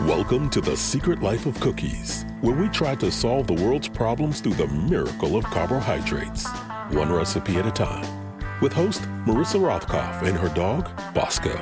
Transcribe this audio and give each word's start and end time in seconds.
Welcome 0.00 0.50
to 0.50 0.60
The 0.60 0.76
Secret 0.76 1.22
Life 1.22 1.46
of 1.46 1.60
Cookies, 1.60 2.24
where 2.40 2.56
we 2.56 2.68
try 2.70 2.96
to 2.96 3.08
solve 3.08 3.46
the 3.46 3.54
world's 3.54 3.86
problems 3.86 4.40
through 4.40 4.54
the 4.54 4.66
miracle 4.66 5.36
of 5.36 5.44
carbohydrates, 5.44 6.44
one 6.90 7.12
recipe 7.12 7.54
at 7.58 7.68
a 7.68 7.70
time. 7.70 8.04
With 8.60 8.72
host 8.72 9.02
Marissa 9.26 9.60
Rothkopf 9.60 10.22
and 10.26 10.36
her 10.36 10.48
dog, 10.48 10.90
Bosco. 11.14 11.56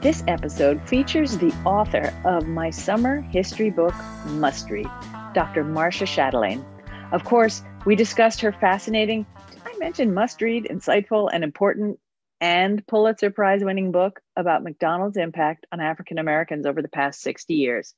This 0.00 0.24
episode 0.26 0.82
features 0.88 1.38
the 1.38 1.54
author 1.64 2.12
of 2.24 2.48
my 2.48 2.70
summer 2.70 3.20
history 3.20 3.70
book, 3.70 3.94
Must 4.26 4.68
Read, 4.70 4.90
Dr. 5.34 5.62
Marcia 5.62 6.04
Chatelain. 6.04 6.64
Of 7.12 7.22
course, 7.22 7.62
we 7.86 7.94
discussed 7.94 8.40
her 8.40 8.50
fascinating, 8.50 9.24
did 9.52 9.62
I 9.64 9.78
mention 9.78 10.12
must 10.12 10.42
read, 10.42 10.64
insightful, 10.64 11.30
and 11.32 11.44
important 11.44 12.00
and 12.40 12.86
Pulitzer 12.86 13.30
Prize 13.30 13.64
winning 13.64 13.92
book 13.92 14.20
about 14.36 14.62
McDonald's 14.62 15.16
impact 15.16 15.66
on 15.72 15.80
African 15.80 16.18
Americans 16.18 16.66
over 16.66 16.82
the 16.82 16.88
past 16.88 17.20
60 17.22 17.54
years. 17.54 17.94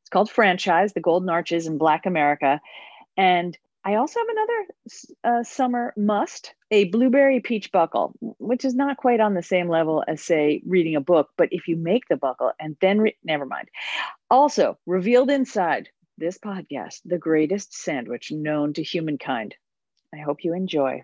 It's 0.00 0.10
called 0.10 0.30
Franchise 0.30 0.92
The 0.92 1.00
Golden 1.00 1.28
Arches 1.28 1.66
in 1.66 1.78
Black 1.78 2.06
America. 2.06 2.60
And 3.16 3.56
I 3.84 3.96
also 3.96 4.20
have 4.20 4.28
another 4.28 4.66
uh, 5.24 5.42
summer 5.42 5.92
must 5.96 6.54
a 6.70 6.84
blueberry 6.84 7.40
peach 7.40 7.72
buckle, 7.72 8.14
which 8.38 8.64
is 8.64 8.74
not 8.74 8.96
quite 8.96 9.20
on 9.20 9.34
the 9.34 9.42
same 9.42 9.68
level 9.68 10.04
as, 10.06 10.22
say, 10.22 10.62
reading 10.64 10.96
a 10.96 11.00
book. 11.00 11.30
But 11.36 11.48
if 11.50 11.66
you 11.66 11.76
make 11.76 12.08
the 12.08 12.16
buckle 12.16 12.52
and 12.60 12.76
then, 12.80 13.00
re- 13.00 13.16
never 13.24 13.44
mind. 13.44 13.68
Also, 14.30 14.78
revealed 14.86 15.30
inside 15.30 15.88
this 16.16 16.38
podcast, 16.38 17.00
the 17.04 17.18
greatest 17.18 17.74
sandwich 17.74 18.30
known 18.30 18.72
to 18.74 18.82
humankind. 18.82 19.56
I 20.14 20.18
hope 20.18 20.44
you 20.44 20.54
enjoy. 20.54 21.02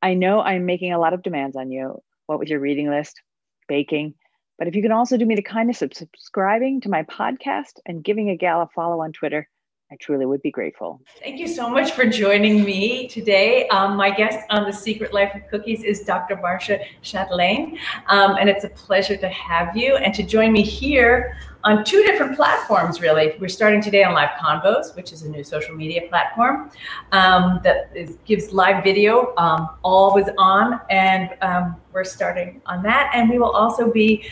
I 0.00 0.14
know 0.14 0.40
I'm 0.40 0.66
making 0.66 0.92
a 0.92 0.98
lot 0.98 1.14
of 1.14 1.22
demands 1.22 1.56
on 1.56 1.70
you, 1.70 2.02
what 2.32 2.40
with 2.40 2.48
your 2.48 2.60
reading 2.60 2.90
list, 2.90 3.20
baking. 3.68 4.14
But 4.58 4.68
if 4.68 4.74
you 4.74 4.82
can 4.82 4.92
also 4.92 5.16
do 5.16 5.26
me 5.26 5.34
the 5.34 5.42
kindness 5.42 5.82
of 5.82 5.94
subscribing 5.94 6.80
to 6.80 6.88
my 6.88 7.02
podcast 7.02 7.78
and 7.86 8.02
giving 8.02 8.30
a 8.30 8.36
gal 8.36 8.62
a 8.62 8.68
follow 8.74 9.02
on 9.02 9.12
Twitter, 9.12 9.48
I 9.92 9.96
truly 9.96 10.24
would 10.24 10.40
be 10.40 10.50
grateful. 10.50 11.02
Thank 11.18 11.38
you 11.38 11.46
so 11.46 11.68
much 11.68 11.92
for 11.92 12.06
joining 12.06 12.64
me 12.64 13.08
today. 13.08 13.68
Um, 13.68 13.94
my 13.94 14.08
guest 14.10 14.38
on 14.48 14.64
The 14.64 14.72
Secret 14.72 15.12
Life 15.12 15.34
of 15.34 15.42
Cookies 15.50 15.84
is 15.84 16.00
Dr. 16.00 16.36
Marcia 16.36 16.78
Chatelain. 17.02 17.76
Um, 18.06 18.36
and 18.40 18.48
it's 18.48 18.64
a 18.64 18.70
pleasure 18.70 19.18
to 19.18 19.28
have 19.28 19.76
you 19.76 19.96
and 19.96 20.14
to 20.14 20.22
join 20.22 20.50
me 20.50 20.62
here 20.62 21.36
on 21.64 21.84
two 21.84 22.02
different 22.04 22.36
platforms, 22.36 23.02
really. 23.02 23.36
We're 23.38 23.50
starting 23.50 23.82
today 23.82 24.02
on 24.02 24.14
Live 24.14 24.30
Convos, 24.40 24.96
which 24.96 25.12
is 25.12 25.24
a 25.24 25.28
new 25.28 25.44
social 25.44 25.74
media 25.74 26.08
platform 26.08 26.70
um, 27.12 27.60
that 27.62 27.90
is, 27.94 28.16
gives 28.24 28.50
live 28.50 28.82
video 28.82 29.34
um, 29.36 29.68
always 29.82 30.28
on. 30.38 30.80
And 30.88 31.36
um, 31.42 31.76
we're 31.92 32.04
starting 32.04 32.62
on 32.64 32.82
that. 32.84 33.10
And 33.14 33.28
we 33.28 33.38
will 33.38 33.50
also 33.50 33.92
be 33.92 34.26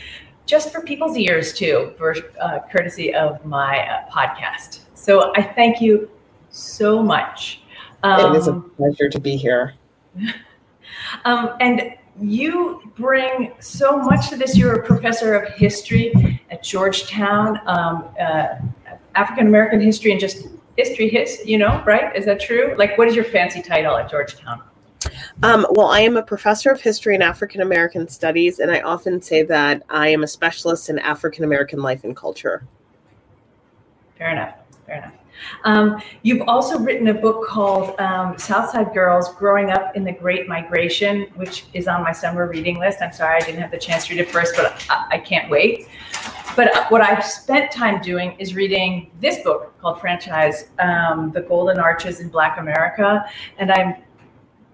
just 0.47 0.71
for 0.71 0.81
people's 0.81 1.15
ears, 1.17 1.53
too, 1.53 1.93
for 1.99 2.15
uh, 2.41 2.61
courtesy 2.71 3.13
of 3.13 3.45
my 3.45 3.87
uh, 3.87 4.09
podcast. 4.09 4.79
So 5.01 5.33
I 5.35 5.41
thank 5.41 5.81
you 5.81 6.11
so 6.51 7.01
much. 7.01 7.63
Um, 8.03 8.35
it 8.35 8.37
is 8.37 8.47
a 8.47 8.53
pleasure 8.53 9.09
to 9.09 9.19
be 9.19 9.35
here. 9.35 9.73
um, 11.25 11.55
and 11.59 11.95
you 12.21 12.83
bring 12.95 13.51
so 13.59 13.97
much 13.97 14.29
to 14.29 14.35
this. 14.35 14.55
You're 14.55 14.75
a 14.75 14.85
professor 14.85 15.33
of 15.33 15.51
history 15.55 16.39
at 16.51 16.61
Georgetown, 16.61 17.59
um, 17.65 18.09
uh, 18.19 18.59
African 19.15 19.47
American 19.47 19.81
history, 19.81 20.11
and 20.11 20.19
just 20.19 20.49
history. 20.77 21.09
His, 21.09 21.41
you 21.45 21.57
know, 21.57 21.83
right? 21.83 22.15
Is 22.15 22.25
that 22.25 22.39
true? 22.39 22.75
Like, 22.77 22.95
what 22.99 23.07
is 23.07 23.15
your 23.15 23.25
fancy 23.25 23.63
title 23.63 23.97
at 23.97 24.07
Georgetown? 24.07 24.61
Um, 25.41 25.65
well, 25.71 25.87
I 25.87 26.01
am 26.01 26.15
a 26.15 26.21
professor 26.23 26.69
of 26.69 26.79
history 26.79 27.15
and 27.15 27.23
African 27.23 27.61
American 27.61 28.07
studies, 28.07 28.59
and 28.59 28.69
I 28.69 28.81
often 28.81 29.19
say 29.19 29.41
that 29.41 29.81
I 29.89 30.09
am 30.09 30.21
a 30.21 30.27
specialist 30.27 30.89
in 30.89 30.99
African 30.99 31.43
American 31.43 31.81
life 31.81 32.03
and 32.03 32.15
culture. 32.15 32.63
Fair 34.15 34.33
enough. 34.33 34.60
Fair 34.91 34.97
enough. 34.97 35.13
Um, 35.63 36.01
you've 36.21 36.41
also 36.49 36.77
written 36.77 37.07
a 37.07 37.13
book 37.13 37.47
called 37.47 37.97
um, 37.97 38.37
Southside 38.37 38.93
Girls 38.93 39.33
Growing 39.35 39.69
Up 39.69 39.95
in 39.95 40.03
the 40.03 40.11
Great 40.11 40.49
Migration, 40.49 41.27
which 41.35 41.65
is 41.73 41.87
on 41.87 42.03
my 42.03 42.11
summer 42.11 42.45
reading 42.47 42.77
list. 42.77 43.01
I'm 43.01 43.13
sorry 43.13 43.37
I 43.37 43.39
didn't 43.39 43.61
have 43.61 43.71
the 43.71 43.77
chance 43.77 44.07
to 44.07 44.13
read 44.13 44.19
it 44.19 44.29
first, 44.29 44.53
but 44.57 44.85
I, 44.89 45.07
I 45.11 45.17
can't 45.19 45.49
wait. 45.49 45.87
But 46.57 46.91
what 46.91 46.99
I've 46.99 47.23
spent 47.23 47.71
time 47.71 48.01
doing 48.01 48.35
is 48.37 48.53
reading 48.53 49.11
this 49.21 49.41
book 49.43 49.79
called 49.79 50.01
Franchise 50.01 50.65
um, 50.79 51.31
The 51.31 51.41
Golden 51.41 51.79
Arches 51.79 52.19
in 52.19 52.27
Black 52.27 52.59
America. 52.59 53.23
And 53.59 53.71
I'm 53.71 53.95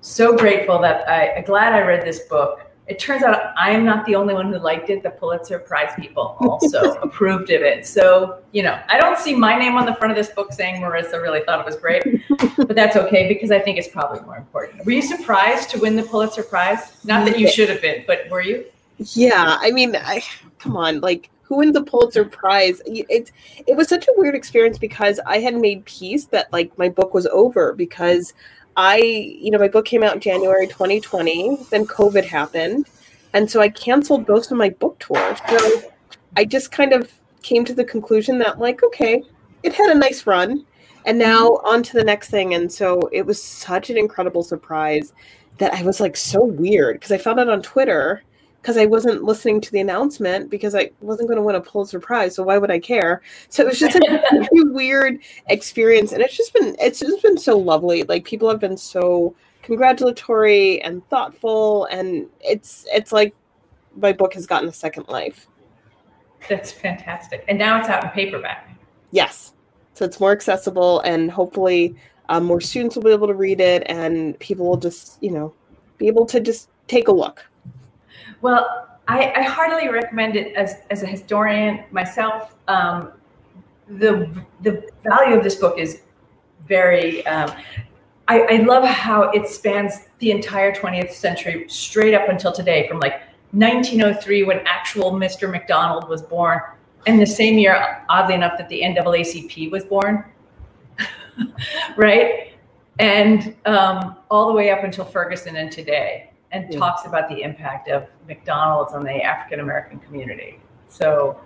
so 0.02 0.36
grateful 0.36 0.80
that 0.80 1.08
I'm 1.08 1.44
glad 1.44 1.74
I 1.74 1.82
read 1.82 2.04
this 2.04 2.22
book 2.22 2.67
it 2.88 3.00
turns 3.00 3.22
out 3.22 3.54
I 3.58 3.72
am 3.72 3.84
not 3.84 4.06
the 4.06 4.16
only 4.16 4.34
one 4.34 4.52
who 4.52 4.60
liked 4.60 4.90
it. 4.90 5.04
The 5.04 5.10
Pulitzer 5.10 5.60
Prize 5.60 5.92
people 5.98 6.38
also 6.40 6.94
approved 7.02 7.50
of 7.50 7.62
it. 7.62 7.86
So, 7.86 8.40
you 8.54 8.64
know, 8.64 8.80
I 8.88 8.98
don't 8.98 9.18
see 9.18 9.36
my 9.36 9.58
name 9.58 9.76
on 9.76 9.86
the 9.86 9.94
front 9.96 10.12
of 10.12 10.18
this 10.18 10.34
book 10.34 10.54
saying 10.54 10.82
Marissa 10.82 11.22
really 11.22 11.42
thought 11.46 11.60
it 11.60 11.66
was 11.66 11.76
great, 11.76 12.04
but 12.58 12.76
that's 12.76 12.96
okay 12.96 13.28
because 13.28 13.52
I 13.52 13.60
think 13.60 13.78
it's 13.78 13.90
probably 13.90 14.22
more 14.22 14.38
important. 14.38 14.86
Were 14.86 14.94
you 14.94 15.02
surprised 15.02 15.70
to 15.72 15.80
win 15.80 15.98
the 15.98 16.04
Pulitzer 16.04 16.44
Prize? 16.44 17.04
Not 17.04 17.26
that 17.26 17.38
you 17.38 17.50
should 17.50 17.70
have 17.70 17.82
been, 17.82 18.06
but 18.08 18.30
were 18.30 18.42
you? 18.42 18.66
Yeah. 18.98 19.58
I 19.60 19.72
mean, 19.72 19.96
I, 19.96 20.24
come 20.60 20.78
on, 20.78 21.02
like, 21.02 21.30
who 21.42 21.58
wins 21.58 21.74
the 21.74 21.84
Pulitzer 21.84 22.26
Prize? 22.26 22.82
It, 22.86 23.32
it 23.66 23.76
was 23.76 23.88
such 23.88 24.08
a 24.08 24.14
weird 24.16 24.36
experience 24.36 24.78
because 24.78 25.20
I 25.26 25.40
had 25.40 25.56
made 25.56 25.86
peace 25.86 26.26
that, 26.26 26.52
like, 26.52 26.78
my 26.78 26.90
book 26.90 27.14
was 27.14 27.26
over 27.28 27.74
because 27.74 28.34
I, 28.78 28.98
you 28.98 29.50
know, 29.50 29.58
my 29.58 29.68
book 29.68 29.86
came 29.86 30.04
out 30.04 30.14
in 30.14 30.22
January 30.22 30.68
2020, 30.68 31.58
then 31.72 31.86
COVID 31.88 32.24
happened. 32.24 32.88
And 33.34 33.50
so 33.50 33.60
I 33.60 33.70
canceled 33.70 34.28
most 34.28 34.52
of 34.52 34.58
my 34.58 34.70
book 34.70 35.00
tours. 35.00 35.40
So 35.50 35.82
I 36.38 36.46
just 36.46 36.72
kind 36.72 36.94
of 36.94 37.12
came 37.42 37.66
to 37.66 37.74
the 37.74 37.84
conclusion 37.84 38.38
that, 38.38 38.60
like, 38.60 38.84
okay, 38.84 39.24
it 39.64 39.74
had 39.74 39.90
a 39.90 39.98
nice 39.98 40.28
run. 40.28 40.66
And 41.06 41.18
now 41.18 41.60
on 41.64 41.84
to 41.84 41.94
the 41.94 42.04
next 42.04 42.30
thing. 42.30 42.54
And 42.54 42.72
so 42.72 43.10
it 43.12 43.26
was 43.26 43.42
such 43.42 43.90
an 43.90 43.98
incredible 43.98 44.44
surprise 44.44 45.14
that 45.58 45.74
I 45.74 45.82
was 45.82 46.00
like 46.00 46.16
so 46.16 46.44
weird 46.44 46.98
because 46.98 47.12
I 47.12 47.18
found 47.18 47.40
out 47.40 47.50
on 47.50 47.62
Twitter 47.62 48.22
because 48.68 48.78
I 48.78 48.86
wasn't 48.86 49.24
listening 49.24 49.62
to 49.62 49.72
the 49.72 49.80
announcement 49.80 50.50
because 50.50 50.76
I 50.76 50.92
wasn't 51.00 51.30
going 51.30 51.38
to 51.38 51.42
win 51.42 51.56
a 51.56 51.62
Pulitzer 51.62 52.02
Prize, 52.02 52.36
so 52.36 52.44
why 52.44 52.58
would 52.58 52.70
I 52.70 52.80
care? 52.80 53.22
So 53.48 53.64
it 53.64 53.68
was 53.68 53.80
just 53.80 53.96
a 53.96 54.50
weird 54.52 55.20
experience, 55.48 56.12
and 56.12 56.22
it's 56.22 56.36
just 56.36 56.54
been 56.54 56.76
it's 56.78 57.00
just 57.00 57.24
been 57.24 57.38
so 57.38 57.58
lovely. 57.58 58.04
Like 58.04 58.26
people 58.26 58.50
have 58.50 58.60
been 58.60 58.76
so 58.76 59.34
congratulatory 59.62 60.82
and 60.82 61.02
thoughtful, 61.08 61.86
and 61.86 62.28
it's 62.42 62.86
it's 62.92 63.14
like 63.14 63.34
my 63.96 64.12
book 64.12 64.34
has 64.34 64.46
gotten 64.46 64.68
a 64.68 64.74
second 64.74 65.08
life. 65.08 65.48
That's 66.50 66.70
fantastic, 66.70 67.46
and 67.48 67.58
now 67.58 67.80
it's 67.80 67.88
out 67.88 68.04
in 68.04 68.10
paperback. 68.10 68.70
Yes, 69.12 69.54
so 69.94 70.04
it's 70.04 70.20
more 70.20 70.34
accessible, 70.34 71.00
and 71.06 71.32
hopefully 71.32 71.96
um, 72.28 72.44
more 72.44 72.60
students 72.60 72.98
will 72.98 73.04
be 73.04 73.12
able 73.12 73.28
to 73.28 73.34
read 73.34 73.62
it, 73.62 73.84
and 73.86 74.38
people 74.40 74.68
will 74.68 74.76
just 74.76 75.24
you 75.24 75.32
know 75.32 75.54
be 75.98 76.08
able 76.08 76.26
to 76.26 76.42
just 76.42 76.68
take 76.90 77.08
a 77.08 77.14
look. 77.14 77.46
Well, 78.42 78.88
I, 79.08 79.32
I 79.36 79.42
heartily 79.44 79.90
recommend 79.90 80.36
it 80.36 80.54
as, 80.56 80.76
as 80.90 81.04
a 81.04 81.08
historian 81.08 81.84
myself. 81.92 82.56
Um, 82.68 83.14
the, 83.88 84.30
the 84.62 84.90
value 85.04 85.38
of 85.38 85.44
this 85.44 85.56
book 85.56 85.80
is 85.80 86.02
very, 86.68 87.26
um, 87.26 87.52
I, 88.28 88.42
I 88.42 88.56
love 88.58 88.84
how 88.84 89.30
it 89.32 89.48
spans 89.48 90.08
the 90.20 90.32
entire 90.32 90.74
20th 90.74 91.12
century 91.12 91.66
straight 91.70 92.14
up 92.14 92.28
until 92.28 92.52
today, 92.52 92.88
from 92.88 93.00
like 93.00 93.22
1903 93.52 94.44
when 94.44 94.60
actual 94.66 95.14
Mr. 95.14 95.50
McDonald 95.50 96.10
was 96.10 96.22
born, 96.22 96.60
and 97.06 97.22
the 97.22 97.26
same 97.26 97.58
year, 97.58 98.04
oddly 98.10 98.36
enough, 98.36 98.58
that 98.58 98.68
the 98.68 98.82
NAACP 98.82 99.72
was 99.72 99.86
born, 99.86 100.26
right? 101.98 102.54
And 103.00 103.56
um, 103.66 104.18
all 104.30 104.48
the 104.48 104.54
way 104.54 104.72
up 104.72 104.84
until 104.84 105.06
Ferguson 105.06 105.56
and 105.56 105.72
today 105.72 106.32
and 106.52 106.72
yeah. 106.72 106.80
talks 106.80 107.06
about 107.06 107.30
the 107.30 107.42
impact 107.42 107.90
of 107.90 108.08
McDonald's 108.28 108.94
on 108.94 109.04
the 109.04 109.22
African 109.22 109.60
American 109.60 110.00
community. 110.00 110.60
So, 110.88 111.40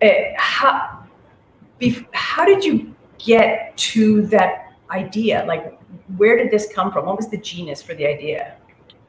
it, 0.00 0.06
eh, 0.06 0.34
how 0.36 1.00
how 2.12 2.44
did 2.44 2.64
you 2.64 2.94
get 3.18 3.76
to 3.76 4.26
that 4.28 4.72
idea? 4.90 5.44
Like, 5.46 5.78
where 6.16 6.36
did 6.36 6.50
this 6.50 6.72
come 6.72 6.92
from? 6.92 7.06
What 7.06 7.16
was 7.16 7.28
the 7.28 7.36
genius 7.36 7.82
for 7.82 7.94
the 7.94 8.06
idea? 8.06 8.56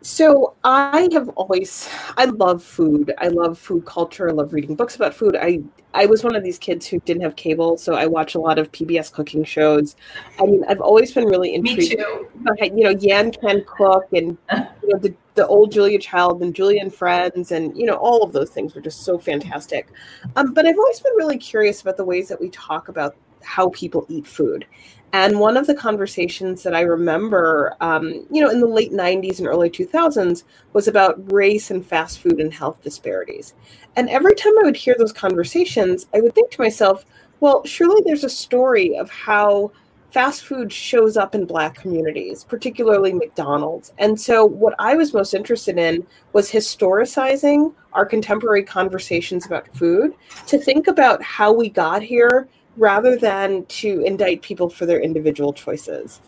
So 0.06 0.54
I 0.64 1.10
have 1.14 1.30
always 1.30 1.90
I 2.16 2.26
love 2.26 2.64
food. 2.64 3.12
I 3.18 3.30
love 3.30 3.58
food 3.58 3.88
culture. 3.88 4.30
I 4.30 4.34
love 4.34 4.54
reading 4.54 4.76
books 4.76 4.96
about 4.96 5.16
food. 5.16 5.36
I 5.36 5.64
I 5.96 6.06
was 6.06 6.24
one 6.24 6.36
of 6.36 6.44
these 6.44 6.60
kids 6.60 6.86
who 6.86 7.00
didn't 7.00 7.24
have 7.24 7.36
cable, 7.36 7.76
so 7.76 7.96
I 7.96 8.06
watch 8.06 8.36
a 8.36 8.40
lot 8.40 8.60
of 8.60 8.72
PBS 8.72 9.12
cooking 9.12 9.44
shows. 9.44 9.96
I 10.40 10.46
mean, 10.46 10.64
I've 10.70 10.80
always 10.80 11.12
been 11.12 11.26
really 11.26 11.56
intrigued. 11.56 11.80
Me 11.80 11.96
too. 11.96 12.28
By, 12.36 12.66
you 12.66 12.84
know, 12.84 12.92
Yan 12.92 13.32
Can 13.32 13.66
Cook 13.66 14.06
and 14.14 14.38
you 14.54 14.90
know, 14.90 15.00
the 15.00 15.16
the 15.34 15.48
old 15.48 15.72
Julia 15.72 15.98
Child 15.98 16.44
and 16.44 16.54
Julia 16.54 16.82
and 16.82 16.94
Friends 16.94 17.52
and 17.52 17.76
you 17.76 17.88
know 17.88 17.96
all 17.96 18.22
of 18.22 18.32
those 18.32 18.52
things 18.52 18.76
were 18.76 18.82
just 18.82 19.02
so 19.02 19.18
fantastic. 19.18 19.88
Um, 20.36 20.54
but 20.54 20.68
I've 20.68 20.78
always 20.78 21.00
been 21.00 21.16
really 21.16 21.40
curious 21.40 21.82
about 21.82 21.98
the 21.98 22.06
ways 22.06 22.28
that 22.28 22.40
we 22.40 22.52
talk 22.52 22.90
about 22.90 23.16
how 23.42 23.70
people 23.70 24.06
eat 24.08 24.28
food 24.28 24.68
And 25.16 25.40
one 25.40 25.56
of 25.56 25.66
the 25.66 25.74
conversations 25.74 26.62
that 26.64 26.76
I 26.76 26.82
remember, 26.82 27.78
um, 27.80 28.28
you 28.30 28.42
know, 28.42 28.50
in 28.50 28.60
the 28.60 28.68
late 28.68 28.92
90s 28.92 29.40
and 29.40 29.48
early 29.48 29.70
2000s 29.70 30.44
was 30.74 30.90
about 30.90 31.32
race 31.32 31.72
and 31.72 31.86
fast 31.86 32.20
food 32.20 32.42
and 32.42 32.54
health 32.54 32.82
disparities. 32.82 33.54
And 33.96 34.10
every 34.10 34.36
time 34.36 34.52
I 34.60 34.64
would 34.64 34.76
hear 34.76 34.94
those 35.00 35.14
conversations, 35.14 36.08
I 36.14 36.20
would 36.20 36.36
think 36.36 36.52
to 36.52 36.62
myself, 36.62 37.06
well, 37.40 37.64
surely 37.64 38.02
there's 38.04 38.26
a 38.26 38.30
story 38.30 38.98
of 38.98 39.10
how 39.10 39.72
fast 40.12 40.44
food 40.44 40.74
shows 40.74 41.16
up 41.16 41.34
in 41.34 41.46
Black 41.46 41.76
communities, 41.76 42.44
particularly 42.44 43.14
McDonald's. 43.14 43.94
And 43.98 44.20
so, 44.20 44.44
what 44.44 44.76
I 44.80 44.96
was 44.96 45.14
most 45.14 45.34
interested 45.34 45.78
in 45.78 46.06
was 46.34 46.52
historicizing 46.52 47.74
our 47.94 48.06
contemporary 48.06 48.64
conversations 48.64 49.46
about 49.46 49.74
food 49.78 50.14
to 50.48 50.58
think 50.58 50.88
about 50.88 51.24
how 51.24 51.54
we 51.54 51.70
got 51.70 52.02
here 52.02 52.50
rather 52.78 53.18
than 53.18 53.66
to 53.66 54.02
indict 54.02 54.42
people 54.42 54.70
for 54.70 54.86
their 54.86 55.00
individual 55.00 55.54
choices. 55.54 56.22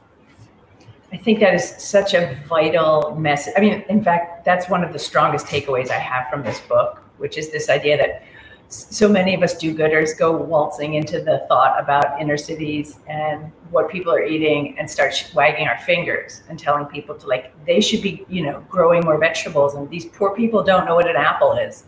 I 1.11 1.17
think 1.17 1.39
that 1.39 1.53
is 1.53 1.75
such 1.77 2.13
a 2.13 2.37
vital 2.47 3.15
message. 3.17 3.53
I 3.55 3.61
mean, 3.61 3.83
in 3.87 4.03
fact, 4.03 4.43
that's 4.43 4.69
one 4.69 4.83
of 4.83 4.91
the 4.91 4.99
strongest 4.99 5.45
takeaways 5.45 5.89
I 5.89 5.99
have 5.99 6.29
from 6.29 6.43
this 6.43 6.59
book, 6.61 7.01
which 7.17 7.37
is 7.37 7.49
this 7.49 7.69
idea 7.69 7.97
that 7.97 8.23
so 8.69 9.07
many 9.07 9.33
of 9.33 9.41
us 9.41 9.57
do-gooders 9.57 10.17
go 10.17 10.35
waltzing 10.35 10.95
into 10.95 11.21
the 11.21 11.45
thought 11.47 11.79
about 11.79 12.19
inner 12.19 12.35
cities 12.35 12.99
and 13.07 13.49
what 13.71 13.89
people 13.89 14.11
are 14.11 14.23
eating 14.23 14.77
and 14.77 14.89
start 14.89 15.31
wagging 15.33 15.67
our 15.67 15.77
fingers 15.79 16.43
and 16.49 16.59
telling 16.59 16.85
people 16.85 17.15
to 17.15 17.27
like 17.27 17.53
they 17.65 17.79
should 17.79 18.01
be 18.01 18.25
you 18.27 18.43
know 18.43 18.61
growing 18.67 19.03
more 19.05 19.17
vegetables 19.17 19.75
and 19.75 19.89
these 19.89 20.05
poor 20.05 20.35
people 20.35 20.63
don't 20.63 20.85
know 20.85 20.95
what 20.95 21.09
an 21.09 21.15
apple 21.15 21.53
is 21.53 21.85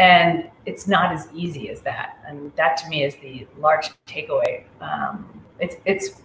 and 0.00 0.50
it's 0.64 0.88
not 0.88 1.12
as 1.12 1.28
easy 1.34 1.68
as 1.68 1.82
that. 1.82 2.24
And 2.26 2.50
that 2.56 2.78
to 2.78 2.88
me 2.88 3.04
is 3.04 3.16
the 3.16 3.46
large 3.58 3.90
takeaway. 4.06 4.64
Um, 4.80 5.28
it's 5.60 5.76
it's 5.84 6.22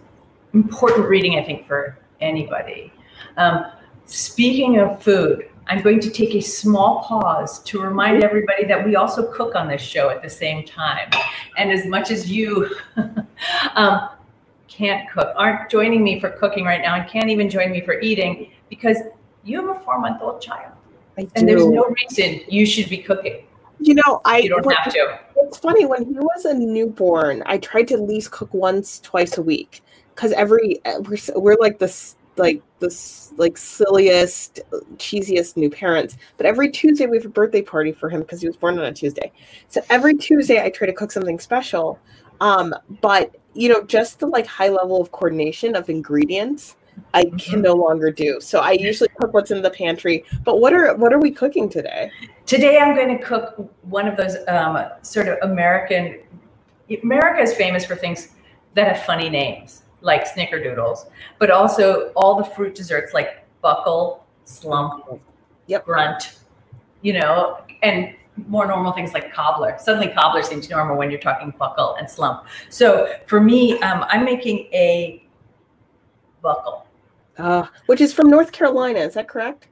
important 0.54 1.06
reading 1.06 1.38
i 1.38 1.44
think 1.44 1.66
for 1.66 1.98
anybody. 2.20 2.90
Um, 3.36 3.66
speaking 4.06 4.78
of 4.78 5.02
food 5.02 5.50
i'm 5.66 5.82
going 5.82 5.98
to 5.98 6.10
take 6.10 6.34
a 6.36 6.40
small 6.40 7.02
pause 7.02 7.58
to 7.64 7.82
remind 7.82 8.22
everybody 8.22 8.64
that 8.64 8.86
we 8.86 8.94
also 8.94 9.30
cook 9.32 9.56
on 9.56 9.66
this 9.66 9.82
show 9.82 10.08
at 10.10 10.22
the 10.22 10.30
same 10.30 10.64
time. 10.64 11.10
And 11.58 11.70
as 11.70 11.86
much 11.86 12.10
as 12.10 12.30
you 12.30 12.74
um, 13.74 14.08
can't 14.68 15.10
cook 15.10 15.34
aren't 15.36 15.70
joining 15.70 16.02
me 16.02 16.18
for 16.18 16.30
cooking 16.30 16.64
right 16.64 16.80
now 16.80 16.94
and 16.94 17.10
can't 17.10 17.28
even 17.28 17.50
join 17.50 17.70
me 17.72 17.82
for 17.82 18.00
eating 18.00 18.50
because 18.70 18.98
you 19.44 19.60
have 19.60 19.76
a 19.76 19.80
four 19.80 19.98
month 19.98 20.22
old 20.22 20.40
child 20.40 20.72
and 21.18 21.48
there's 21.48 21.66
no 21.66 21.84
reason 22.00 22.40
you 22.48 22.64
should 22.64 22.88
be 22.88 22.98
cooking 22.98 23.42
you 23.80 23.94
know, 23.94 24.20
I 24.24 24.38
you 24.38 24.48
don't 24.48 24.64
when, 24.64 24.76
have 24.76 24.92
to. 24.92 25.18
It's 25.36 25.58
funny 25.58 25.86
when 25.86 26.06
he 26.06 26.14
was 26.14 26.44
a 26.44 26.54
newborn, 26.54 27.42
I 27.46 27.58
tried 27.58 27.88
to 27.88 27.94
at 27.94 28.00
least 28.00 28.30
cook 28.30 28.52
once, 28.54 29.00
twice 29.00 29.38
a 29.38 29.42
week 29.42 29.82
because 30.14 30.32
every 30.32 30.80
we're, 31.00 31.18
we're 31.36 31.56
like 31.60 31.78
this 31.78 32.16
like 32.36 32.62
this 32.80 33.32
like 33.36 33.56
silliest 33.56 34.60
cheesiest 34.96 35.56
new 35.56 35.70
parents. 35.70 36.16
But 36.36 36.46
every 36.46 36.70
tuesday 36.70 37.06
we 37.06 37.16
have 37.16 37.26
a 37.26 37.30
birthday 37.30 37.62
party 37.62 37.92
for 37.92 38.08
him 38.08 38.20
because 38.20 38.40
he 38.40 38.46
was 38.46 38.56
born 38.56 38.78
on 38.78 38.84
a 38.84 38.92
tuesday. 38.92 39.32
So 39.68 39.82
every 39.90 40.16
tuesday 40.16 40.62
i 40.62 40.70
try 40.70 40.86
to 40.86 40.92
cook 40.92 41.12
something 41.12 41.38
special. 41.38 41.98
Um 42.40 42.74
but 43.00 43.36
you 43.54 43.68
know 43.68 43.82
just 43.84 44.18
the 44.18 44.26
like 44.26 44.46
high 44.46 44.68
level 44.68 45.00
of 45.00 45.12
coordination 45.12 45.76
of 45.76 45.88
ingredients 45.88 46.76
I 47.14 47.24
can 47.24 47.38
mm-hmm. 47.38 47.60
no 47.62 47.74
longer 47.74 48.10
do. 48.10 48.40
So 48.40 48.60
I 48.60 48.72
usually 48.72 49.08
cook 49.20 49.32
what's 49.32 49.50
in 49.50 49.62
the 49.62 49.70
pantry. 49.70 50.24
But 50.44 50.60
what 50.60 50.72
are 50.72 50.94
what 50.96 51.12
are 51.12 51.18
we 51.18 51.30
cooking 51.30 51.68
today? 51.68 52.10
Today 52.44 52.78
I'm 52.78 52.94
going 52.94 53.16
to 53.16 53.22
cook 53.24 53.70
one 53.82 54.06
of 54.06 54.16
those 54.16 54.36
um, 54.48 54.84
sort 55.02 55.28
of 55.28 55.38
American. 55.42 56.20
America 57.02 57.40
is 57.40 57.54
famous 57.54 57.84
for 57.84 57.96
things 57.96 58.28
that 58.74 58.86
have 58.86 59.04
funny 59.04 59.28
names, 59.28 59.82
like 60.02 60.26
snickerdoodles, 60.26 61.08
but 61.38 61.50
also 61.50 62.12
all 62.14 62.36
the 62.36 62.44
fruit 62.44 62.74
desserts 62.74 63.14
like 63.14 63.44
buckle, 63.62 64.24
slump, 64.44 65.04
yep. 65.66 65.84
grunt, 65.84 66.38
you 67.02 67.14
know, 67.14 67.58
and 67.82 68.14
more 68.48 68.66
normal 68.66 68.92
things 68.92 69.14
like 69.14 69.32
cobbler. 69.32 69.76
Suddenly, 69.80 70.08
cobbler 70.08 70.42
seems 70.42 70.68
normal 70.68 70.96
when 70.96 71.10
you're 71.10 71.20
talking 71.20 71.52
buckle 71.58 71.96
and 71.98 72.08
slump. 72.08 72.44
So 72.68 73.14
for 73.26 73.40
me, 73.40 73.80
um, 73.80 74.04
I'm 74.08 74.24
making 74.24 74.68
a 74.72 75.26
buckle 76.42 76.85
uh, 77.38 77.66
which 77.86 78.00
is 78.00 78.12
from 78.12 78.30
North 78.30 78.52
Carolina. 78.52 79.00
Is 79.00 79.14
that 79.14 79.28
correct? 79.28 79.68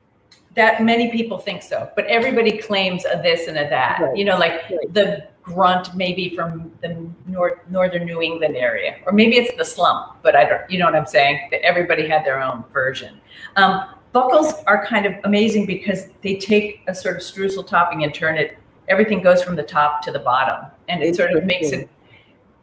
That 0.55 0.82
many 0.82 1.11
people 1.11 1.38
think 1.38 1.62
so, 1.62 1.90
but 1.96 2.06
everybody 2.06 2.58
claims 2.58 3.05
a 3.05 3.20
this 3.20 3.49
and 3.49 3.58
a 3.58 3.69
that. 3.69 4.00
Right. 4.00 4.16
You 4.16 4.25
know, 4.25 4.38
like 4.38 4.52
right. 4.70 4.94
the 4.94 5.28
grunt 5.43 5.94
maybe 5.94 6.34
from 6.34 6.72
the 6.81 7.06
north 7.26 7.58
northern 7.69 8.06
New 8.06 8.22
England 8.22 8.56
area, 8.56 8.96
or 9.05 9.12
maybe 9.12 9.37
it's 9.37 9.56
the 9.56 9.64
slump. 9.64 10.16
But 10.22 10.37
I 10.37 10.44
don't. 10.44 10.70
You 10.70 10.78
know 10.78 10.87
what 10.87 10.94
I'm 10.94 11.06
saying? 11.06 11.49
That 11.50 11.62
everybody 11.62 12.08
had 12.08 12.25
their 12.25 12.40
own 12.40 12.64
version. 12.72 13.20
Um, 13.56 13.84
buckles 14.12 14.55
are 14.67 14.87
kind 14.87 15.06
of 15.06 15.14
amazing 15.25 15.67
because 15.67 16.08
they 16.22 16.37
take 16.37 16.82
a 16.87 16.94
sort 16.94 17.17
of 17.17 17.22
streusel 17.22 17.67
topping 17.67 18.05
and 18.05 18.14
turn 18.14 18.38
it. 18.38 18.56
Everything 18.88 19.22
goes 19.22 19.43
from 19.43 19.56
the 19.56 19.62
top 19.62 20.02
to 20.02 20.12
the 20.12 20.20
bottom, 20.20 20.70
and 20.88 21.02
it 21.02 21.17
sort 21.17 21.32
of 21.32 21.44
makes 21.44 21.70
it 21.70 21.88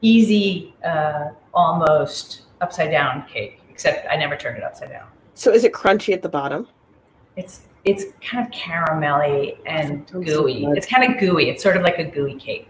easy, 0.01 0.73
uh, 0.85 1.29
almost 1.53 2.43
upside 2.61 2.91
down 2.91 3.25
cake 3.27 3.60
except 3.71 4.07
I 4.09 4.15
never 4.15 4.35
turned 4.35 4.57
it 4.57 4.63
upside 4.63 4.89
down. 4.89 5.07
So 5.33 5.51
is 5.51 5.63
it 5.63 5.73
crunchy 5.73 6.13
at 6.13 6.21
the 6.21 6.29
bottom? 6.29 6.67
It's 7.35 7.61
it's 7.83 8.05
kind 8.21 8.45
of 8.45 8.51
caramelly 8.51 9.57
and 9.65 10.05
gooey. 10.07 10.65
It's 10.65 10.85
kind 10.85 11.11
of 11.11 11.19
gooey. 11.19 11.49
It's 11.49 11.63
sort 11.63 11.77
of 11.77 11.83
like 11.83 11.97
a 11.97 12.03
gooey 12.03 12.35
cake. 12.35 12.69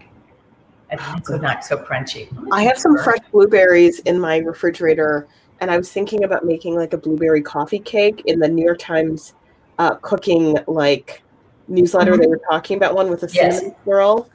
It's 0.90 1.30
oh, 1.30 1.36
not 1.36 1.64
so 1.64 1.76
crunchy. 1.76 2.28
I 2.52 2.62
have 2.62 2.78
some 2.78 2.96
fresh 2.98 3.20
blueberries 3.30 3.98
in 4.00 4.20
my 4.20 4.38
refrigerator, 4.38 5.26
and 5.60 5.70
I 5.70 5.76
was 5.76 5.90
thinking 5.90 6.24
about 6.24 6.44
making 6.44 6.76
like 6.76 6.92
a 6.92 6.98
blueberry 6.98 7.42
coffee 7.42 7.78
cake 7.78 8.22
in 8.26 8.38
the 8.38 8.48
New 8.48 8.64
York 8.64 8.78
Times 8.78 9.34
uh, 9.78 9.94
cooking 9.96 10.58
like 10.66 11.22
newsletter. 11.68 12.12
Mm-hmm. 12.12 12.20
They 12.20 12.26
were 12.26 12.40
talking 12.50 12.76
about 12.76 12.94
one 12.94 13.10
with 13.10 13.22
a 13.22 13.28
cinnamon 13.28 13.64
yes. 13.64 13.74
swirl, 13.84 14.30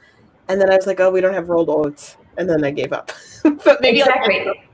and 0.48 0.60
then 0.60 0.70
I 0.70 0.76
was 0.76 0.86
like, 0.86 1.00
oh, 1.00 1.10
we 1.10 1.20
don't 1.20 1.34
have 1.34 1.48
rolled 1.48 1.70
oats, 1.70 2.16
and 2.36 2.48
then 2.48 2.64
I 2.64 2.70
gave 2.70 2.92
up. 2.92 3.12
but 3.64 3.80
maybe 3.80 4.00
exactly. 4.00 4.44
Like, 4.44 4.67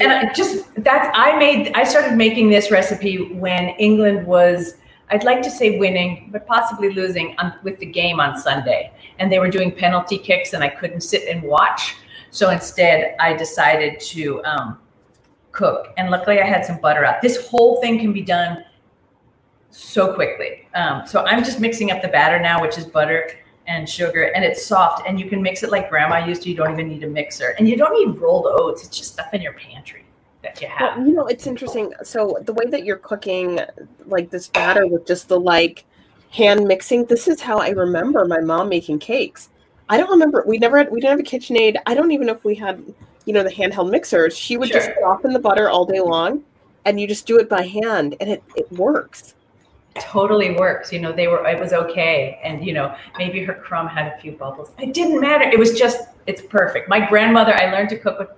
and 0.00 0.12
I 0.12 0.32
just 0.32 0.74
that's 0.76 1.10
I 1.14 1.36
made 1.38 1.72
I 1.74 1.84
started 1.84 2.16
making 2.16 2.50
this 2.50 2.70
recipe 2.70 3.32
when 3.32 3.70
England 3.78 4.26
was 4.26 4.74
I'd 5.12 5.24
like 5.24 5.42
to 5.42 5.50
say 5.50 5.78
winning, 5.78 6.30
but 6.32 6.46
possibly 6.46 6.90
losing 6.90 7.36
on, 7.38 7.54
with 7.62 7.78
the 7.78 7.86
game 7.86 8.18
on 8.18 8.38
Sunday. 8.38 8.90
And 9.18 9.30
they 9.30 9.38
were 9.38 9.50
doing 9.50 9.70
penalty 9.70 10.16
kicks, 10.16 10.54
and 10.54 10.64
I 10.64 10.68
couldn't 10.68 11.02
sit 11.02 11.28
and 11.28 11.42
watch. 11.42 11.96
So 12.30 12.48
instead, 12.48 13.14
I 13.20 13.34
decided 13.34 14.00
to 14.00 14.42
um, 14.44 14.78
cook. 15.52 15.88
And 15.98 16.10
luckily, 16.10 16.40
I 16.40 16.46
had 16.46 16.64
some 16.64 16.80
butter 16.80 17.04
out. 17.04 17.20
This 17.20 17.46
whole 17.46 17.78
thing 17.82 17.98
can 17.98 18.14
be 18.14 18.22
done 18.22 18.64
so 19.68 20.14
quickly. 20.14 20.66
Um, 20.74 21.06
so 21.06 21.24
I'm 21.26 21.44
just 21.44 21.60
mixing 21.60 21.90
up 21.90 22.00
the 22.00 22.08
batter 22.08 22.40
now, 22.40 22.62
which 22.62 22.78
is 22.78 22.86
butter 22.86 23.30
and 23.66 23.88
sugar 23.88 24.24
and 24.34 24.44
it's 24.44 24.64
soft 24.64 25.06
and 25.06 25.20
you 25.20 25.28
can 25.28 25.40
mix 25.40 25.62
it 25.62 25.70
like 25.70 25.88
grandma 25.88 26.24
used 26.24 26.42
to 26.42 26.48
you 26.48 26.56
don't 26.56 26.72
even 26.72 26.88
need 26.88 27.02
a 27.04 27.06
mixer 27.06 27.54
and 27.58 27.68
you 27.68 27.76
don't 27.76 27.92
need 27.94 28.18
rolled 28.20 28.46
oats 28.46 28.84
it's 28.84 28.96
just 28.96 29.12
stuff 29.12 29.32
in 29.32 29.40
your 29.40 29.52
pantry 29.52 30.04
that 30.42 30.60
you 30.60 30.66
have. 30.66 30.96
well, 30.96 31.06
you 31.06 31.12
know 31.12 31.26
it's 31.26 31.46
interesting 31.46 31.92
so 32.02 32.38
the 32.42 32.52
way 32.52 32.64
that 32.66 32.84
you're 32.84 32.96
cooking 32.96 33.60
like 34.06 34.30
this 34.30 34.48
batter 34.48 34.86
with 34.86 35.06
just 35.06 35.28
the 35.28 35.38
like 35.38 35.84
hand 36.30 36.66
mixing 36.66 37.04
this 37.04 37.28
is 37.28 37.40
how 37.40 37.58
i 37.58 37.70
remember 37.70 38.24
my 38.24 38.40
mom 38.40 38.68
making 38.68 38.98
cakes. 38.98 39.50
I 39.88 39.98
don't 39.98 40.10
remember 40.10 40.44
we 40.46 40.58
never 40.58 40.78
had 40.78 40.90
we 40.90 41.00
didn't 41.00 41.18
have 41.18 41.20
a 41.20 41.22
kitchenaid 41.22 41.76
i 41.86 41.94
don't 41.94 42.10
even 42.10 42.26
know 42.26 42.32
if 42.32 42.44
we 42.44 42.54
had 42.54 42.82
you 43.26 43.32
know 43.32 43.44
the 43.44 43.50
handheld 43.50 43.90
mixers 43.90 44.36
she 44.36 44.56
would 44.56 44.70
sure. 44.70 44.80
just 44.80 44.90
soften 45.00 45.32
the 45.32 45.38
butter 45.38 45.68
all 45.68 45.84
day 45.84 46.00
long 46.00 46.42
and 46.84 46.98
you 46.98 47.06
just 47.06 47.26
do 47.26 47.38
it 47.38 47.48
by 47.48 47.62
hand 47.62 48.16
and 48.20 48.30
it, 48.30 48.42
it 48.56 48.70
works 48.72 49.34
totally 49.94 50.54
works. 50.56 50.92
You 50.92 51.00
know, 51.00 51.12
they 51.12 51.28
were, 51.28 51.46
it 51.46 51.60
was 51.60 51.72
okay. 51.72 52.40
And, 52.42 52.64
you 52.64 52.72
know, 52.72 52.94
maybe 53.18 53.44
her 53.44 53.54
crumb 53.54 53.88
had 53.88 54.12
a 54.12 54.20
few 54.20 54.32
bubbles. 54.32 54.70
It 54.78 54.94
didn't 54.94 55.20
matter. 55.20 55.44
It 55.44 55.58
was 55.58 55.78
just, 55.78 56.08
it's 56.26 56.42
perfect. 56.42 56.88
My 56.88 57.06
grandmother, 57.08 57.54
I 57.54 57.70
learned 57.72 57.90
to 57.90 57.98
cook 57.98 58.18
with, 58.18 58.28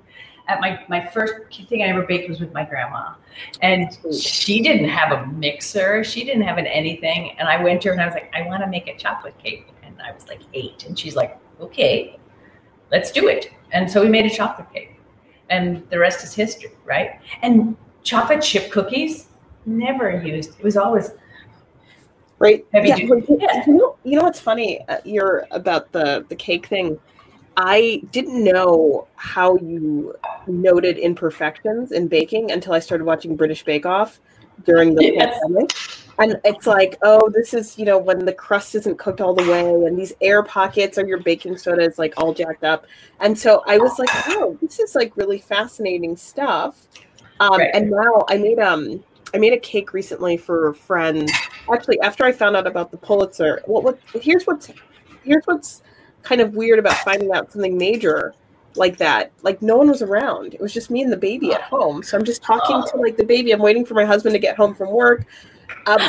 at 0.46 0.60
my, 0.60 0.78
my 0.88 1.04
first 1.06 1.34
thing 1.68 1.82
I 1.82 1.86
ever 1.86 2.02
baked 2.02 2.28
was 2.28 2.38
with 2.40 2.52
my 2.52 2.64
grandma. 2.64 3.14
And 3.62 3.96
she 4.14 4.60
didn't 4.60 4.88
have 4.88 5.12
a 5.12 5.26
mixer. 5.28 6.04
She 6.04 6.24
didn't 6.24 6.42
have 6.42 6.58
an 6.58 6.66
anything. 6.66 7.34
And 7.38 7.48
I 7.48 7.62
went 7.62 7.82
to 7.82 7.88
her 7.88 7.92
and 7.92 8.02
I 8.02 8.06
was 8.06 8.14
like, 8.14 8.30
I 8.34 8.42
want 8.42 8.62
to 8.62 8.68
make 8.68 8.86
a 8.88 8.96
chocolate 8.96 9.38
cake. 9.38 9.68
And 9.82 10.00
I 10.02 10.12
was 10.12 10.28
like 10.28 10.40
eight. 10.52 10.84
And 10.86 10.98
she's 10.98 11.16
like, 11.16 11.38
okay, 11.60 12.18
let's 12.90 13.10
do 13.10 13.28
it. 13.28 13.50
And 13.72 13.90
so 13.90 14.02
we 14.02 14.08
made 14.08 14.26
a 14.26 14.30
chocolate 14.30 14.70
cake. 14.72 15.00
And 15.50 15.88
the 15.90 15.98
rest 15.98 16.24
is 16.24 16.34
history, 16.34 16.72
right? 16.84 17.20
And 17.42 17.76
chocolate 18.02 18.42
chip 18.42 18.70
cookies, 18.70 19.28
never 19.66 20.22
used. 20.22 20.58
It 20.58 20.64
was 20.64 20.76
always 20.76 21.10
right? 22.44 22.66
yeah, 22.74 22.84
yeah. 22.84 22.96
You, 23.66 23.74
know, 23.74 23.96
you 24.04 24.16
know 24.18 24.24
what's 24.24 24.40
funny? 24.40 24.80
Uh, 24.88 24.98
you're 25.04 25.46
about 25.50 25.90
the 25.92 26.24
the 26.28 26.36
cake 26.36 26.66
thing. 26.66 26.98
I 27.56 28.02
didn't 28.10 28.42
know 28.42 29.06
how 29.16 29.56
you 29.56 30.14
noted 30.46 30.98
imperfections 30.98 31.92
in 31.92 32.08
baking 32.08 32.50
until 32.50 32.72
I 32.72 32.80
started 32.80 33.04
watching 33.04 33.36
British 33.36 33.64
Bake 33.64 33.86
Off 33.86 34.20
during 34.64 34.94
the 34.94 35.04
yes. 35.04 35.38
pandemic. 35.40 35.72
and 36.18 36.40
it's 36.44 36.66
like, 36.66 36.96
oh, 37.02 37.30
this 37.30 37.54
is 37.54 37.78
you 37.78 37.84
know 37.84 37.98
when 37.98 38.24
the 38.24 38.32
crust 38.32 38.74
isn't 38.74 38.98
cooked 38.98 39.20
all 39.20 39.34
the 39.34 39.48
way, 39.50 39.86
and 39.86 39.98
these 39.98 40.12
air 40.20 40.42
pockets 40.42 40.98
or 40.98 41.06
your 41.06 41.18
baking 41.18 41.56
soda 41.56 41.82
is 41.82 41.98
like 41.98 42.14
all 42.16 42.34
jacked 42.34 42.64
up. 42.64 42.86
And 43.20 43.38
so 43.38 43.62
I 43.66 43.78
was 43.78 43.98
like, 43.98 44.10
oh, 44.28 44.58
this 44.60 44.78
is 44.78 44.94
like 44.94 45.16
really 45.16 45.38
fascinating 45.38 46.16
stuff. 46.16 46.86
Um, 47.40 47.58
Right. 47.58 47.70
And 47.74 47.90
now 47.90 48.24
I 48.28 48.36
made 48.36 48.58
um 48.58 49.02
I 49.34 49.38
made 49.38 49.52
a 49.52 49.58
cake 49.58 49.92
recently 49.92 50.36
for 50.36 50.72
friends. 50.74 51.32
Actually, 51.72 52.00
after 52.00 52.24
I 52.24 52.32
found 52.32 52.56
out 52.56 52.66
about 52.66 52.90
the 52.90 52.96
Pulitzer, 52.96 53.60
what 53.66 53.82
what 53.82 53.98
here's 54.14 54.44
what's 54.44 54.70
here's 55.24 55.44
what's 55.46 55.82
kind 56.22 56.40
of 56.40 56.54
weird 56.54 56.78
about 56.78 56.96
finding 56.98 57.32
out 57.32 57.52
something 57.52 57.76
major 57.76 58.34
like 58.76 58.96
that. 58.98 59.32
Like 59.42 59.60
no 59.60 59.76
one 59.76 59.88
was 59.88 60.02
around. 60.02 60.54
It 60.54 60.60
was 60.60 60.72
just 60.72 60.90
me 60.90 61.02
and 61.02 61.12
the 61.12 61.16
baby 61.16 61.52
at 61.52 61.62
home. 61.62 62.02
So 62.02 62.16
I'm 62.16 62.24
just 62.24 62.42
talking 62.42 62.82
to 62.90 62.96
like 62.96 63.16
the 63.16 63.24
baby. 63.24 63.52
I'm 63.52 63.60
waiting 63.60 63.84
for 63.84 63.94
my 63.94 64.04
husband 64.04 64.34
to 64.34 64.38
get 64.38 64.56
home 64.56 64.74
from 64.74 64.90
work. 64.90 65.26
Um, 65.86 66.00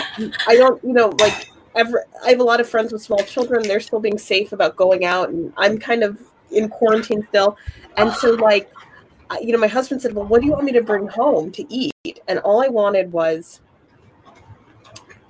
I 0.47 0.55
don't, 0.55 0.83
you 0.83 0.93
know, 0.93 1.09
like 1.19 1.49
ever. 1.75 2.05
I 2.23 2.29
have 2.29 2.39
a 2.39 2.43
lot 2.43 2.59
of 2.59 2.69
friends 2.69 2.93
with 2.93 3.01
small 3.01 3.23
children. 3.23 3.63
They're 3.63 3.79
still 3.79 3.99
being 3.99 4.17
safe 4.17 4.51
about 4.51 4.75
going 4.75 5.05
out, 5.05 5.29
and 5.29 5.51
I'm 5.57 5.77
kind 5.77 6.03
of 6.03 6.19
in 6.51 6.69
quarantine 6.69 7.25
still. 7.29 7.57
And 7.97 8.11
so, 8.13 8.33
like, 8.33 8.69
you 9.41 9.51
know, 9.51 9.57
my 9.57 9.67
husband 9.67 10.01
said, 10.01 10.13
"Well, 10.13 10.25
what 10.25 10.41
do 10.41 10.47
you 10.47 10.53
want 10.53 10.65
me 10.65 10.71
to 10.73 10.81
bring 10.81 11.07
home 11.07 11.51
to 11.51 11.65
eat?" 11.73 12.19
And 12.27 12.39
all 12.39 12.63
I 12.63 12.67
wanted 12.67 13.11
was, 13.11 13.61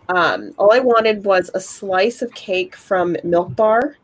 um, 0.10 0.52
all 0.58 0.72
I 0.74 0.80
wanted 0.80 1.24
was 1.26 1.50
a 1.54 1.60
slice 1.60 2.22
of 2.22 2.34
cake 2.34 2.76
from 2.76 3.16
Milk 3.24 3.56
Bar 3.56 3.98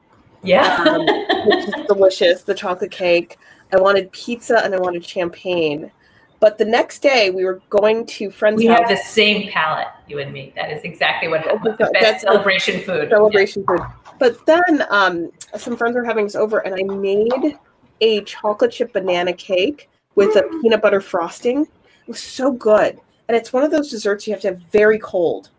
Yeah. 0.44 0.84
um, 0.88 1.06
which 1.48 1.68
is 1.68 1.74
delicious, 1.88 2.44
the 2.44 2.56
chocolate 2.56 2.92
cake. 2.92 3.38
I 3.74 3.80
wanted 3.80 4.12
pizza 4.12 4.64
and 4.64 4.74
I 4.74 4.80
wanted 4.80 5.06
champagne. 5.06 5.92
But 6.40 6.58
the 6.58 6.66
next 6.66 7.00
day 7.04 7.30
we 7.30 7.46
were 7.46 7.62
going 7.70 8.06
to 8.08 8.32
friends' 8.32 8.58
we 8.58 8.66
house 8.66 8.80
have 8.80 8.90
the 8.90 8.98
same 8.98 9.50
palate, 9.52 9.88
you 10.08 10.18
and 10.20 10.34
me. 10.34 10.52
That 10.56 10.72
is 10.72 10.82
exactly 10.84 11.28
what 11.28 11.44
the 11.44 11.52
so 11.78 11.78
best 11.78 11.94
that's- 11.94 12.22
celebration 12.24 12.82
food. 12.82 13.10
celebration 13.10 13.64
food. 13.68 13.82
But 14.18 14.44
then 14.48 14.84
um, 14.90 15.32
some 15.58 15.78
friends 15.78 15.96
were 15.96 16.04
having 16.04 16.26
us 16.26 16.36
over 16.36 16.60
and 16.60 16.74
I 16.76 16.84
made 16.96 17.58
a 18.02 18.22
chocolate 18.24 18.72
chip 18.72 18.94
banana 18.94 19.34
cake 19.34 19.90
with 20.16 20.36
a 20.36 20.44
peanut 20.62 20.82
butter 20.82 21.02
frosting. 21.02 21.62
It 21.62 22.08
was 22.08 22.22
so 22.22 22.52
good. 22.52 23.00
And 23.28 23.38
it's 23.38 23.54
one 23.54 23.64
of 23.64 23.72
those 23.72 23.90
desserts 23.90 24.28
you 24.28 24.34
have 24.34 24.42
to 24.42 24.50
have 24.50 24.60
very 24.72 25.00
cold. 25.00 25.50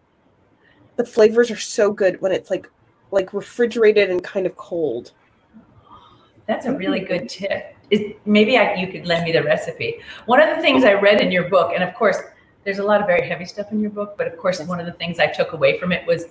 The 0.96 1.06
flavors 1.06 1.50
are 1.50 1.56
so 1.56 1.92
good 1.92 2.20
when 2.20 2.32
it's 2.32 2.50
like 2.50 2.68
like 3.11 3.32
refrigerated 3.32 4.11
and 4.11 4.22
kind 4.22 4.46
of 4.46 4.56
cold. 4.56 5.12
That's 6.46 6.66
a 6.66 6.72
really 6.72 7.00
good 7.00 7.28
tip. 7.28 7.76
It, 7.90 8.18
maybe 8.26 8.56
I, 8.56 8.75
you 8.75 8.88
could 8.88 9.06
lend 9.06 9.25
me 9.25 9.32
the 9.32 9.42
recipe. 9.42 10.00
One 10.26 10.40
of 10.40 10.56
the 10.56 10.62
things 10.62 10.82
I 10.82 10.94
read 10.94 11.20
in 11.20 11.30
your 11.30 11.49
book, 11.49 11.72
and 11.75 11.84
of 11.84 11.94
course, 11.94 12.16
there's 12.64 12.78
a 12.78 12.82
lot 12.82 13.00
of 13.00 13.06
very 13.06 13.28
heavy 13.28 13.44
stuff 13.44 13.70
in 13.70 13.80
your 13.80 13.90
book, 13.90 14.14
but 14.16 14.26
of 14.26 14.37
course, 14.38 14.61
one 14.61 14.80
of 14.80 14.87
the 14.87 14.92
things 14.92 15.18
I 15.18 15.26
took 15.26 15.52
away 15.52 15.78
from 15.78 15.92
it 15.92 16.06
was 16.06 16.26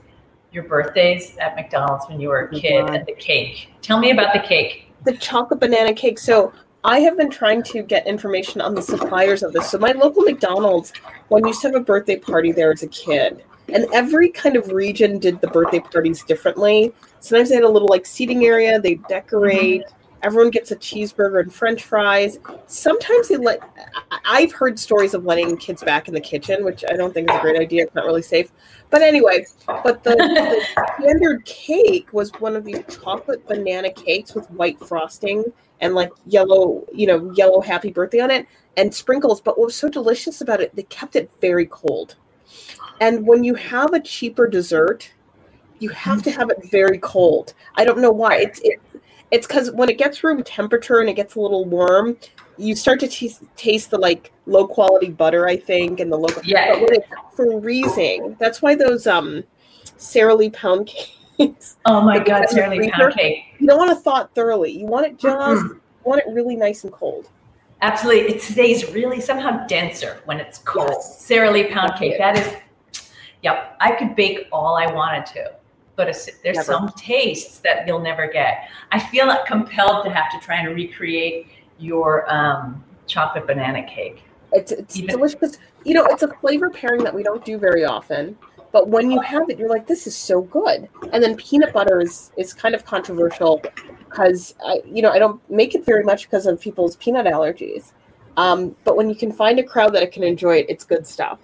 your 0.52 0.64
birthdays 0.64 1.38
at 1.38 1.56
McDonald's 1.56 2.08
when 2.10 2.20
you 2.20 2.30
were 2.30 2.46
a 2.46 2.56
Oh 2.56 2.60
kid 2.60 2.90
and 2.90 3.06
the 3.06 3.14
cake. 3.14 3.70
Tell 3.82 4.00
me 4.00 4.12
about 4.12 4.34
the 4.34 4.40
cake. 4.40 4.91
The 5.04 5.18
chocolate 5.18 5.60
banana 5.60 5.94
cake. 5.94 6.20
So 6.20 6.54
I 6.84 7.00
have 7.00 7.18
been 7.18 7.30
trying 7.30 7.64
to 7.64 7.84
get 7.84 8.08
information 8.08 8.62
on 8.62 8.74
the 8.74 8.82
suppliers 8.82 9.44
of 9.44 9.54
this. 9.54 9.70
So 9.70 9.78
my 9.78 9.92
local 9.92 10.24
McDonald's, 10.24 10.94
when 11.28 11.46
used 11.46 11.62
to 11.62 11.68
have 11.68 11.76
a 11.76 11.84
birthday 11.84 12.18
party 12.18 12.52
there 12.52 12.72
as 12.72 12.84
a 12.84 12.88
kid. 12.88 13.44
And 13.70 13.86
every 13.94 14.30
kind 14.30 14.56
of 14.56 14.68
region 14.72 15.20
did 15.20 15.40
the 15.40 15.48
birthday 15.48 15.80
parties 15.80 16.24
differently. 16.24 16.94
Sometimes 17.20 17.50
they 17.50 17.56
had 17.56 17.64
a 17.64 17.70
little 17.70 17.88
like 17.88 18.06
seating 18.06 18.46
area, 18.46 18.80
they 18.80 18.96
decorate. 18.96 19.84
Everyone 20.24 20.52
gets 20.52 20.72
a 20.72 20.76
cheeseburger 20.76 21.42
and 21.42 21.54
french 21.54 21.84
fries. 21.84 22.38
Sometimes 22.68 23.30
they 23.30 23.38
let 23.38 23.60
I've 24.26 24.52
heard 24.52 24.78
stories 24.78 25.14
of 25.14 25.26
letting 25.26 25.58
kids 25.58 25.84
back 25.84 26.08
in 26.08 26.14
the 26.14 26.22
kitchen, 26.22 26.64
which 26.64 26.84
I 26.88 26.94
don't 26.94 27.14
think 27.14 27.30
is 27.30 27.36
a 27.36 27.40
great 27.40 27.60
idea. 27.60 27.84
It's 27.84 27.96
not 27.96 28.06
really 28.06 28.22
safe. 28.22 28.52
But 28.92 29.02
anyway, 29.02 29.46
but 29.66 30.04
the, 30.04 30.12
the 30.16 30.84
standard 31.00 31.44
cake 31.46 32.14
was 32.14 32.32
one 32.40 32.56
of 32.56 32.66
these 32.66 32.84
chocolate 32.90 33.48
banana 33.48 33.92
cakes 33.92 34.36
with 34.36 34.52
white 34.52 34.80
frosting 34.80 35.46
and 35.80 35.96
like 35.96 36.12
yellow, 36.28 36.86
you 36.94 37.08
know, 37.08 37.32
yellow 37.32 37.62
happy 37.62 37.90
birthday 37.90 38.20
on 38.20 38.30
it 38.30 38.46
and 38.78 38.94
sprinkles. 38.94 39.42
But 39.42 39.58
what 39.58 39.66
was 39.66 39.76
so 39.76 39.90
delicious 39.90 40.42
about 40.42 40.62
it, 40.62 40.76
they 40.76 40.84
kept 40.84 41.16
it 41.16 41.32
very 41.42 41.66
cold. 41.66 42.16
And 43.00 43.26
when 43.26 43.44
you 43.44 43.56
have 43.56 43.94
a 43.94 44.00
cheaper 44.00 44.48
dessert, 44.48 45.12
you 45.80 45.90
have 45.90 46.22
to 46.24 46.32
have 46.32 46.50
it 46.52 46.60
very 46.70 47.00
cold. 47.00 47.54
I 47.76 47.86
don't 47.86 48.00
know 48.00 48.12
why. 48.12 48.38
It's 48.38 48.60
it, 48.60 48.80
it's 49.32 49.48
because 49.48 49.72
when 49.72 49.90
it 49.90 49.98
gets 49.98 50.24
room 50.24 50.44
temperature 50.44 51.00
and 51.00 51.10
it 51.10 51.16
gets 51.16 51.36
a 51.36 51.40
little 51.40 51.66
warm, 51.66 52.18
you 52.62 52.76
start 52.76 53.00
to 53.00 53.08
taste, 53.08 53.44
taste 53.56 53.92
the 53.92 53.98
like 53.98 54.32
low 54.46 54.68
quality 54.68 55.10
butter, 55.10 55.48
I 55.48 55.58
think, 55.58 56.00
and 56.00 56.12
the 56.12 56.18
low. 56.18 56.30
Yeah. 56.44 56.74
But 56.74 56.82
when 56.82 56.94
it's 56.94 57.62
freezing, 57.62 58.36
that's 58.40 58.62
why 58.62 58.76
those 58.76 59.08
um, 59.08 59.44
Sara 59.98 60.36
Lee 60.36 60.50
pound 60.50 60.88
cakes. 61.38 61.78
Oh 61.86 62.02
my 62.02 62.20
God, 62.20 62.44
it's 62.44 62.54
in 62.54 62.58
the 62.58 62.62
Sara 62.64 62.70
Lee 62.70 62.78
freezer? 62.78 62.94
pound 62.94 63.14
cake. 63.16 63.44
You 63.60 63.68
don't 63.68 63.80
want 63.80 63.90
to 63.90 63.96
thaw 63.96 64.22
it 64.22 64.30
thoroughly. 64.36 64.72
You 64.72 64.86
want 64.86 65.08
it 65.08 65.18
just. 65.18 65.64
You 65.64 65.82
want 66.04 66.22
it 66.26 66.32
really 66.32 66.56
nice 66.56 66.84
and 66.84 66.92
cold. 66.92 67.30
Absolutely. 67.82 68.36
It 68.36 68.42
stays 68.42 68.92
really 68.92 69.20
somehow 69.20 69.66
denser 69.68 70.22
when 70.26 70.40
it's 70.40 70.60
cold. 70.60 70.90
Yes. 70.92 71.20
Sara 71.22 71.50
Lee 71.50 71.68
pound 71.68 71.94
cake. 71.98 72.18
That 72.18 72.38
is, 72.38 73.02
yep. 73.42 73.76
I 73.80 73.94
could 73.94 74.16
bake 74.16 74.48
all 74.52 74.76
I 74.76 74.92
wanted 74.92 75.26
to, 75.28 75.54
but 75.96 76.08
it's, 76.08 76.30
there's 76.44 76.58
Never. 76.58 76.72
some 76.72 76.90
tastes 76.96 77.60
that 77.60 77.88
you'll 77.88 78.00
never 78.00 78.28
get. 78.28 78.70
I 78.92 79.00
feel 79.00 79.36
compelled 79.48 80.06
to 80.06 80.12
have 80.12 80.32
to 80.32 80.40
try 80.46 80.58
and 80.58 80.76
recreate 80.76 81.48
your 81.82 82.32
um, 82.32 82.84
chocolate 83.08 83.48
banana 83.48 83.84
cake. 83.84 84.24
It's 84.54 84.72
it's 84.72 84.98
Even- 84.98 85.16
delicious. 85.16 85.58
You 85.84 85.96
know, 85.96 86.06
it's 86.06 86.24
a 86.24 86.28
flavor 86.28 86.70
pairing 86.70 87.04
that 87.04 87.14
we 87.14 87.24
don't 87.24 87.44
do 87.44 87.58
very 87.58 87.86
often. 87.86 88.38
But 88.72 88.88
when 88.88 89.12
you 89.12 89.20
have 89.20 89.50
it, 89.50 89.60
you're 89.60 89.70
like, 89.70 89.86
this 89.86 90.08
is 90.08 90.16
so 90.16 90.44
good. 90.44 90.88
And 91.12 91.22
then 91.22 91.36
peanut 91.36 91.74
butter 91.74 92.00
is 92.02 92.32
is 92.38 92.54
kind 92.54 92.74
of 92.76 92.86
controversial 92.86 93.62
because 94.06 94.56
I, 94.66 94.82
you 94.86 95.02
know, 95.02 95.12
I 95.12 95.20
don't 95.20 95.42
make 95.50 95.76
it 95.76 95.86
very 95.86 96.04
much 96.04 96.24
because 96.24 96.46
of 96.46 96.60
people's 96.60 96.96
peanut 96.98 97.26
allergies. 97.26 97.92
Um, 98.38 98.76
but 98.86 98.96
when 98.96 99.10
you 99.10 99.16
can 99.16 99.32
find 99.32 99.60
a 99.60 99.64
crowd 99.64 99.94
that 99.94 100.10
can 100.12 100.24
enjoy 100.24 100.58
it, 100.58 100.68
it's 100.70 100.86
good 100.86 101.06
stuff. 101.06 101.40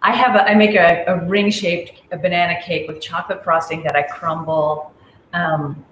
I 0.00 0.14
have 0.16 0.34
a, 0.34 0.48
I 0.48 0.54
make 0.54 0.74
a, 0.74 1.04
a 1.06 1.24
ring 1.26 1.50
shaped 1.50 2.02
banana 2.10 2.60
cake 2.60 2.88
with 2.88 3.00
chocolate 3.00 3.44
frosting 3.44 3.82
that 3.84 3.94
I 3.94 4.02
crumble 4.02 4.92
um, 5.32 5.84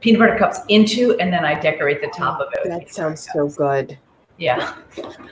peanut 0.00 0.20
butter 0.20 0.38
cups 0.38 0.60
into, 0.68 1.16
and 1.18 1.32
then 1.32 1.44
I 1.44 1.58
decorate 1.58 2.00
the 2.00 2.08
top 2.08 2.40
of 2.40 2.48
it. 2.54 2.68
That 2.68 2.92
sounds 2.92 3.28
so 3.32 3.48
good. 3.48 3.98
Yeah. 4.38 4.74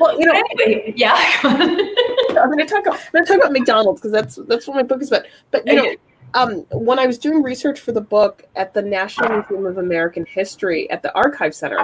Well, 0.01 0.19
you 0.19 0.27
know, 0.27 0.33
Anyway, 0.33 0.93
yeah. 0.97 1.17
I'm 1.45 2.51
going 2.51 2.59
to 2.59 2.67
talk. 2.67 2.87
About, 2.87 2.99
I'm 2.99 3.13
going 3.13 3.25
to 3.25 3.33
talk 3.33 3.37
about 3.39 3.53
McDonald's 3.53 4.01
because 4.01 4.13
that's 4.13 4.37
that's 4.49 4.67
what 4.67 4.77
my 4.77 4.83
book 4.83 5.01
is 5.01 5.09
about. 5.09 5.27
But 5.53 5.67
you 5.67 5.75
know, 5.75 5.95
um, 6.35 6.67
when 6.73 6.99
I 6.99 7.07
was 7.07 7.19
doing 7.19 7.43
research 7.43 7.81
for 7.81 7.93
the 7.93 8.01
book 8.01 8.45
at 8.57 8.75
the 8.75 8.83
National 8.83 9.31
Museum 9.31 9.67
of 9.67 9.79
American 9.79 10.27
History 10.27 10.91
at 10.91 11.03
the 11.03 11.15
Archive 11.15 11.55
Center, 11.55 11.79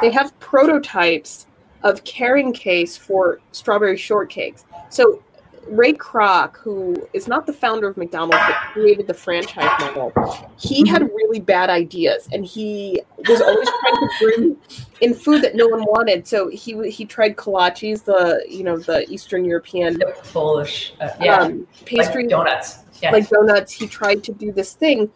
they 0.00 0.10
have 0.10 0.38
prototypes 0.40 1.46
of 1.82 2.02
carrying 2.04 2.52
case 2.52 2.96
for 2.96 3.40
strawberry 3.52 3.96
shortcakes. 3.96 4.64
So 4.88 5.22
Ray 5.70 5.92
Kroc, 5.92 6.56
who 6.56 6.96
is 7.12 7.28
not 7.28 7.46
the 7.46 7.52
founder 7.52 7.88
of 7.88 7.96
McDonald's 7.96 8.38
but 8.46 8.56
created 8.72 9.06
the 9.06 9.14
franchise 9.14 9.70
model, 9.80 10.12
he 10.58 10.86
had 10.88 11.02
really 11.02 11.40
bad 11.40 11.70
ideas, 11.70 12.28
and 12.32 12.44
he 12.44 13.00
was 13.28 13.40
always 13.40 13.68
trying 13.80 13.94
to 13.94 14.10
bring 14.20 14.56
in 15.00 15.14
food 15.14 15.42
that 15.42 15.54
no 15.54 15.66
one 15.68 15.84
wanted. 15.84 16.26
So 16.26 16.48
he 16.48 16.90
he 16.90 17.04
tried 17.04 17.36
kolaches, 17.36 18.04
the 18.04 18.44
you 18.48 18.64
know 18.64 18.78
the 18.78 19.08
Eastern 19.10 19.44
European 19.44 19.94
the 19.94 20.14
Polish, 20.32 20.94
uh, 21.00 21.10
yeah, 21.20 21.40
um, 21.40 21.66
pastry 21.84 22.22
like 22.22 22.30
donuts. 22.30 22.78
Yeah. 23.02 23.12
like 23.12 23.28
donuts. 23.28 23.72
He 23.72 23.86
tried 23.86 24.24
to 24.24 24.32
do 24.32 24.52
this 24.52 24.74
thing. 24.74 25.10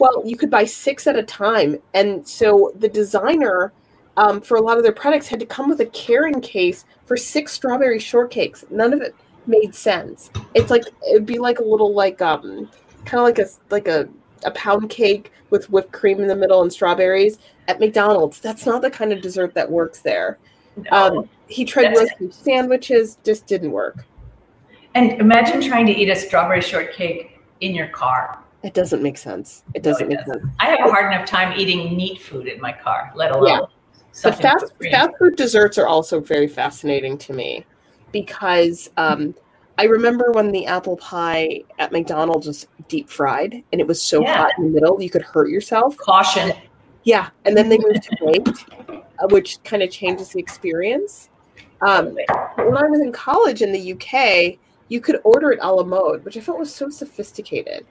Well, 0.00 0.22
you 0.24 0.36
could 0.36 0.50
buy 0.50 0.64
six 0.64 1.06
at 1.06 1.16
a 1.16 1.22
time, 1.22 1.78
and 1.92 2.26
so 2.26 2.72
the 2.76 2.88
designer 2.88 3.72
um, 4.16 4.40
for 4.40 4.56
a 4.56 4.60
lot 4.60 4.78
of 4.78 4.82
their 4.82 4.92
products 4.92 5.28
had 5.28 5.40
to 5.40 5.46
come 5.46 5.68
with 5.68 5.80
a 5.80 5.86
carrying 5.86 6.40
case 6.40 6.84
for 7.04 7.16
six 7.16 7.52
strawberry 7.52 7.98
shortcakes. 7.98 8.64
None 8.70 8.92
of 8.92 9.02
it 9.02 9.14
made 9.48 9.74
sense. 9.74 10.30
It's 10.54 10.70
like 10.70 10.84
it'd 11.10 11.26
be 11.26 11.38
like 11.38 11.58
a 11.58 11.64
little 11.64 11.92
like 11.94 12.20
um 12.22 12.70
kind 13.04 13.20
of 13.20 13.24
like 13.24 13.38
a 13.38 13.46
like 13.70 13.88
a 13.88 14.08
a 14.44 14.50
pound 14.52 14.90
cake 14.90 15.32
with 15.50 15.70
whipped 15.70 15.92
cream 15.92 16.20
in 16.20 16.26
the 16.28 16.36
middle 16.36 16.62
and 16.62 16.72
strawberries 16.72 17.38
at 17.68 17.80
McDonald's. 17.80 18.40
That's 18.40 18.66
not 18.66 18.82
the 18.82 18.90
kind 18.90 19.12
of 19.12 19.20
dessert 19.22 19.54
that 19.54 19.70
works 19.70 20.00
there. 20.00 20.38
No. 20.76 20.90
Um, 21.18 21.28
he 21.48 21.64
tried 21.64 21.84
That's- 21.94 22.00
roasting 22.20 22.30
sandwiches, 22.32 23.18
just 23.24 23.46
didn't 23.46 23.70
work. 23.72 24.04
and 24.94 25.12
imagine 25.20 25.60
trying 25.60 25.86
to 25.86 25.92
eat 25.92 26.08
a 26.08 26.16
strawberry 26.16 26.60
shortcake 26.62 27.38
in 27.60 27.74
your 27.74 27.88
car. 27.88 28.38
It 28.62 28.74
doesn't 28.74 29.02
make 29.02 29.16
sense. 29.18 29.62
It 29.74 29.82
doesn't 29.82 30.10
it 30.10 30.16
make 30.16 30.26
sense. 30.26 30.44
I 30.58 30.66
have 30.70 30.80
a 30.86 30.90
hard 30.90 31.12
enough 31.12 31.26
time 31.26 31.58
eating 31.58 31.96
neat 31.96 32.20
food 32.20 32.46
in 32.46 32.60
my 32.60 32.72
car, 32.72 33.12
let 33.14 33.30
alone 33.32 33.48
Yeah. 33.48 33.60
But 34.22 34.40
fast 34.40 34.72
fast 34.90 35.10
food 35.18 35.36
desserts 35.36 35.76
are 35.78 35.86
also 35.86 36.20
very 36.20 36.48
fascinating 36.48 37.18
to 37.18 37.32
me 37.34 37.64
because 38.20 38.88
um, 38.96 39.34
I 39.76 39.84
remember 39.84 40.32
when 40.32 40.50
the 40.50 40.64
apple 40.64 40.96
pie 40.96 41.60
at 41.78 41.92
McDonald's 41.92 42.46
was 42.46 42.66
deep 42.88 43.10
fried 43.10 43.62
and 43.72 43.80
it 43.80 43.86
was 43.86 44.00
so 44.00 44.22
Yeah. 44.22 44.36
hot 44.38 44.52
in 44.56 44.64
the 44.64 44.70
middle 44.70 45.02
you 45.02 45.10
could 45.10 45.20
hurt 45.20 45.50
yourself. 45.50 45.98
Caution. 45.98 46.52
Yeah, 47.04 47.28
and 47.44 47.54
then 47.54 47.68
they 47.68 47.76
moved 47.76 48.02
to 48.04 48.16
baked, 48.24 48.64
uh, 48.88 49.28
which 49.28 49.62
kind 49.64 49.82
of 49.82 49.90
changes 49.90 50.30
the 50.30 50.40
experience. 50.40 51.28
Um, 51.82 52.16
when 52.56 52.76
I 52.76 52.88
was 52.88 53.00
in 53.00 53.12
college 53.12 53.60
in 53.60 53.70
the 53.70 53.92
UK, 53.92 54.58
you 54.88 55.00
could 55.02 55.20
order 55.22 55.52
it 55.52 55.58
a 55.60 55.70
la 55.70 55.84
mode, 55.84 56.24
which 56.24 56.38
I 56.38 56.40
felt 56.40 56.58
was 56.58 56.74
so 56.74 56.88
sophisticated. 56.88 57.84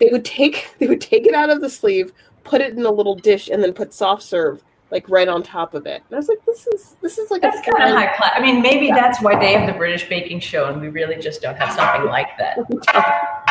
They 0.00 0.08
would 0.10 0.24
take 0.24 0.74
they 0.80 0.88
would 0.88 1.00
take 1.00 1.26
it 1.26 1.34
out 1.34 1.48
of 1.48 1.60
the 1.60 1.70
sleeve, 1.70 2.12
put 2.42 2.60
it 2.60 2.76
in 2.76 2.84
a 2.84 2.90
little 2.90 3.14
dish, 3.14 3.48
and 3.48 3.62
then 3.62 3.72
put 3.72 3.94
soft 3.94 4.24
serve 4.24 4.64
like 4.94 5.08
right 5.10 5.26
on 5.26 5.42
top 5.42 5.74
of 5.74 5.86
it. 5.86 6.02
And 6.08 6.14
I 6.14 6.16
was 6.16 6.28
like, 6.28 6.42
this 6.46 6.68
is 6.68 6.96
this 7.02 7.18
is 7.18 7.30
like 7.30 7.42
that's 7.42 7.60
kind 7.68 7.90
of 7.90 7.98
high 7.98 8.16
class. 8.16 8.30
I 8.36 8.40
mean, 8.40 8.62
maybe 8.62 8.86
yeah. 8.86 8.94
that's 8.94 9.20
why 9.20 9.38
they 9.38 9.52
have 9.52 9.66
the 9.66 9.76
British 9.76 10.08
baking 10.08 10.38
show, 10.38 10.66
and 10.66 10.80
we 10.80 10.88
really 10.88 11.20
just 11.20 11.42
don't 11.42 11.56
have 11.56 11.74
something 11.74 12.06
like 12.08 12.28
that. 12.38 12.58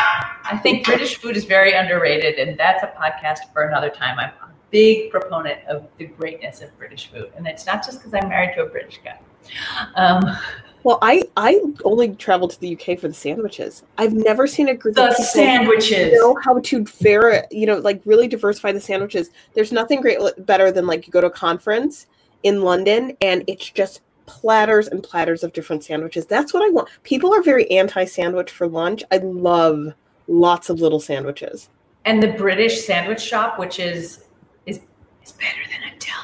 I 0.46 0.58
think 0.62 0.86
British 0.86 1.18
food 1.18 1.36
is 1.36 1.44
very 1.44 1.74
underrated, 1.74 2.36
and 2.36 2.58
that's 2.58 2.82
a 2.82 2.86
podcast 2.98 3.52
for 3.52 3.68
another 3.68 3.90
time. 3.90 4.18
I'm 4.18 4.30
a 4.30 4.52
big 4.70 5.10
proponent 5.10 5.60
of 5.68 5.86
the 5.98 6.06
greatness 6.06 6.62
of 6.62 6.76
British 6.78 7.10
food, 7.10 7.30
and 7.36 7.46
it's 7.46 7.66
not 7.66 7.84
just 7.84 7.98
because 7.98 8.14
I'm 8.14 8.30
married 8.30 8.54
to 8.56 8.62
a 8.62 8.66
British 8.66 9.00
guy. 9.04 9.18
Um, 9.96 10.24
well, 10.84 10.98
I 11.00 11.24
I 11.36 11.60
only 11.84 12.14
traveled 12.14 12.50
to 12.52 12.60
the 12.60 12.74
UK 12.74 12.98
for 12.98 13.08
the 13.08 13.14
sandwiches. 13.14 13.82
I've 13.96 14.12
never 14.12 14.46
seen 14.46 14.68
a 14.68 14.74
group 14.74 14.94
the 14.94 15.08
of 15.08 15.16
sandwiches 15.16 16.12
know 16.12 16.36
how 16.44 16.60
to 16.60 16.84
fare, 16.84 17.46
you 17.50 17.66
know, 17.66 17.78
like 17.78 18.02
really 18.04 18.28
diversify 18.28 18.70
the 18.72 18.80
sandwiches. 18.80 19.30
There's 19.54 19.72
nothing 19.72 20.02
great 20.02 20.18
better 20.44 20.70
than 20.70 20.86
like 20.86 21.06
you 21.06 21.10
go 21.12 21.22
to 21.22 21.28
a 21.28 21.30
conference 21.30 22.06
in 22.42 22.60
London 22.60 23.16
and 23.22 23.42
it's 23.48 23.70
just 23.70 24.02
platters 24.26 24.88
and 24.88 25.02
platters 25.02 25.42
of 25.42 25.54
different 25.54 25.84
sandwiches. 25.84 26.26
That's 26.26 26.52
what 26.52 26.62
I 26.62 26.70
want. 26.70 26.88
People 27.02 27.34
are 27.34 27.42
very 27.42 27.70
anti-sandwich 27.70 28.50
for 28.50 28.66
lunch. 28.66 29.02
I 29.10 29.18
love 29.18 29.94
lots 30.28 30.68
of 30.68 30.80
little 30.80 31.00
sandwiches. 31.00 31.70
And 32.04 32.22
the 32.22 32.32
British 32.32 32.84
sandwich 32.84 33.20
shop, 33.20 33.58
which 33.58 33.80
is 33.80 34.24
is 34.66 34.80
is 35.22 35.32
better 35.32 35.62
than 35.70 35.90
a 35.90 35.98
deli 35.98 36.23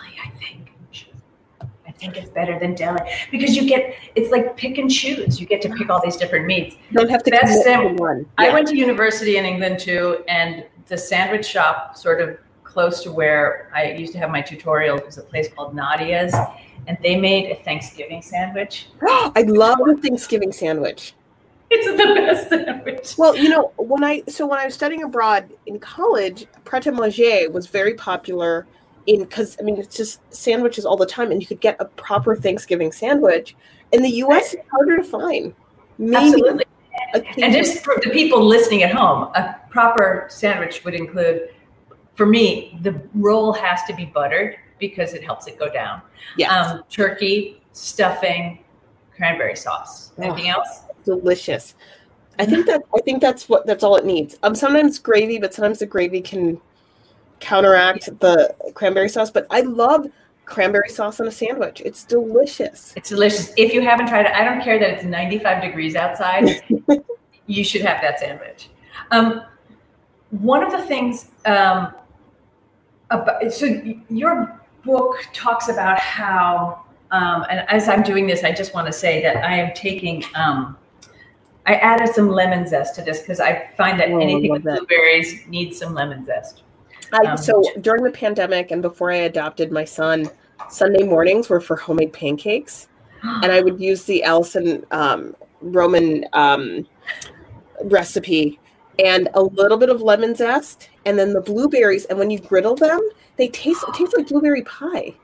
think 2.01 2.17
it's 2.17 2.31
better 2.31 2.59
than 2.59 2.75
deli 2.75 3.01
because 3.31 3.55
you 3.55 3.69
get 3.69 3.95
it's 4.15 4.31
like 4.31 4.57
pick 4.57 4.79
and 4.79 4.91
choose. 4.91 5.41
You 5.41 5.47
get 5.47 5.61
to 5.63 5.69
pick 5.69 5.91
all 5.91 6.03
these 6.03 6.17
different 6.17 6.47
meats. 6.47 6.77
You 6.91 6.99
don't 6.99 7.11
have 7.11 7.23
to 7.25 7.31
Best 7.31 7.65
to 7.65 7.95
one. 7.97 8.27
Yeah. 8.39 8.47
I 8.47 8.55
went 8.55 8.69
to 8.69 8.77
university 8.77 9.37
in 9.37 9.45
England 9.45 9.79
too, 9.79 10.25
and 10.29 10.65
the 10.87 10.99
sandwich 10.99 11.47
shop 11.47 11.97
sort 11.97 12.21
of 12.21 12.39
close 12.65 13.03
to 13.03 13.13
where 13.13 13.71
I 13.75 13.93
used 13.93 14.13
to 14.15 14.19
have 14.19 14.31
my 14.31 14.43
tutorials 14.43 15.05
was 15.05 15.19
a 15.19 15.23
place 15.23 15.49
called 15.49 15.75
Nadia's, 15.75 16.35
and 16.87 16.97
they 17.03 17.17
made 17.17 17.51
a 17.51 17.57
Thanksgiving 17.63 18.23
sandwich. 18.23 18.89
I 19.03 19.45
love 19.47 19.79
a 19.87 19.97
Thanksgiving 19.97 20.53
sandwich. 20.53 21.15
It's 21.71 21.87
the 21.87 21.97
best 21.97 22.49
sandwich. 22.49 23.15
Well, 23.17 23.37
you 23.37 23.49
know, 23.49 23.73
when 23.77 24.03
I 24.03 24.23
so 24.29 24.47
when 24.47 24.59
I 24.59 24.65
was 24.65 24.75
studying 24.75 25.03
abroad 25.03 25.51
in 25.67 25.79
college, 25.79 26.47
Pret 26.65 26.87
a 26.87 26.93
Manger 26.93 27.51
was 27.51 27.67
very 27.67 27.95
popular 27.95 28.67
in 29.07 29.21
because 29.21 29.57
I 29.59 29.63
mean 29.63 29.79
it's 29.79 29.97
just 29.97 30.21
sandwiches 30.33 30.85
all 30.85 30.97
the 30.97 31.07
time, 31.07 31.31
and 31.31 31.41
you 31.41 31.47
could 31.47 31.61
get 31.61 31.77
a 31.81 31.85
proper 31.85 32.37
Thanksgiving 32.37 32.93
sandwich. 32.93 33.57
In 33.93 34.03
the 34.03 34.11
U.S., 34.11 34.55
it's 34.55 34.69
harder 34.71 34.99
to 34.99 35.05
find. 35.05 35.55
Maybe 35.99 36.17
Absolutely. 36.17 36.65
And 37.43 37.53
just 37.53 37.83
for 37.85 37.97
the 38.03 38.11
people 38.11 38.45
listening 38.45 38.83
at 38.83 38.95
home, 38.95 39.33
a 39.35 39.57
proper 39.69 40.27
sandwich 40.31 40.85
would 40.85 40.95
include, 40.95 41.51
for 42.15 42.25
me, 42.25 42.79
the 42.83 43.03
roll 43.15 43.53
has 43.53 43.83
to 43.85 43.95
be 43.95 44.05
buttered 44.05 44.57
because 44.79 45.13
it 45.13 45.25
helps 45.25 45.47
it 45.49 45.59
go 45.59 45.69
down. 45.69 46.03
Yes. 46.37 46.53
Um, 46.53 46.85
turkey, 46.89 47.61
stuffing, 47.73 48.65
cranberry 49.15 49.57
sauce. 49.57 50.13
Anything 50.19 50.53
oh, 50.53 50.61
else? 50.61 50.81
Delicious. 51.05 51.75
I 52.39 52.47
think 52.47 52.67
that 52.67 52.83
I 52.95 53.01
think 53.01 53.21
that's 53.21 53.49
what 53.49 53.67
that's 53.67 53.85
all 53.85 53.97
it 53.97 54.07
needs. 54.07 54.39
Um, 54.43 54.55
sometimes 54.55 54.99
gravy, 54.99 55.39
but 55.39 55.53
sometimes 55.53 55.81
the 55.81 55.87
gravy 55.87 56.23
can 56.23 56.59
counteract 57.41 58.07
the 58.21 58.55
cranberry 58.75 59.09
sauce. 59.09 59.31
But 59.31 59.47
I 59.51 59.63
love 59.63 60.07
cranberry 60.45 60.89
sauce 60.89 61.21
on 61.21 61.29
a 61.29 61.31
sandwich. 61.31 61.81
It's 61.85 62.05
delicious. 62.05 62.93
It's 62.97 63.09
delicious. 63.09 63.53
If 63.57 63.73
you 63.73 63.81
haven't 63.83 64.09
tried 64.09 64.27
it, 64.27 64.33
I 64.33 64.45
don't 64.45 64.63
care 64.63 64.79
that 64.79 64.91
it's 64.91 65.05
95 65.05 65.63
degrees 65.63 65.97
outside. 65.97 66.63
you 67.47 67.65
should 67.65 67.83
have 67.83 68.03
that 68.03 68.21
sandwich. 68.21 68.69
Um, 69.11 69.43
one 70.31 70.63
of 70.63 70.71
the 70.73 70.83
things, 70.83 71.29
um, 71.47 71.95
about, 73.11 73.53
so 73.53 73.67
your 74.09 74.61
book 74.85 75.17
talks 75.33 75.69
about 75.69 75.99
how, 75.99 76.85
um, 77.11 77.45
and 77.51 77.69
as 77.69 77.89
I'm 77.89 78.03
doing 78.03 78.27
this, 78.27 78.45
I 78.45 78.53
just 78.53 78.75
want 78.75 78.87
to 78.87 78.93
say 78.93 79.23
that 79.23 79.45
I 79.45 79.57
am 79.57 79.75
taking, 79.75 80.25
um, 80.35 80.77
I 81.67 81.75
added 81.75 82.15
some 82.15 82.29
lemon 82.29 82.67
zest 82.67 82.95
to 82.97 83.03
this 83.03 83.21
because 83.21 83.41
I 83.41 83.69
find 83.77 83.99
that 84.01 84.11
oh, 84.11 84.19
anything 84.21 84.51
with 84.51 84.63
that. 84.65 84.79
blueberries 84.79 85.47
needs 85.49 85.79
some 85.79 85.95
lemon 85.95 86.25
zest. 86.25 86.63
I, 87.13 87.27
um, 87.27 87.37
so 87.37 87.63
during 87.81 88.05
the 88.05 88.11
pandemic 88.11 88.71
and 88.71 88.83
before 88.83 89.11
I 89.11 89.17
adopted 89.17 89.73
my 89.73 89.85
son, 89.85 90.29
Sunday 90.69 91.05
mornings 91.05 91.49
were 91.49 91.61
for 91.61 91.77
homemade 91.77 92.13
pancakes, 92.13 92.89
and 93.23 93.51
I 93.51 93.61
would 93.61 93.81
use 93.81 94.05
the 94.05 94.23
Alison 94.23 94.85
um, 94.91 95.35
Roman 95.61 96.25
um, 96.33 96.87
recipe 97.85 98.59
and 99.05 99.29
a 99.35 99.43
little 99.43 99.79
bit 99.79 99.89
of 99.89 100.03
lemon 100.03 100.35
zest, 100.35 100.91
and 101.07 101.19
then 101.19 101.33
the 101.33 101.41
blueberries. 101.41 102.05
And 102.07 102.19
when 102.19 102.31
you 102.31 102.39
griddle 102.39 102.75
them, 102.75 103.01
they 103.37 103.49
taste 103.49 103.83
it 103.89 103.95
tastes 103.95 104.15
like 104.15 104.29
blueberry 104.29 104.63
pie. 104.63 105.15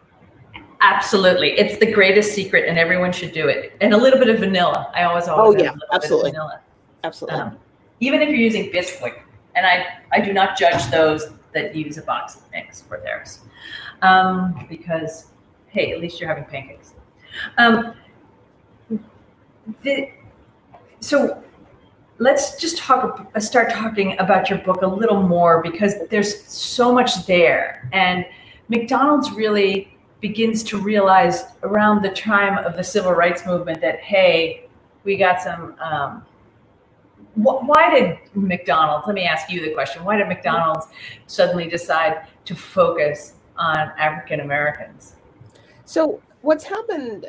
Absolutely, 0.81 1.53
it's 1.53 1.79
the 1.79 1.91
greatest 1.91 2.33
secret, 2.33 2.69
and 2.69 2.79
everyone 2.79 3.13
should 3.13 3.33
do 3.33 3.49
it. 3.49 3.77
And 3.81 3.93
a 3.93 3.97
little 3.97 4.19
bit 4.19 4.29
of 4.29 4.41
vanilla. 4.41 4.91
I 4.95 5.05
always 5.05 5.29
always 5.29 5.61
oh 5.61 5.65
yeah, 5.65 5.75
absolutely, 5.93 6.31
vanilla. 6.31 6.61
Absolutely. 7.05 7.41
Um, 7.41 7.59
even 8.01 8.21
if 8.21 8.29
you're 8.29 8.39
using 8.39 8.71
Bisquick, 8.71 9.21
and 9.55 9.67
I 9.67 9.87
I 10.13 10.21
do 10.21 10.33
not 10.33 10.57
judge 10.57 10.91
those 10.91 11.31
that 11.57 11.75
use 11.75 11.99
a 11.99 12.03
box 12.03 12.39
mix 12.53 12.83
for 12.83 13.01
theirs. 13.05 13.41
Um, 14.03 14.67
because, 14.69 15.27
hey, 15.69 15.93
at 15.93 16.01
least 16.01 16.21
you're 16.21 16.29
having 16.29 16.45
pancakes. 16.45 16.95
Um, 17.59 17.95
the, 19.83 20.11
so 21.01 21.43
let's 22.19 22.59
just 22.61 22.79
talk, 22.79 23.29
start 23.41 23.71
talking 23.71 24.19
about 24.19 24.49
your 24.49 24.61
book 24.61 24.83
a 24.83 24.87
little 24.87 25.23
more 25.23 25.63
because 25.63 25.95
there's 26.11 26.45
so 26.47 26.93
much 26.93 27.27
there. 27.27 27.89
And 27.93 28.25
McDonald's 28.69 29.31
really 29.33 29.97
begins 30.21 30.63
to 30.65 30.79
realize 30.81 31.45
around 31.63 32.03
the 32.03 32.11
time 32.11 32.59
of 32.65 32.77
the 32.77 32.85
civil 32.85 33.13
rights 33.13 33.45
movement 33.47 33.81
that, 33.81 34.01
hey, 34.01 34.67
we 35.05 35.17
got 35.17 35.43
some 35.43 35.77
um, 35.81 36.25
why 37.37 37.91
did 37.91 38.19
McDonald's, 38.35 39.07
let 39.07 39.15
me 39.15 39.25
ask 39.25 39.51
you 39.51 39.61
the 39.61 39.73
question, 39.73 40.05
why 40.05 40.17
did 40.17 40.27
McDonald's 40.27 40.87
suddenly 41.27 41.69
decide 41.69 42.27
to 42.47 42.55
focus 42.55 43.35
on 43.57 43.77
African 43.99 44.41
Americans? 44.41 45.17
So, 45.85 46.21
what's 46.41 46.65
happened 46.65 47.29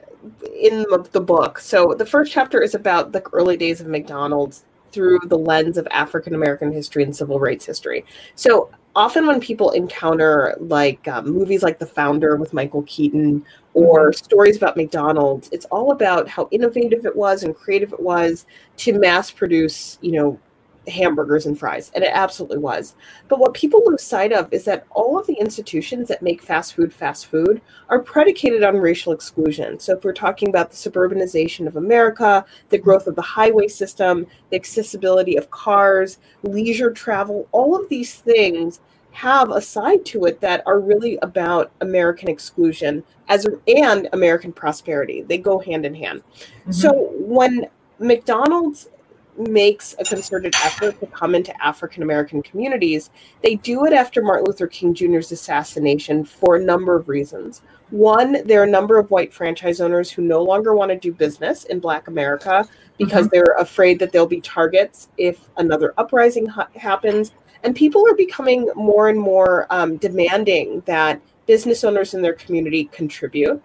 in 0.54 0.86
the 1.12 1.22
book? 1.22 1.60
So, 1.60 1.94
the 1.94 2.06
first 2.06 2.32
chapter 2.32 2.62
is 2.62 2.74
about 2.74 3.12
the 3.12 3.22
early 3.34 3.58
days 3.58 3.82
of 3.82 3.88
McDonald's 3.88 4.64
through 4.92 5.20
the 5.26 5.38
lens 5.38 5.78
of 5.78 5.88
African 5.92 6.34
American 6.34 6.72
history 6.72 7.04
and 7.04 7.16
civil 7.16 7.40
rights 7.40 7.66
history. 7.66 8.06
So, 8.36 8.70
often 8.98 9.28
when 9.28 9.40
people 9.40 9.70
encounter 9.72 10.58
like 10.60 11.08
um, 11.08 11.30
movies 11.30 11.62
like 11.62 11.78
The 11.78 11.86
Founder 11.86 12.36
with 12.36 12.52
Michael 12.52 12.82
Keaton 12.88 13.46
or 13.76 14.10
mm-hmm. 14.10 14.26
stories 14.26 14.58
about 14.58 14.76
McDonald's, 14.76 15.50
it's 15.52 15.66
all 15.66 15.92
about 15.92 16.28
how 16.28 16.50
innovative 16.50 17.06
it 17.06 17.16
was 17.16 17.44
and 17.44 17.56
creative 17.56 17.94
it 17.94 18.00
was 18.00 18.48
to 18.78 18.98
mass 18.98 19.30
produce, 19.30 20.00
you 20.02 20.14
know, 20.14 20.40
hamburgers 20.88 21.46
and 21.46 21.58
fries. 21.58 21.92
And 21.96 22.04
it 22.04 22.12
absolutely 22.14 22.58
was. 22.58 22.96
But 23.28 23.40
what 23.40 23.54
people 23.54 23.84
lose 23.86 24.04
sight 24.04 24.32
of 24.32 24.52
is 24.52 24.66
that 24.66 24.86
all 24.92 25.20
of 25.20 25.28
the 25.28 25.34
institutions 25.34 26.08
that 26.08 26.22
make 26.22 26.42
fast 26.42 26.76
food 26.76 26.94
fast 26.94 27.28
food 27.28 27.62
are 27.90 28.00
predicated 28.00 28.64
on 28.64 28.78
racial 28.78 29.14
exclusion. 29.14 29.80
So 29.80 29.96
if 29.96 30.04
we're 30.04 30.14
talking 30.14 30.50
about 30.50 30.72
the 30.72 30.78
suburbanization 30.78 31.68
of 31.68 31.76
America, 31.76 32.46
the 32.70 32.78
growth 32.78 33.08
of 33.08 33.16
the 33.16 33.22
highway 33.22 33.68
system, 33.68 34.28
the 34.50 34.56
accessibility 34.56 35.36
of 35.38 35.52
cars, 35.52 36.20
leisure 36.44 36.92
travel, 36.92 37.48
all 37.52 37.76
of 37.76 37.90
these 37.90 38.16
things 38.16 38.82
have 39.12 39.50
a 39.50 39.60
side 39.60 40.06
to 40.06 40.26
it 40.26 40.40
that 40.42 40.62
are 40.68 40.80
really 40.80 41.18
about 41.24 41.72
American 41.82 42.30
exclusion 42.30 43.04
as 43.30 43.48
and 43.68 44.08
American 44.14 44.54
prosperity. 44.54 45.24
They 45.24 45.40
go 45.40 45.58
hand 45.58 45.88
in 45.88 45.96
hand. 45.96 46.22
Mm-hmm. 46.22 46.72
So 46.72 47.12
when 47.18 47.68
McDonald's 48.00 48.90
makes 49.38 49.96
a 50.00 50.04
concerted 50.04 50.54
effort 50.64 51.00
to 51.00 51.08
come 51.08 51.36
into 51.36 51.54
African 51.64 52.04
American 52.04 52.42
communities, 52.42 53.10
they 53.42 53.56
do 53.56 53.86
it 53.86 53.94
after 53.94 54.22
Martin 54.22 54.46
Luther 54.46 54.68
King 54.68 54.94
Jr.'s 54.94 55.32
assassination 55.32 56.24
for 56.24 56.56
a 56.56 56.64
number 56.64 56.96
of 56.96 57.08
reasons. 57.08 57.62
One, 57.90 58.46
there 58.46 58.60
are 58.60 58.66
a 58.66 58.70
number 58.70 59.00
of 59.00 59.12
white 59.12 59.34
franchise 59.34 59.80
owners 59.80 60.12
who 60.12 60.22
no 60.22 60.44
longer 60.44 60.76
want 60.76 60.92
to 60.92 60.98
do 60.98 61.14
business 61.14 61.64
in 61.66 61.80
Black 61.80 62.08
America 62.08 62.68
because 62.98 63.28
mm-hmm. 63.28 63.30
they're 63.34 63.56
afraid 63.58 64.00
that 64.00 64.12
they'll 64.12 64.28
be 64.28 64.42
targets 64.42 65.10
if 65.18 65.50
another 65.58 65.94
uprising 65.98 66.48
ha- 66.48 66.68
happens 66.76 67.32
and 67.64 67.76
people 67.76 68.08
are 68.08 68.16
becoming 68.16 68.70
more 68.76 69.10
and 69.10 69.20
more 69.20 69.68
um, 69.70 69.98
demanding 69.98 70.82
that 70.86 71.22
business 71.46 71.84
owners 71.84 72.14
in 72.14 72.22
their 72.22 72.34
community 72.34 72.86
contribute. 72.86 73.62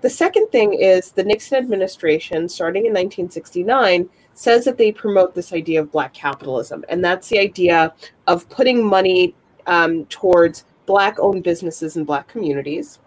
The 0.00 0.10
second 0.10 0.48
thing 0.48 0.74
is 0.74 1.12
the 1.12 1.24
Nixon 1.24 1.58
administration, 1.58 2.48
starting 2.48 2.86
in 2.86 2.92
1969, 2.92 4.08
says 4.34 4.64
that 4.64 4.76
they 4.76 4.92
promote 4.92 5.34
this 5.34 5.52
idea 5.52 5.80
of 5.80 5.90
black 5.90 6.12
capitalism. 6.12 6.84
And 6.88 7.04
that's 7.04 7.28
the 7.28 7.38
idea 7.38 7.94
of 8.26 8.48
putting 8.48 8.84
money 8.84 9.34
um, 9.66 10.04
towards 10.06 10.64
black 10.86 11.18
owned 11.18 11.42
businesses 11.42 11.96
and 11.96 12.06
black 12.06 12.28
communities. 12.28 12.98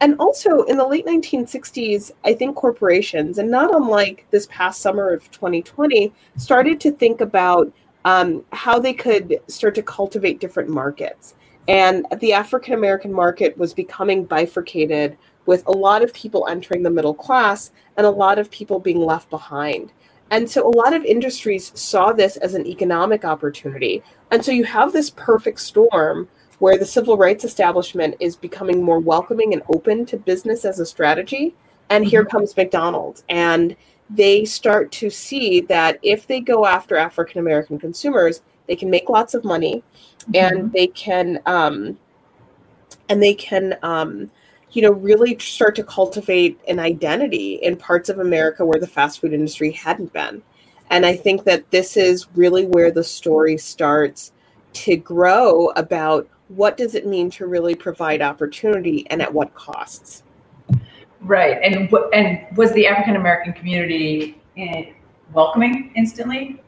and 0.00 0.16
also 0.18 0.64
in 0.64 0.76
the 0.76 0.86
late 0.86 1.06
1960s, 1.06 2.10
I 2.24 2.34
think 2.34 2.56
corporations, 2.56 3.38
and 3.38 3.50
not 3.50 3.74
unlike 3.74 4.26
this 4.30 4.46
past 4.50 4.80
summer 4.80 5.12
of 5.12 5.30
2020, 5.30 6.12
started 6.36 6.80
to 6.80 6.90
think 6.90 7.20
about 7.20 7.72
um, 8.04 8.44
how 8.52 8.78
they 8.78 8.92
could 8.92 9.40
start 9.48 9.74
to 9.76 9.82
cultivate 9.82 10.40
different 10.40 10.68
markets. 10.68 11.36
And 11.68 12.06
the 12.18 12.32
African 12.32 12.74
American 12.74 13.12
market 13.12 13.56
was 13.56 13.72
becoming 13.72 14.24
bifurcated 14.24 15.16
with 15.46 15.66
a 15.66 15.72
lot 15.72 16.02
of 16.02 16.12
people 16.12 16.46
entering 16.48 16.82
the 16.82 16.90
middle 16.90 17.14
class 17.14 17.70
and 17.96 18.06
a 18.06 18.10
lot 18.10 18.38
of 18.38 18.50
people 18.50 18.78
being 18.78 19.00
left 19.00 19.30
behind. 19.30 19.92
And 20.30 20.48
so 20.50 20.66
a 20.66 20.76
lot 20.76 20.94
of 20.94 21.04
industries 21.04 21.72
saw 21.78 22.12
this 22.12 22.36
as 22.38 22.54
an 22.54 22.66
economic 22.66 23.24
opportunity. 23.24 24.02
And 24.30 24.44
so 24.44 24.52
you 24.52 24.64
have 24.64 24.92
this 24.92 25.10
perfect 25.10 25.60
storm 25.60 26.28
where 26.58 26.78
the 26.78 26.86
civil 26.86 27.16
rights 27.16 27.44
establishment 27.44 28.16
is 28.20 28.36
becoming 28.36 28.82
more 28.82 29.00
welcoming 29.00 29.52
and 29.52 29.62
open 29.68 30.06
to 30.06 30.16
business 30.16 30.64
as 30.64 30.80
a 30.80 30.86
strategy. 30.86 31.54
And 31.90 32.04
here 32.04 32.22
mm-hmm. 32.22 32.36
comes 32.36 32.56
McDonald's. 32.56 33.24
And 33.28 33.76
they 34.10 34.44
start 34.44 34.92
to 34.92 35.10
see 35.10 35.60
that 35.62 35.98
if 36.02 36.26
they 36.26 36.40
go 36.40 36.66
after 36.66 36.96
African 36.96 37.38
American 37.40 37.78
consumers, 37.78 38.42
they 38.66 38.76
can 38.76 38.90
make 38.90 39.08
lots 39.08 39.34
of 39.34 39.44
money 39.44 39.82
mm-hmm. 40.30 40.34
and 40.34 40.72
they 40.72 40.86
can 40.88 41.40
um, 41.46 41.98
and 43.08 43.22
they 43.22 43.34
can 43.34 43.76
um, 43.82 44.30
you 44.74 44.82
know 44.82 44.92
really 44.92 45.38
start 45.38 45.74
to 45.76 45.84
cultivate 45.84 46.60
an 46.68 46.78
identity 46.78 47.54
in 47.54 47.76
parts 47.76 48.08
of 48.08 48.18
America 48.18 48.64
where 48.64 48.80
the 48.80 48.86
fast 48.86 49.20
food 49.20 49.32
industry 49.32 49.70
hadn't 49.70 50.12
been. 50.12 50.42
And 50.90 51.06
I 51.06 51.16
think 51.16 51.44
that 51.44 51.70
this 51.70 51.96
is 51.96 52.26
really 52.34 52.66
where 52.66 52.90
the 52.90 53.04
story 53.04 53.56
starts 53.56 54.32
to 54.74 54.96
grow 54.96 55.68
about 55.70 56.28
what 56.48 56.76
does 56.76 56.94
it 56.94 57.06
mean 57.06 57.30
to 57.30 57.46
really 57.46 57.74
provide 57.74 58.20
opportunity 58.20 59.06
and 59.10 59.22
at 59.22 59.32
what 59.32 59.54
costs. 59.54 60.24
Right, 61.20 61.56
and 61.62 61.90
and 62.12 62.56
was 62.56 62.72
the 62.72 62.86
African 62.86 63.16
American 63.16 63.54
community 63.54 64.42
eh, 64.58 64.92
welcoming 65.32 65.92
instantly? 65.96 66.60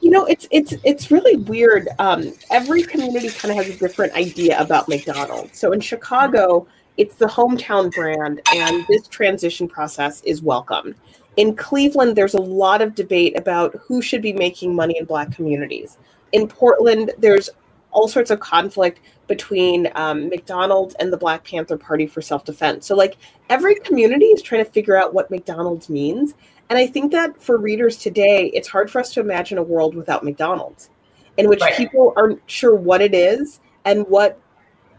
You 0.00 0.10
know, 0.10 0.26
it's 0.26 0.46
it's 0.50 0.74
it's 0.84 1.10
really 1.10 1.36
weird. 1.36 1.88
Um, 1.98 2.32
every 2.50 2.82
community 2.82 3.30
kind 3.30 3.50
of 3.50 3.64
has 3.64 3.74
a 3.74 3.78
different 3.78 4.12
idea 4.12 4.60
about 4.60 4.88
McDonald's. 4.88 5.58
So 5.58 5.72
in 5.72 5.80
Chicago, 5.80 6.66
it's 6.98 7.14
the 7.14 7.26
hometown 7.26 7.94
brand, 7.94 8.42
and 8.54 8.84
this 8.88 9.06
transition 9.06 9.68
process 9.68 10.20
is 10.22 10.42
welcome. 10.42 10.96
In 11.36 11.54
Cleveland, 11.54 12.16
there's 12.16 12.34
a 12.34 12.40
lot 12.40 12.82
of 12.82 12.96
debate 12.96 13.38
about 13.38 13.76
who 13.76 14.02
should 14.02 14.20
be 14.20 14.32
making 14.32 14.74
money 14.74 14.98
in 14.98 15.04
Black 15.04 15.30
communities. 15.30 15.96
In 16.32 16.48
Portland, 16.48 17.12
there's 17.16 17.48
all 17.92 18.08
sorts 18.08 18.32
of 18.32 18.40
conflict 18.40 19.00
between 19.28 19.88
um, 19.94 20.28
McDonald's 20.28 20.96
and 20.96 21.12
the 21.12 21.16
Black 21.16 21.44
Panther 21.44 21.78
Party 21.78 22.08
for 22.08 22.20
self 22.20 22.44
defense. 22.44 22.86
So, 22.86 22.96
like, 22.96 23.16
every 23.48 23.76
community 23.76 24.26
is 24.26 24.42
trying 24.42 24.64
to 24.64 24.70
figure 24.70 24.96
out 24.96 25.14
what 25.14 25.30
McDonald's 25.30 25.88
means. 25.88 26.34
And 26.68 26.78
I 26.78 26.86
think 26.88 27.12
that 27.12 27.40
for 27.40 27.56
readers 27.56 27.96
today, 27.96 28.50
it's 28.52 28.68
hard 28.68 28.90
for 28.90 29.00
us 29.00 29.14
to 29.14 29.20
imagine 29.20 29.56
a 29.56 29.62
world 29.62 29.94
without 29.94 30.24
McDonald's, 30.24 30.90
in 31.36 31.48
which 31.48 31.60
right. 31.60 31.76
people 31.76 32.12
aren't 32.16 32.42
sure 32.46 32.74
what 32.74 33.00
it 33.00 33.14
is 33.14 33.60
and 33.84 34.06
what 34.08 34.38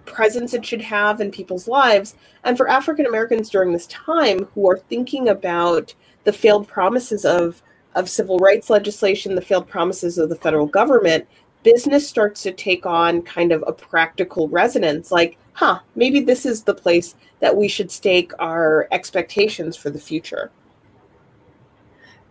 presence 0.09 0.53
it 0.53 0.65
should 0.65 0.81
have 0.81 1.21
in 1.21 1.31
people's 1.31 1.67
lives. 1.67 2.15
And 2.43 2.57
for 2.57 2.69
African 2.69 3.05
Americans 3.05 3.49
during 3.49 3.71
this 3.71 3.87
time 3.87 4.45
who 4.53 4.69
are 4.69 4.77
thinking 4.77 5.29
about 5.29 5.93
the 6.23 6.33
failed 6.33 6.67
promises 6.67 7.25
of, 7.25 7.61
of 7.95 8.09
civil 8.09 8.37
rights 8.39 8.69
legislation, 8.69 9.35
the 9.35 9.41
failed 9.41 9.67
promises 9.67 10.17
of 10.17 10.29
the 10.29 10.35
federal 10.35 10.67
government, 10.67 11.27
business 11.63 12.07
starts 12.07 12.41
to 12.43 12.51
take 12.51 12.85
on 12.85 13.21
kind 13.21 13.51
of 13.51 13.63
a 13.67 13.73
practical 13.73 14.47
resonance 14.47 15.11
like 15.11 15.37
huh 15.53 15.79
maybe 15.95 16.21
this 16.21 16.45
is 16.45 16.63
the 16.63 16.73
place 16.73 17.15
that 17.39 17.55
we 17.55 17.67
should 17.67 17.91
stake 17.91 18.31
our 18.39 18.87
expectations 18.91 19.75
for 19.75 19.89
the 19.89 19.99
future 19.99 20.51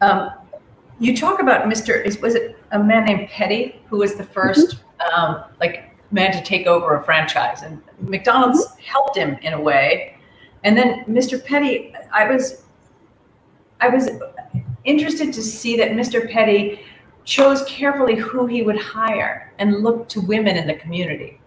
um, 0.00 0.30
you 0.98 1.16
talk 1.16 1.40
about 1.40 1.66
mr 1.66 2.02
is 2.04 2.18
was 2.20 2.34
it 2.34 2.56
a 2.72 2.82
man 2.82 3.04
named 3.04 3.28
petty 3.28 3.80
who 3.88 3.98
was 3.98 4.14
the 4.14 4.24
1st 4.24 4.54
mm-hmm. 4.54 5.14
um, 5.14 5.44
like 5.60 5.87
man 6.10 6.32
to 6.32 6.42
take 6.42 6.66
over 6.66 6.96
a 6.96 7.04
franchise 7.04 7.62
and 7.62 7.80
mcdonald's 8.00 8.66
mm-hmm. 8.66 8.82
helped 8.82 9.16
him 9.16 9.36
in 9.42 9.52
a 9.52 9.60
way 9.60 10.16
and 10.64 10.76
then 10.76 11.04
mr 11.04 11.42
petty 11.44 11.94
i 12.12 12.30
was 12.30 12.62
i 13.80 13.88
was 13.88 14.08
interested 14.84 15.32
to 15.32 15.42
see 15.42 15.76
that 15.76 15.90
mr 15.90 16.30
petty 16.30 16.80
chose 17.28 17.62
carefully 17.64 18.16
who 18.16 18.46
he 18.46 18.62
would 18.62 18.78
hire 18.78 19.52
and 19.58 19.82
looked 19.82 20.10
to 20.10 20.20
women 20.22 20.56
in 20.56 20.66
the 20.66 20.74
community. 20.74 21.38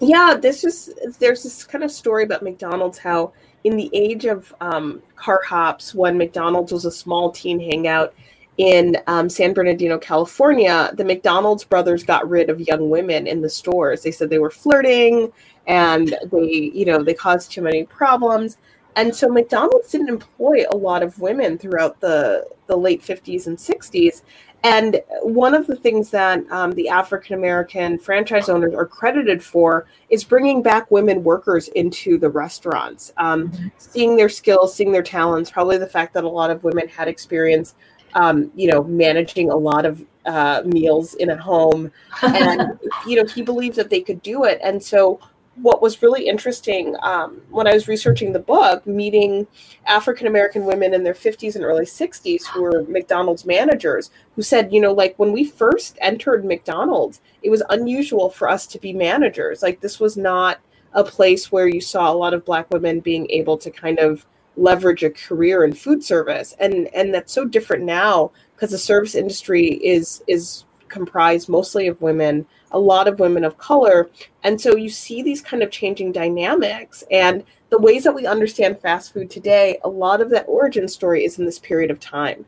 Yeah, 0.00 0.36
this 0.40 0.64
is 0.64 0.92
there's 1.18 1.42
this 1.42 1.64
kind 1.64 1.82
of 1.82 1.90
story 1.90 2.24
about 2.24 2.42
McDonald's 2.42 2.98
how 2.98 3.32
in 3.64 3.76
the 3.76 3.88
age 3.94 4.26
of 4.26 4.54
um, 4.60 5.02
car 5.16 5.40
hops, 5.46 5.94
when 5.94 6.18
McDonald's 6.18 6.72
was 6.72 6.84
a 6.84 6.90
small 6.90 7.30
teen 7.30 7.58
hangout 7.58 8.12
in 8.58 8.96
um, 9.06 9.28
San 9.28 9.54
Bernardino, 9.54 9.98
California, 9.98 10.90
the 10.94 11.04
McDonald's 11.04 11.64
brothers 11.64 12.04
got 12.04 12.28
rid 12.28 12.50
of 12.50 12.60
young 12.60 12.90
women 12.90 13.26
in 13.26 13.40
the 13.40 13.48
stores. 13.48 14.02
They 14.02 14.10
said 14.10 14.28
they 14.28 14.38
were 14.38 14.50
flirting 14.50 15.32
and 15.66 16.14
they, 16.30 16.70
you 16.74 16.84
know, 16.84 17.02
they 17.02 17.14
caused 17.14 17.50
too 17.50 17.62
many 17.62 17.84
problems. 17.84 18.58
And 18.96 19.14
so 19.14 19.28
McDonald's 19.28 19.90
didn't 19.90 20.10
employ 20.10 20.64
a 20.70 20.76
lot 20.76 21.02
of 21.02 21.18
women 21.18 21.56
throughout 21.56 21.98
the, 22.00 22.46
the 22.66 22.76
late 22.76 23.02
50s 23.02 23.46
and 23.46 23.56
60s. 23.56 24.22
And 24.64 25.00
one 25.22 25.54
of 25.54 25.66
the 25.66 25.74
things 25.74 26.10
that 26.10 26.48
um, 26.52 26.72
the 26.72 26.88
African 26.88 27.34
American 27.34 27.98
franchise 27.98 28.48
owners 28.48 28.74
are 28.74 28.86
credited 28.86 29.42
for 29.42 29.86
is 30.08 30.22
bringing 30.22 30.62
back 30.62 30.88
women 30.90 31.24
workers 31.24 31.66
into 31.68 32.16
the 32.16 32.30
restaurants, 32.30 33.12
um, 33.16 33.48
mm-hmm. 33.48 33.68
seeing 33.78 34.16
their 34.16 34.28
skills, 34.28 34.72
seeing 34.72 34.92
their 34.92 35.02
talents. 35.02 35.50
Probably 35.50 35.78
the 35.78 35.86
fact 35.86 36.14
that 36.14 36.22
a 36.22 36.28
lot 36.28 36.50
of 36.50 36.62
women 36.62 36.86
had 36.86 37.08
experience, 37.08 37.74
um, 38.14 38.50
you 38.54 38.70
know, 38.70 38.84
managing 38.84 39.50
a 39.50 39.56
lot 39.56 39.84
of 39.84 40.04
uh, 40.26 40.62
meals 40.64 41.14
in 41.14 41.30
a 41.30 41.36
home, 41.36 41.90
and 42.22 42.78
you 43.06 43.16
know, 43.16 43.24
he 43.26 43.42
believed 43.42 43.76
that 43.76 43.90
they 43.90 44.00
could 44.00 44.22
do 44.22 44.44
it. 44.44 44.60
And 44.62 44.82
so 44.82 45.20
what 45.56 45.82
was 45.82 46.00
really 46.00 46.26
interesting 46.26 46.96
um, 47.02 47.40
when 47.50 47.66
I 47.66 47.74
was 47.74 47.86
researching 47.86 48.32
the 48.32 48.38
book, 48.38 48.86
meeting 48.86 49.46
African 49.86 50.26
American 50.26 50.64
women 50.64 50.94
in 50.94 51.02
their 51.02 51.14
50s 51.14 51.56
and 51.56 51.64
early 51.64 51.84
60s 51.84 52.46
who 52.46 52.62
were 52.62 52.84
McDonald's 52.88 53.44
managers, 53.44 54.10
who 54.34 54.42
said, 54.42 54.72
you 54.72 54.80
know, 54.80 54.92
like 54.92 55.14
when 55.18 55.32
we 55.32 55.44
first 55.44 55.98
entered 56.00 56.44
McDonald's, 56.44 57.20
it 57.42 57.50
was 57.50 57.62
unusual 57.68 58.30
for 58.30 58.48
us 58.48 58.66
to 58.68 58.78
be 58.78 58.92
managers. 58.92 59.62
Like 59.62 59.80
this 59.80 60.00
was 60.00 60.16
not 60.16 60.58
a 60.94 61.04
place 61.04 61.52
where 61.52 61.68
you 61.68 61.80
saw 61.80 62.10
a 62.10 62.14
lot 62.14 62.34
of 62.34 62.44
Black 62.44 62.70
women 62.70 63.00
being 63.00 63.28
able 63.30 63.58
to 63.58 63.70
kind 63.70 63.98
of 63.98 64.24
leverage 64.56 65.02
a 65.02 65.10
career 65.10 65.64
in 65.64 65.72
food 65.72 66.04
service, 66.04 66.54
and 66.60 66.88
and 66.94 67.14
that's 67.14 67.32
so 67.32 67.44
different 67.44 67.84
now 67.84 68.30
because 68.54 68.70
the 68.70 68.78
service 68.78 69.14
industry 69.14 69.66
is 69.84 70.22
is 70.26 70.64
comprised 70.88 71.48
mostly 71.48 71.86
of 71.86 72.02
women 72.02 72.46
a 72.72 72.78
lot 72.78 73.08
of 73.08 73.20
women 73.20 73.44
of 73.44 73.58
color. 73.58 74.10
And 74.42 74.60
so 74.60 74.76
you 74.76 74.88
see 74.88 75.22
these 75.22 75.40
kind 75.40 75.62
of 75.62 75.70
changing 75.70 76.12
dynamics 76.12 77.04
and 77.10 77.44
the 77.70 77.78
ways 77.78 78.04
that 78.04 78.14
we 78.14 78.26
understand 78.26 78.80
fast 78.80 79.12
food 79.12 79.30
today, 79.30 79.78
a 79.84 79.88
lot 79.88 80.20
of 80.20 80.30
that 80.30 80.46
origin 80.48 80.88
story 80.88 81.24
is 81.24 81.38
in 81.38 81.46
this 81.46 81.58
period 81.58 81.90
of 81.90 82.00
time. 82.00 82.44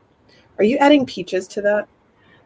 Are 0.58 0.64
you 0.64 0.76
adding 0.78 1.06
peaches 1.06 1.46
to 1.48 1.62
that? 1.62 1.88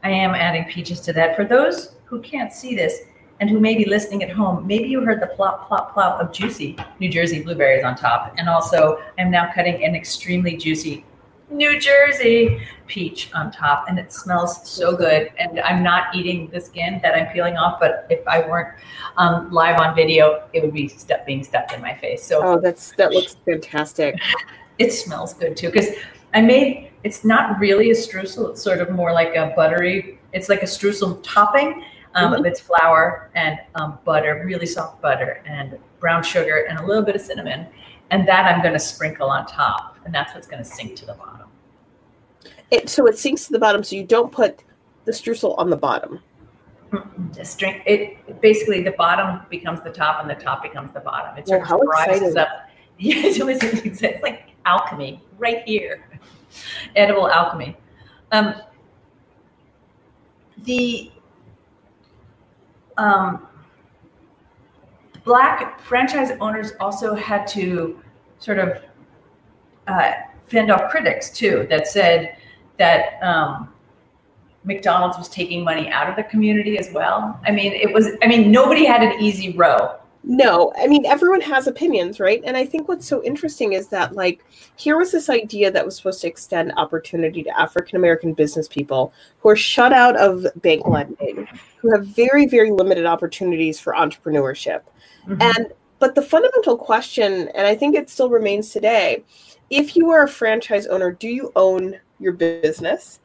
I 0.04 0.10
am 0.10 0.34
adding 0.34 0.64
peaches 0.64 1.00
to 1.02 1.12
that. 1.14 1.34
For 1.34 1.44
those 1.44 1.96
who 2.04 2.20
can't 2.20 2.52
see 2.52 2.74
this 2.74 3.00
and 3.40 3.48
who 3.48 3.60
may 3.60 3.76
be 3.76 3.84
listening 3.84 4.22
at 4.22 4.30
home, 4.30 4.66
maybe 4.66 4.88
you 4.88 5.00
heard 5.00 5.20
the 5.20 5.28
plop, 5.28 5.68
plop, 5.68 5.94
plop 5.94 6.20
of 6.20 6.32
juicy 6.32 6.76
New 6.98 7.08
Jersey 7.08 7.42
blueberries 7.42 7.84
on 7.84 7.96
top. 7.96 8.34
And 8.36 8.48
also, 8.48 9.00
I'm 9.18 9.30
now 9.30 9.52
cutting 9.54 9.84
an 9.84 9.94
extremely 9.94 10.56
juicy 10.56 11.04
New 11.50 11.80
Jersey 11.80 12.60
peach 12.86 13.30
on 13.34 13.50
top, 13.50 13.86
and 13.88 13.98
it 13.98 14.12
smells 14.12 14.68
so 14.68 14.94
good. 14.94 15.30
And 15.38 15.60
I'm 15.60 15.82
not 15.82 16.14
eating 16.14 16.48
the 16.48 16.60
skin 16.60 17.00
that 17.02 17.14
I'm 17.14 17.32
peeling 17.32 17.56
off, 17.56 17.80
but 17.80 18.06
if 18.10 18.26
I 18.28 18.40
weren't 18.40 18.74
um, 19.16 19.50
live 19.50 19.80
on 19.80 19.94
video, 19.94 20.46
it 20.52 20.62
would 20.62 20.74
be 20.74 20.88
stuck, 20.88 21.24
being 21.24 21.42
stuck 21.42 21.72
in 21.72 21.80
my 21.80 21.94
face. 21.94 22.22
So 22.22 22.42
oh, 22.44 22.60
that's 22.60 22.92
that 22.96 23.12
looks 23.12 23.36
fantastic. 23.44 24.16
It 24.78 24.92
smells 24.92 25.34
good 25.34 25.56
too 25.56 25.72
because 25.72 25.88
I 26.34 26.40
made 26.40 26.92
it's 27.02 27.24
not 27.24 27.58
really 27.58 27.90
a 27.90 27.94
streusel. 27.94 28.50
It's 28.50 28.62
sort 28.62 28.78
of 28.78 28.90
more 28.90 29.12
like 29.12 29.34
a 29.34 29.52
buttery. 29.56 30.20
It's 30.32 30.48
like 30.48 30.62
a 30.62 30.66
streusel 30.66 31.20
topping. 31.24 31.82
Um, 32.14 32.32
mm-hmm. 32.32 32.46
It's 32.46 32.60
flour 32.60 33.30
and 33.34 33.58
um, 33.74 33.98
butter, 34.04 34.42
really 34.44 34.66
soft 34.66 35.00
butter, 35.02 35.42
and 35.46 35.78
brown 36.00 36.22
sugar, 36.22 36.66
and 36.68 36.78
a 36.78 36.86
little 36.86 37.02
bit 37.02 37.14
of 37.14 37.20
cinnamon 37.20 37.66
and 38.10 38.26
that 38.26 38.46
I'm 38.46 38.60
going 38.62 38.74
to 38.74 38.80
sprinkle 38.80 39.28
on 39.28 39.46
top, 39.46 39.96
and 40.04 40.14
that's 40.14 40.34
what's 40.34 40.46
going 40.46 40.62
to 40.62 40.68
sink 40.68 40.96
to 40.96 41.06
the 41.06 41.14
bottom. 41.14 41.48
It, 42.70 42.88
so 42.88 43.06
it 43.06 43.18
sinks 43.18 43.46
to 43.46 43.52
the 43.52 43.58
bottom, 43.58 43.82
so 43.82 43.96
you 43.96 44.04
don't 44.04 44.32
put 44.32 44.64
the 45.04 45.12
streusel 45.12 45.58
on 45.58 45.70
the 45.70 45.76
bottom. 45.76 46.20
Just 47.34 47.58
drink 47.58 47.82
it. 47.86 48.40
Basically, 48.40 48.82
the 48.82 48.92
bottom 48.92 49.40
becomes 49.50 49.82
the 49.82 49.90
top, 49.90 50.20
and 50.20 50.30
the 50.30 50.42
top 50.42 50.62
becomes 50.62 50.92
the 50.92 51.00
bottom. 51.00 51.36
It 51.36 51.46
sort 51.46 51.68
well, 51.68 51.82
of 51.82 51.88
rises 51.88 52.36
up. 52.36 52.48
Yeah, 53.00 53.14
it's, 53.26 54.02
it's 54.02 54.22
like 54.24 54.50
alchemy 54.66 55.22
right 55.38 55.62
here, 55.64 56.08
edible 56.96 57.30
alchemy. 57.30 57.76
Um, 58.32 58.56
the 60.64 61.12
um, 62.98 63.46
black 65.24 65.80
franchise 65.80 66.32
owners 66.40 66.72
also 66.80 67.14
had 67.14 67.46
to 67.46 68.00
sort 68.38 68.58
of 68.58 68.82
uh, 69.86 70.12
fend 70.48 70.70
off 70.70 70.90
critics 70.90 71.30
too 71.30 71.66
that 71.70 71.86
said 71.86 72.36
that 72.78 73.22
um, 73.22 73.72
McDonald's 74.64 75.16
was 75.16 75.28
taking 75.28 75.64
money 75.64 75.88
out 75.88 76.08
of 76.08 76.16
the 76.16 76.22
community 76.24 76.78
as 76.78 76.92
well. 76.92 77.40
I 77.46 77.50
mean, 77.50 77.72
it 77.72 77.92
was. 77.92 78.08
I 78.22 78.26
mean, 78.26 78.50
nobody 78.50 78.84
had 78.84 79.02
an 79.02 79.20
easy 79.20 79.52
row. 79.52 79.97
No, 80.24 80.72
I 80.76 80.86
mean 80.86 81.06
everyone 81.06 81.40
has 81.42 81.66
opinions, 81.66 82.20
right? 82.20 82.42
And 82.44 82.56
I 82.56 82.64
think 82.64 82.88
what's 82.88 83.06
so 83.06 83.22
interesting 83.22 83.72
is 83.72 83.88
that 83.88 84.14
like 84.14 84.44
here 84.76 84.98
was 84.98 85.12
this 85.12 85.30
idea 85.30 85.70
that 85.70 85.84
was 85.84 85.96
supposed 85.96 86.20
to 86.22 86.28
extend 86.28 86.72
opportunity 86.76 87.42
to 87.44 87.60
African 87.60 87.96
American 87.96 88.34
business 88.34 88.68
people 88.68 89.12
who 89.38 89.48
are 89.48 89.56
shut 89.56 89.92
out 89.92 90.16
of 90.16 90.46
bank 90.56 90.86
lending, 90.86 91.48
who 91.76 91.92
have 91.92 92.06
very 92.06 92.46
very 92.46 92.70
limited 92.70 93.06
opportunities 93.06 93.78
for 93.78 93.94
entrepreneurship. 93.94 94.82
Mm-hmm. 95.26 95.40
And 95.40 95.72
but 95.98 96.14
the 96.14 96.22
fundamental 96.22 96.76
question 96.76 97.48
and 97.54 97.66
I 97.66 97.74
think 97.74 97.94
it 97.94 98.10
still 98.10 98.28
remains 98.28 98.70
today, 98.70 99.24
if 99.70 99.96
you 99.96 100.10
are 100.10 100.24
a 100.24 100.28
franchise 100.28 100.86
owner, 100.86 101.12
do 101.12 101.28
you 101.28 101.52
own 101.54 101.98
your 102.18 102.32
business? 102.32 103.20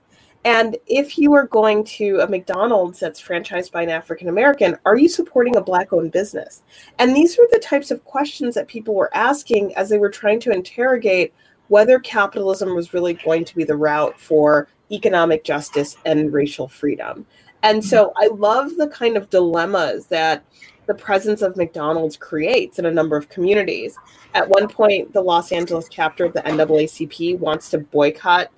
And 0.46 0.76
if 0.88 1.18
you 1.18 1.34
are 1.34 1.48
going 1.48 1.86
to 1.86 2.20
a 2.20 2.28
McDonald's 2.28 3.00
that's 3.00 3.22
franchised 3.22 3.72
by 3.72 3.84
an 3.84 3.90
African 3.90 4.28
American, 4.28 4.78
are 4.86 4.98
you 4.98 5.08
supporting 5.08 5.56
a 5.56 5.62
Black 5.62 5.94
owned 5.94 6.12
business? 6.12 6.64
And 7.00 7.16
these 7.16 7.38
were 7.38 7.48
the 7.52 7.60
types 7.60 7.92
of 7.92 8.04
questions 8.04 8.56
that 8.56 8.68
people 8.68 8.94
were 8.94 9.16
asking 9.16 9.74
as 9.76 9.90
they 9.90 9.98
were 9.98 10.10
trying 10.10 10.42
to 10.42 10.52
interrogate 10.52 11.34
whether 11.70 11.98
capitalism 12.00 12.76
was 12.76 12.94
really 12.94 13.14
going 13.14 13.46
to 13.46 13.56
be 13.56 13.64
the 13.64 13.76
route 13.76 14.20
for 14.20 14.68
economic 14.92 15.44
justice 15.44 15.96
and 16.06 16.34
racial 16.34 16.68
freedom. 16.68 17.26
And 17.64 17.84
so 17.84 18.08
mm-hmm. 18.08 18.24
I 18.24 18.36
love 18.36 18.76
the 18.76 18.90
kind 18.90 19.16
of 19.16 19.30
dilemmas 19.30 20.08
that 20.08 20.44
the 20.86 20.94
presence 20.94 21.42
of 21.42 21.56
McDonald's 21.56 22.18
creates 22.18 22.78
in 22.78 22.86
a 22.86 22.92
number 22.92 23.16
of 23.16 23.30
communities. 23.30 23.98
At 24.34 24.50
one 24.50 24.68
point, 24.68 25.14
the 25.14 25.22
Los 25.22 25.54
Angeles 25.54 25.88
chapter 25.90 26.26
of 26.26 26.34
the 26.34 26.42
NAACP 26.42 27.40
wants 27.40 27.70
to 27.70 27.78
boycott 27.78 28.52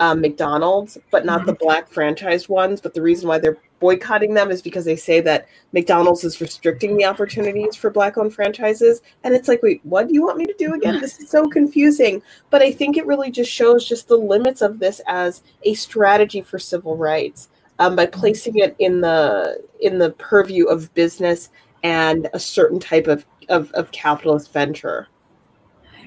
um, 0.00 0.20
McDonald's, 0.20 0.98
but 1.10 1.24
not 1.24 1.40
mm-hmm. 1.40 1.46
the 1.46 1.54
black 1.54 1.90
franchised 1.90 2.48
ones. 2.48 2.80
But 2.80 2.94
the 2.94 3.02
reason 3.02 3.28
why 3.28 3.38
they're 3.38 3.58
boycotting 3.80 4.34
them 4.34 4.50
is 4.50 4.62
because 4.62 4.84
they 4.84 4.96
say 4.96 5.20
that 5.20 5.46
McDonald's 5.72 6.24
is 6.24 6.40
restricting 6.40 6.96
the 6.96 7.04
opportunities 7.04 7.76
for 7.76 7.90
black 7.90 8.16
owned 8.16 8.34
franchises. 8.34 9.02
And 9.22 9.34
it's 9.34 9.48
like, 9.48 9.62
wait, 9.62 9.80
what 9.84 10.08
do 10.08 10.14
you 10.14 10.22
want 10.22 10.38
me 10.38 10.46
to 10.46 10.54
do 10.58 10.74
again? 10.74 11.00
This 11.00 11.18
is 11.20 11.30
so 11.30 11.46
confusing. 11.48 12.22
But 12.50 12.62
I 12.62 12.72
think 12.72 12.96
it 12.96 13.06
really 13.06 13.30
just 13.30 13.50
shows 13.50 13.86
just 13.86 14.08
the 14.08 14.16
limits 14.16 14.62
of 14.62 14.78
this 14.78 15.00
as 15.06 15.42
a 15.62 15.74
strategy 15.74 16.40
for 16.40 16.58
civil 16.58 16.96
rights 16.96 17.48
um, 17.78 17.96
by 17.96 18.06
placing 18.06 18.58
it 18.58 18.74
in 18.78 19.00
the 19.00 19.62
in 19.80 19.98
the 19.98 20.10
purview 20.12 20.66
of 20.66 20.92
business 20.94 21.50
and 21.82 22.28
a 22.32 22.38
certain 22.38 22.80
type 22.80 23.06
of, 23.06 23.26
of, 23.50 23.70
of 23.72 23.90
capitalist 23.92 24.52
venture. 24.52 25.06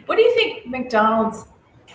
What 0.08 0.16
do 0.16 0.24
you 0.24 0.34
think 0.34 0.66
McDonald's 0.66 1.46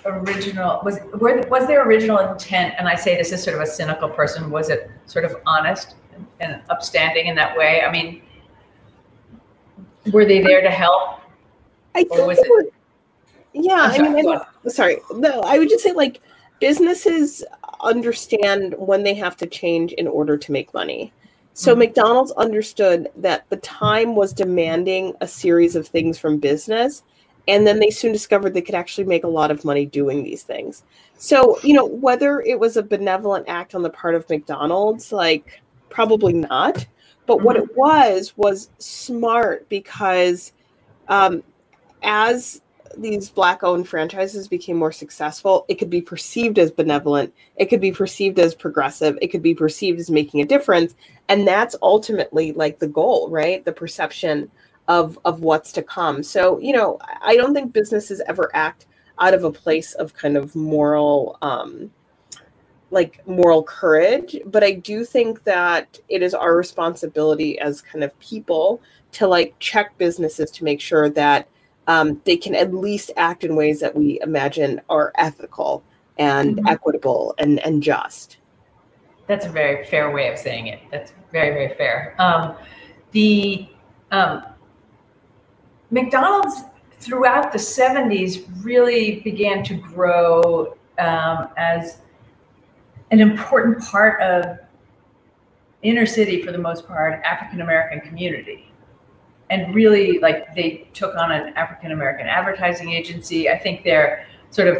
original 0.04 0.80
was 0.84 0.98
where 1.18 1.46
was 1.48 1.66
their 1.66 1.86
original 1.86 2.18
intent 2.18 2.74
and 2.78 2.88
i 2.88 2.94
say 2.94 3.16
this 3.16 3.32
as 3.32 3.42
sort 3.42 3.56
of 3.56 3.62
a 3.62 3.66
cynical 3.66 4.08
person 4.08 4.50
was 4.50 4.68
it 4.68 4.90
sort 5.06 5.24
of 5.24 5.36
honest 5.46 5.94
and 6.40 6.60
upstanding 6.70 7.26
in 7.26 7.34
that 7.34 7.56
way? 7.56 7.82
I 7.82 7.90
mean 7.90 8.22
were 10.12 10.24
they 10.24 10.40
there 10.40 10.60
to 10.62 10.70
help? 10.70 11.20
I 11.94 12.04
think 12.04 12.26
was 12.26 12.38
it, 12.38 12.50
were, 12.50 12.64
yeah 13.52 13.92
sorry, 13.92 14.08
i 14.08 14.12
mean 14.12 14.28
I 14.28 14.68
sorry 14.68 14.98
no 15.12 15.40
i 15.42 15.58
would 15.58 15.68
just 15.68 15.84
say 15.84 15.92
like 15.92 16.20
businesses 16.60 17.44
understand 17.82 18.74
when 18.78 19.02
they 19.02 19.14
have 19.14 19.36
to 19.36 19.46
change 19.46 19.92
in 19.94 20.06
order 20.06 20.36
to 20.38 20.52
make 20.52 20.72
money. 20.72 21.12
So 21.54 21.72
mm-hmm. 21.72 21.80
mcdonald's 21.80 22.32
understood 22.32 23.08
that 23.16 23.48
the 23.50 23.56
time 23.58 24.16
was 24.16 24.32
demanding 24.32 25.14
a 25.20 25.28
series 25.28 25.76
of 25.76 25.86
things 25.86 26.18
from 26.18 26.38
business 26.38 27.02
and 27.48 27.66
then 27.66 27.78
they 27.78 27.90
soon 27.90 28.12
discovered 28.12 28.54
they 28.54 28.62
could 28.62 28.74
actually 28.74 29.04
make 29.04 29.24
a 29.24 29.28
lot 29.28 29.50
of 29.50 29.64
money 29.64 29.86
doing 29.86 30.22
these 30.22 30.42
things. 30.42 30.84
So 31.18 31.58
you 31.62 31.74
know 31.74 31.86
whether 31.86 32.40
it 32.40 32.58
was 32.58 32.76
a 32.76 32.82
benevolent 32.82 33.48
act 33.48 33.74
on 33.74 33.82
the 33.82 33.90
part 33.90 34.14
of 34.14 34.28
mcdonald's 34.28 35.12
like 35.12 35.62
probably 35.88 36.32
not. 36.32 36.86
But 37.26 37.36
mm-hmm. 37.36 37.46
what 37.46 37.56
it 37.56 37.76
was 37.76 38.36
was 38.36 38.70
smart 38.78 39.68
because 39.68 40.52
um, 41.08 41.42
as 42.02 42.60
these 42.96 43.30
black 43.30 43.62
owned 43.62 43.88
franchises 43.88 44.48
became 44.48 44.76
more 44.76 44.92
successful 44.92 45.64
it 45.68 45.76
could 45.76 45.88
be 45.88 46.02
perceived 46.02 46.58
as 46.58 46.70
benevolent 46.70 47.32
it 47.56 47.66
could 47.66 47.80
be 47.80 47.90
perceived 47.90 48.38
as 48.38 48.54
progressive 48.54 49.16
it 49.22 49.28
could 49.28 49.40
be 49.40 49.54
perceived 49.54 49.98
as 49.98 50.10
making 50.10 50.40
a 50.40 50.44
difference. 50.44 50.94
And 51.28 51.46
that's 51.46 51.76
ultimately 51.82 52.52
like 52.52 52.78
the 52.78 52.88
goal 52.88 53.30
right? 53.30 53.64
The 53.64 53.72
perception 53.72 54.50
of 54.88 55.18
of 55.24 55.40
what's 55.40 55.72
to 55.72 55.82
come. 55.82 56.22
So, 56.22 56.58
you 56.58 56.72
know, 56.72 56.98
I 57.22 57.36
don't 57.36 57.54
think 57.54 57.72
businesses 57.72 58.20
ever 58.26 58.50
act 58.54 58.86
out 59.18 59.34
of 59.34 59.44
a 59.44 59.52
place 59.52 59.94
of 59.94 60.14
kind 60.14 60.36
of 60.36 60.56
moral 60.56 61.38
um 61.42 61.90
like 62.90 63.26
moral 63.26 63.62
courage, 63.62 64.38
but 64.44 64.62
I 64.62 64.72
do 64.72 65.04
think 65.04 65.44
that 65.44 65.98
it 66.08 66.22
is 66.22 66.34
our 66.34 66.54
responsibility 66.54 67.58
as 67.58 67.80
kind 67.80 68.04
of 68.04 68.18
people 68.20 68.82
to 69.12 69.26
like 69.26 69.54
check 69.58 69.96
businesses 69.96 70.50
to 70.52 70.64
make 70.64 70.80
sure 70.80 71.08
that 71.10 71.48
um, 71.86 72.20
they 72.24 72.36
can 72.36 72.54
at 72.54 72.72
least 72.74 73.10
act 73.16 73.44
in 73.44 73.56
ways 73.56 73.80
that 73.80 73.94
we 73.94 74.20
imagine 74.20 74.80
are 74.88 75.12
ethical 75.16 75.82
and 76.18 76.56
mm-hmm. 76.56 76.68
equitable 76.68 77.34
and 77.38 77.58
and 77.60 77.82
just. 77.82 78.36
That's 79.26 79.46
a 79.46 79.48
very 79.48 79.86
fair 79.86 80.10
way 80.10 80.30
of 80.30 80.38
saying 80.38 80.66
it. 80.66 80.80
That's 80.90 81.12
very 81.32 81.50
very 81.50 81.74
fair. 81.74 82.14
Um, 82.18 82.54
the 83.12 83.68
um, 84.10 84.44
McDonald's 85.92 86.62
throughout 86.98 87.52
the 87.52 87.58
70s 87.58 88.48
really 88.64 89.20
began 89.20 89.62
to 89.64 89.74
grow 89.74 90.74
um, 90.98 91.48
as 91.56 91.98
an 93.10 93.20
important 93.20 93.78
part 93.84 94.20
of 94.22 94.58
inner 95.82 96.06
city 96.06 96.40
for 96.42 96.50
the 96.50 96.58
most 96.58 96.86
part 96.86 97.20
african 97.24 97.60
american 97.60 98.00
community. 98.00 98.72
And 99.50 99.74
really 99.74 100.18
like 100.20 100.54
they 100.54 100.88
took 100.94 101.14
on 101.16 101.30
an 101.30 101.52
african 101.54 101.92
american 101.92 102.26
advertising 102.26 102.92
agency. 102.92 103.50
I 103.50 103.58
think 103.58 103.84
they're 103.84 104.26
sort 104.50 104.68
of 104.68 104.78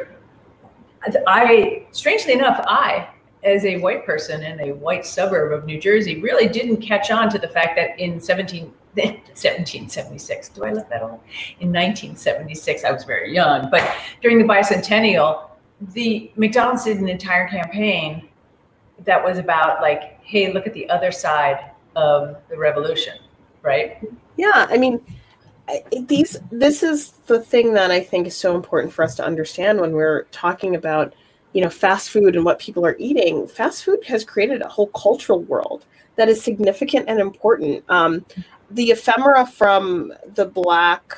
i 1.26 1.84
strangely 1.90 2.32
enough 2.32 2.64
i 2.68 3.08
as 3.42 3.64
a 3.64 3.78
white 3.80 4.06
person 4.06 4.44
in 4.44 4.60
a 4.60 4.72
white 4.72 5.04
suburb 5.04 5.52
of 5.52 5.66
new 5.66 5.80
jersey 5.80 6.20
really 6.20 6.48
didn't 6.48 6.76
catch 6.76 7.10
on 7.10 7.28
to 7.28 7.38
the 7.38 7.48
fact 7.48 7.74
that 7.74 7.98
in 7.98 8.20
17 8.20 8.72
1776. 8.94 10.50
Do 10.50 10.64
I 10.64 10.72
look 10.72 10.88
that 10.90 11.02
old? 11.02 11.20
In 11.60 11.68
1976, 11.72 12.84
I 12.84 12.92
was 12.92 13.04
very 13.04 13.34
young, 13.34 13.70
but 13.70 13.96
during 14.20 14.38
the 14.38 14.44
bicentennial, 14.44 15.48
the 15.92 16.30
McDonald's 16.36 16.84
did 16.84 16.98
an 16.98 17.08
entire 17.08 17.48
campaign 17.48 18.28
that 19.04 19.22
was 19.22 19.38
about 19.38 19.80
like, 19.80 20.20
hey, 20.22 20.52
look 20.52 20.66
at 20.66 20.74
the 20.74 20.88
other 20.88 21.10
side 21.10 21.70
of 21.96 22.36
the 22.48 22.56
revolution, 22.56 23.18
right? 23.62 23.98
Yeah, 24.36 24.66
I 24.68 24.76
mean, 24.76 25.00
these 26.06 26.38
this 26.50 26.82
is 26.82 27.10
the 27.26 27.40
thing 27.40 27.72
that 27.74 27.90
I 27.90 28.00
think 28.00 28.26
is 28.26 28.36
so 28.36 28.54
important 28.54 28.92
for 28.92 29.04
us 29.04 29.14
to 29.16 29.24
understand 29.24 29.80
when 29.80 29.92
we're 29.92 30.24
talking 30.24 30.74
about 30.74 31.14
you 31.52 31.62
know 31.62 31.70
fast 31.70 32.10
food 32.10 32.36
and 32.36 32.44
what 32.44 32.58
people 32.58 32.84
are 32.86 32.96
eating. 32.98 33.46
Fast 33.46 33.84
food 33.84 34.04
has 34.06 34.24
created 34.24 34.62
a 34.62 34.68
whole 34.68 34.88
cultural 34.88 35.40
world 35.40 35.84
that 36.16 36.28
is 36.28 36.42
significant 36.42 37.08
and 37.08 37.20
important. 37.20 37.84
Um, 37.88 38.24
the 38.70 38.90
ephemera 38.90 39.46
from 39.46 40.12
the 40.34 40.46
black 40.46 41.16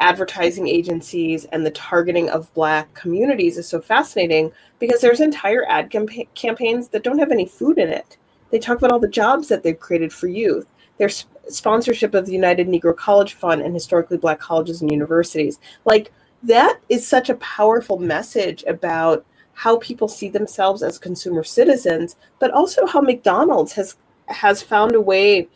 advertising 0.00 0.68
agencies 0.68 1.44
and 1.46 1.66
the 1.66 1.70
targeting 1.72 2.28
of 2.30 2.52
black 2.54 2.92
communities 2.94 3.58
is 3.58 3.66
so 3.68 3.80
fascinating 3.80 4.52
because 4.78 5.00
there's 5.00 5.20
entire 5.20 5.64
ad 5.68 5.90
campa- 5.90 6.28
campaigns 6.34 6.88
that 6.88 7.02
don't 7.02 7.18
have 7.18 7.32
any 7.32 7.46
food 7.46 7.78
in 7.78 7.88
it. 7.88 8.16
They 8.50 8.58
talk 8.58 8.78
about 8.78 8.92
all 8.92 9.00
the 9.00 9.08
jobs 9.08 9.48
that 9.48 9.62
they've 9.62 9.78
created 9.78 10.12
for 10.12 10.28
youth. 10.28 10.70
There's 10.98 11.26
sponsorship 11.48 12.14
of 12.14 12.26
the 12.26 12.32
United 12.32 12.68
Negro 12.68 12.96
College 12.96 13.34
Fund 13.34 13.62
and 13.62 13.74
historically 13.74 14.18
black 14.18 14.38
colleges 14.38 14.82
and 14.82 14.90
universities. 14.90 15.58
Like 15.84 16.12
that 16.42 16.78
is 16.88 17.06
such 17.06 17.28
a 17.28 17.34
powerful 17.36 17.98
message 17.98 18.64
about 18.64 19.24
how 19.58 19.76
people 19.78 20.06
see 20.06 20.28
themselves 20.28 20.84
as 20.84 21.00
consumer 21.00 21.42
citizens, 21.42 22.14
but 22.38 22.52
also 22.52 22.86
how 22.86 23.00
McDonald's 23.00 23.72
has 23.72 23.96
has 24.28 24.62
found 24.62 24.94
a 24.94 25.00
way 25.00 25.48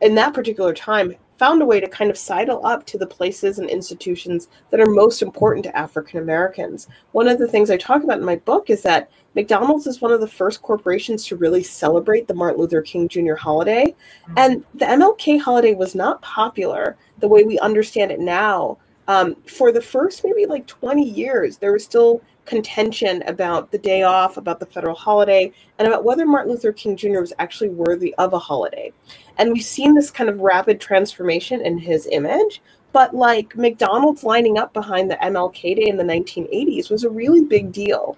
in 0.00 0.16
that 0.16 0.34
particular 0.34 0.74
time 0.74 1.14
found 1.38 1.62
a 1.62 1.66
way 1.66 1.78
to 1.78 1.86
kind 1.86 2.10
of 2.10 2.18
sidle 2.18 2.64
up 2.66 2.84
to 2.86 2.98
the 2.98 3.06
places 3.06 3.60
and 3.60 3.70
institutions 3.70 4.48
that 4.70 4.80
are 4.80 4.90
most 4.90 5.22
important 5.22 5.62
to 5.64 5.76
African 5.76 6.18
Americans. 6.18 6.88
One 7.12 7.28
of 7.28 7.38
the 7.38 7.46
things 7.46 7.70
I 7.70 7.76
talk 7.76 8.02
about 8.02 8.18
in 8.18 8.24
my 8.24 8.36
book 8.36 8.70
is 8.70 8.82
that 8.82 9.08
McDonald's 9.36 9.86
is 9.86 10.00
one 10.00 10.12
of 10.12 10.20
the 10.20 10.26
first 10.26 10.60
corporations 10.62 11.24
to 11.26 11.36
really 11.36 11.62
celebrate 11.62 12.26
the 12.26 12.34
Martin 12.34 12.60
Luther 12.60 12.82
King 12.82 13.08
Jr. 13.08 13.34
holiday. 13.34 13.94
Mm-hmm. 14.24 14.34
And 14.38 14.64
the 14.74 14.86
MLK 14.86 15.40
holiday 15.40 15.74
was 15.74 15.94
not 15.94 16.22
popular 16.22 16.96
the 17.18 17.28
way 17.28 17.44
we 17.44 17.58
understand 17.60 18.10
it 18.10 18.20
now. 18.20 18.78
Um, 19.06 19.36
for 19.46 19.70
the 19.70 19.82
first 19.82 20.24
maybe 20.24 20.46
like 20.46 20.66
20 20.66 21.08
years, 21.08 21.58
there 21.58 21.72
was 21.72 21.84
still 21.84 22.22
contention 22.44 23.22
about 23.26 23.70
the 23.70 23.78
day 23.78 24.02
off, 24.02 24.36
about 24.36 24.60
the 24.60 24.66
federal 24.66 24.94
holiday, 24.94 25.52
and 25.78 25.88
about 25.88 26.04
whether 26.04 26.26
Martin 26.26 26.52
Luther 26.52 26.72
King 26.72 26.96
Jr. 26.96 27.20
was 27.20 27.32
actually 27.38 27.70
worthy 27.70 28.14
of 28.16 28.32
a 28.32 28.38
holiday. 28.38 28.92
And 29.38 29.52
we've 29.52 29.64
seen 29.64 29.94
this 29.94 30.10
kind 30.10 30.28
of 30.28 30.40
rapid 30.40 30.80
transformation 30.80 31.60
in 31.60 31.78
his 31.78 32.06
image. 32.10 32.60
But 32.92 33.14
like 33.14 33.56
McDonald's 33.56 34.22
lining 34.22 34.56
up 34.56 34.72
behind 34.72 35.10
the 35.10 35.16
MLK 35.16 35.76
Day 35.76 35.88
in 35.88 35.96
the 35.96 36.04
1980s 36.04 36.90
was 36.90 37.02
a 37.02 37.10
really 37.10 37.42
big 37.42 37.72
deal. 37.72 38.16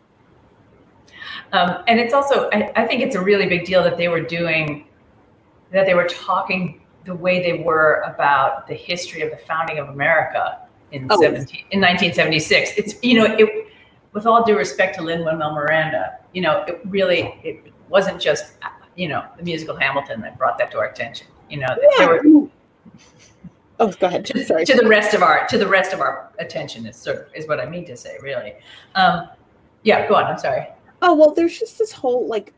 Um, 1.52 1.82
and 1.88 1.98
it's 1.98 2.12
also, 2.12 2.50
I, 2.52 2.72
I 2.76 2.86
think 2.86 3.02
it's 3.02 3.16
a 3.16 3.20
really 3.20 3.46
big 3.46 3.64
deal 3.64 3.82
that 3.82 3.96
they 3.96 4.08
were 4.08 4.20
doing, 4.20 4.86
that 5.72 5.86
they 5.86 5.94
were 5.94 6.08
talking 6.08 6.82
the 7.04 7.14
way 7.14 7.40
they 7.40 7.62
were 7.62 8.02
about 8.04 8.66
the 8.66 8.74
history 8.74 9.22
of 9.22 9.30
the 9.30 9.36
founding 9.38 9.78
of 9.78 9.88
America 9.88 10.58
in 10.92 11.06
oh. 11.10 11.20
17 11.20 11.64
in 11.70 11.80
1976. 11.80 12.72
It's 12.76 13.02
you 13.02 13.18
know 13.18 13.36
it 13.38 13.65
with 14.16 14.26
all 14.26 14.42
due 14.42 14.56
respect 14.56 14.96
to 14.96 15.02
Lin 15.02 15.22
Manuel 15.22 15.52
Miranda, 15.52 16.18
you 16.32 16.40
know 16.40 16.64
it 16.66 16.80
really 16.86 17.38
it 17.44 17.70
wasn't 17.90 18.18
just 18.18 18.54
you 18.96 19.08
know 19.08 19.22
the 19.36 19.44
musical 19.44 19.76
Hamilton 19.76 20.22
that 20.22 20.38
brought 20.38 20.56
that 20.56 20.70
to 20.70 20.78
our 20.78 20.86
attention. 20.86 21.26
You 21.50 21.58
know 21.58 21.68
yeah. 21.68 22.06
there 22.06 22.08
were. 22.08 22.48
Oh, 23.78 23.92
go 23.92 24.06
ahead. 24.06 24.24
To, 24.24 24.42
Sorry. 24.46 24.64
To 24.64 24.74
the 24.74 24.88
rest 24.88 25.12
of 25.12 25.22
our 25.22 25.46
to 25.48 25.58
the 25.58 25.68
rest 25.68 25.92
of 25.92 26.00
our 26.00 26.30
attention 26.38 26.86
is 26.86 26.96
sort 26.96 27.18
of 27.18 27.26
is 27.34 27.46
what 27.46 27.60
I 27.60 27.66
mean 27.68 27.84
to 27.84 27.94
say, 27.94 28.16
really. 28.22 28.54
Um, 28.94 29.28
yeah, 29.82 30.08
go 30.08 30.14
on. 30.14 30.24
I'm 30.24 30.38
sorry. 30.38 30.66
Oh 31.02 31.14
well, 31.14 31.34
there's 31.34 31.58
just 31.58 31.78
this 31.78 31.92
whole 31.92 32.26
like 32.26 32.54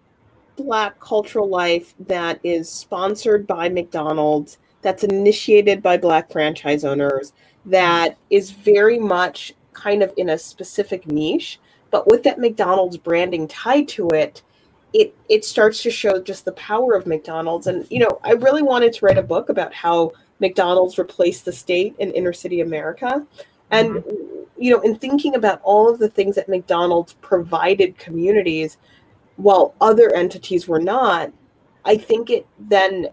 black 0.55 1.01
cultural 1.01 1.49
life 1.49 1.93
that 2.07 2.39
is 2.45 2.71
sponsored 2.71 3.49
by 3.49 3.69
McDonald's, 3.69 4.59
that's 4.83 5.03
initiated 5.03 5.83
by 5.83 5.97
black 5.97 6.31
franchise 6.31 6.85
owners, 6.85 7.33
that 7.67 8.17
is 8.31 8.53
very 8.53 9.01
much 9.01 9.55
kind 9.79 10.03
of 10.03 10.13
in 10.17 10.31
a 10.31 10.39
specific 10.39 11.07
niche, 11.07 11.59
but 11.91 12.09
with 12.09 12.23
that 12.25 12.39
McDonald's 12.39 12.97
branding 12.97 13.49
tied 13.49 13.89
to 13.89 14.09
it, 14.09 14.43
it 14.93 15.15
it 15.29 15.45
starts 15.45 15.83
to 15.83 15.91
show 15.91 16.21
just 16.21 16.45
the 16.45 16.53
power 16.53 16.95
of 16.95 17.07
McDonald's. 17.07 17.67
And 17.67 17.87
you 17.91 18.01
know, 18.01 18.21
I 18.25 18.33
really 18.33 18.63
wanted 18.63 18.93
to 18.95 19.05
write 19.05 19.19
a 19.19 19.23
book 19.23 19.49
about 19.49 19.75
how 19.75 20.13
McDonald's 20.41 20.99
replaced 20.99 21.45
the 21.45 21.53
state 21.53 21.95
in 21.99 22.13
inner 22.13 22.33
city 22.33 22.61
America. 22.61 23.27
And 23.71 23.91
mm-hmm. 23.91 24.63
you 24.63 24.73
know, 24.73 24.81
in 24.81 24.97
thinking 24.97 25.35
about 25.35 25.61
all 25.63 25.89
of 25.89 25.99
the 25.99 26.09
things 26.09 26.37
that 26.37 26.49
McDonald's 26.49 27.15
provided 27.15 27.99
communities, 27.99 28.79
while 29.37 29.75
other 29.81 30.13
entities 30.15 30.67
were 30.67 30.81
not, 30.81 31.33
I 31.85 31.97
think 31.97 32.31
it 32.31 32.47
then 32.59 33.09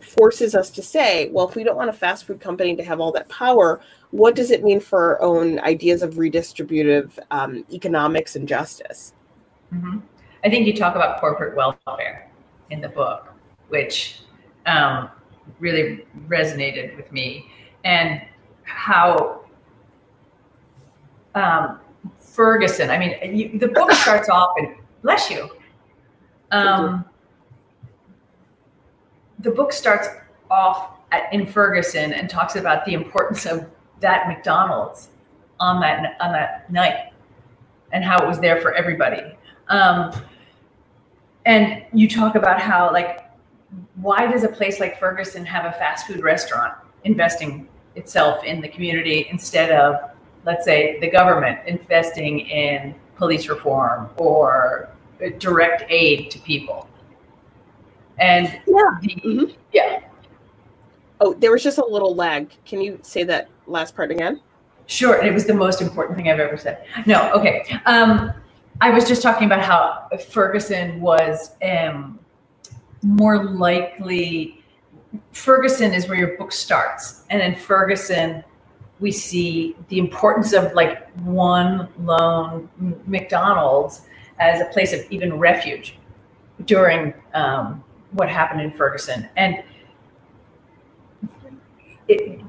forces 0.00 0.54
us 0.54 0.70
to 0.70 0.82
say, 0.82 1.28
well, 1.30 1.48
if 1.48 1.54
we 1.54 1.64
don't 1.64 1.76
want 1.76 1.90
a 1.90 1.92
fast 1.92 2.26
food 2.26 2.40
company 2.40 2.76
to 2.76 2.84
have 2.84 3.00
all 3.00 3.12
that 3.12 3.28
power, 3.28 3.80
what 4.10 4.34
does 4.34 4.50
it 4.50 4.62
mean 4.62 4.80
for 4.80 5.00
our 5.02 5.22
own 5.22 5.58
ideas 5.60 6.02
of 6.02 6.14
redistributive 6.14 7.18
um, 7.30 7.64
economics 7.72 8.36
and 8.36 8.48
justice? 8.48 9.14
Mm-hmm. 9.72 9.98
I 10.44 10.50
think 10.50 10.66
you 10.66 10.74
talk 10.74 10.94
about 10.94 11.20
corporate 11.20 11.56
welfare 11.56 12.30
in 12.70 12.80
the 12.80 12.88
book, 12.88 13.32
which 13.68 14.20
um, 14.66 15.10
really 15.58 16.06
resonated 16.28 16.96
with 16.96 17.10
me, 17.10 17.46
and 17.84 18.22
how 18.62 19.44
um, 21.34 21.80
Ferguson. 22.18 22.90
I 22.90 22.98
mean, 22.98 23.36
you, 23.36 23.58
the 23.58 23.68
book 23.68 23.90
starts 23.92 24.28
off 24.28 24.54
and 24.58 24.76
Bless 25.06 25.30
you. 25.30 25.48
Um, 26.50 27.04
the 29.46 29.52
book 29.52 29.72
starts 29.72 30.08
off 30.50 30.98
at, 31.12 31.32
in 31.32 31.46
Ferguson 31.46 32.12
and 32.12 32.28
talks 32.28 32.56
about 32.56 32.84
the 32.84 32.94
importance 32.94 33.46
of 33.46 33.64
that 34.00 34.26
McDonald's 34.26 35.08
on 35.60 35.80
that 35.80 36.16
on 36.20 36.32
that 36.32 36.70
night 36.70 37.12
and 37.92 38.04
how 38.04 38.18
it 38.18 38.26
was 38.26 38.40
there 38.40 38.60
for 38.60 38.74
everybody. 38.74 39.22
Um, 39.68 40.12
and 41.46 41.84
you 41.92 42.08
talk 42.08 42.34
about 42.34 42.60
how 42.60 42.92
like 42.92 43.30
why 43.94 44.26
does 44.26 44.42
a 44.42 44.48
place 44.48 44.80
like 44.80 44.98
Ferguson 44.98 45.46
have 45.46 45.64
a 45.64 45.72
fast 45.78 46.08
food 46.08 46.24
restaurant 46.24 46.74
investing 47.04 47.68
itself 47.94 48.42
in 48.42 48.60
the 48.60 48.68
community 48.68 49.28
instead 49.30 49.70
of 49.70 50.10
let's 50.44 50.64
say 50.64 50.98
the 51.00 51.08
government 51.08 51.60
investing 51.68 52.40
in 52.40 52.96
police 53.16 53.48
reform 53.48 54.10
or 54.16 54.90
direct 55.38 55.84
aid 55.88 56.32
to 56.32 56.40
people. 56.40 56.88
And 58.18 58.46
yeah, 58.66 58.98
the, 59.02 59.08
mm-hmm. 59.24 59.44
yeah. 59.72 60.00
Oh, 61.20 61.34
there 61.34 61.52
was 61.52 61.62
just 61.62 61.78
a 61.78 61.84
little 61.84 62.14
lag. 62.14 62.50
Can 62.64 62.80
you 62.80 62.98
say 63.02 63.24
that 63.24 63.48
last 63.66 63.96
part 63.96 64.10
again? 64.10 64.40
Sure. 64.86 65.22
It 65.22 65.32
was 65.32 65.46
the 65.46 65.54
most 65.54 65.82
important 65.82 66.16
thing 66.16 66.30
I've 66.30 66.38
ever 66.40 66.56
said. 66.56 66.86
No, 67.06 67.32
okay. 67.32 67.64
Um, 67.86 68.32
I 68.80 68.90
was 68.90 69.06
just 69.08 69.22
talking 69.22 69.46
about 69.46 69.62
how 69.62 70.08
Ferguson 70.28 71.00
was 71.00 71.56
um, 71.62 72.18
more 73.02 73.44
likely. 73.44 74.62
Ferguson 75.32 75.94
is 75.94 76.08
where 76.08 76.18
your 76.18 76.36
book 76.36 76.52
starts, 76.52 77.24
and 77.30 77.40
in 77.40 77.54
Ferguson, 77.54 78.44
we 79.00 79.10
see 79.12 79.76
the 79.88 79.98
importance 79.98 80.52
of 80.52 80.72
like 80.74 81.10
one 81.20 81.88
lone 82.00 82.68
McDonald's 83.06 84.02
as 84.38 84.60
a 84.60 84.66
place 84.66 84.92
of 84.92 85.00
even 85.10 85.38
refuge 85.38 85.98
during 86.66 87.14
um, 87.34 87.82
what 88.12 88.28
happened 88.28 88.60
in 88.60 88.70
Ferguson. 88.72 89.28
And 89.36 89.62
it, 92.08 92.40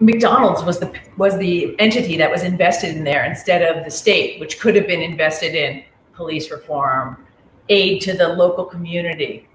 McDonald's 0.00 0.62
was 0.64 0.78
the 0.78 0.92
was 1.18 1.36
the 1.38 1.78
entity 1.78 2.16
that 2.16 2.30
was 2.30 2.42
invested 2.42 2.96
in 2.96 3.04
there 3.04 3.24
instead 3.24 3.62
of 3.62 3.84
the 3.84 3.90
state, 3.90 4.40
which 4.40 4.58
could 4.58 4.74
have 4.74 4.86
been 4.86 5.02
invested 5.02 5.54
in 5.54 5.84
police 6.14 6.50
reform, 6.50 7.26
aid 7.68 8.00
to 8.02 8.14
the 8.16 8.28
local 8.28 8.64
community. 8.64 9.46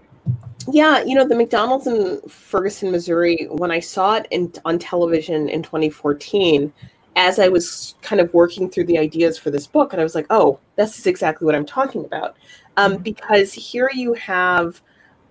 Yeah, 0.72 1.04
you 1.04 1.16
know 1.16 1.28
the 1.28 1.36
McDonald's 1.36 1.88
in 1.88 2.22
Ferguson, 2.30 2.92
Missouri. 2.92 3.48
When 3.50 3.72
I 3.72 3.80
saw 3.80 4.16
it 4.16 4.28
in, 4.32 4.52
on 4.66 4.78
television 4.78 5.50
in 5.50 5.64
2014, 5.64 6.72
as 7.16 7.40
I 7.40 7.48
was 7.48 7.96
kind 8.02 8.22
of 8.22 8.34
working 8.34 8.70
through 8.70 8.86
the 8.86 8.98
ideas 8.98 9.38
for 9.38 9.50
this 9.50 9.68
book, 9.68 9.94
and 9.94 10.00
I 10.00 10.04
was 10.04 10.16
like, 10.16 10.28
oh, 10.30 10.60
this 10.76 11.00
is 11.00 11.08
exactly 11.08 11.46
what 11.46 11.56
I'm 11.56 11.66
talking 11.66 12.06
about. 12.06 12.36
Um, 12.78 12.98
because 12.98 13.54
here 13.54 13.90
you 13.94 14.14
have 14.14 14.82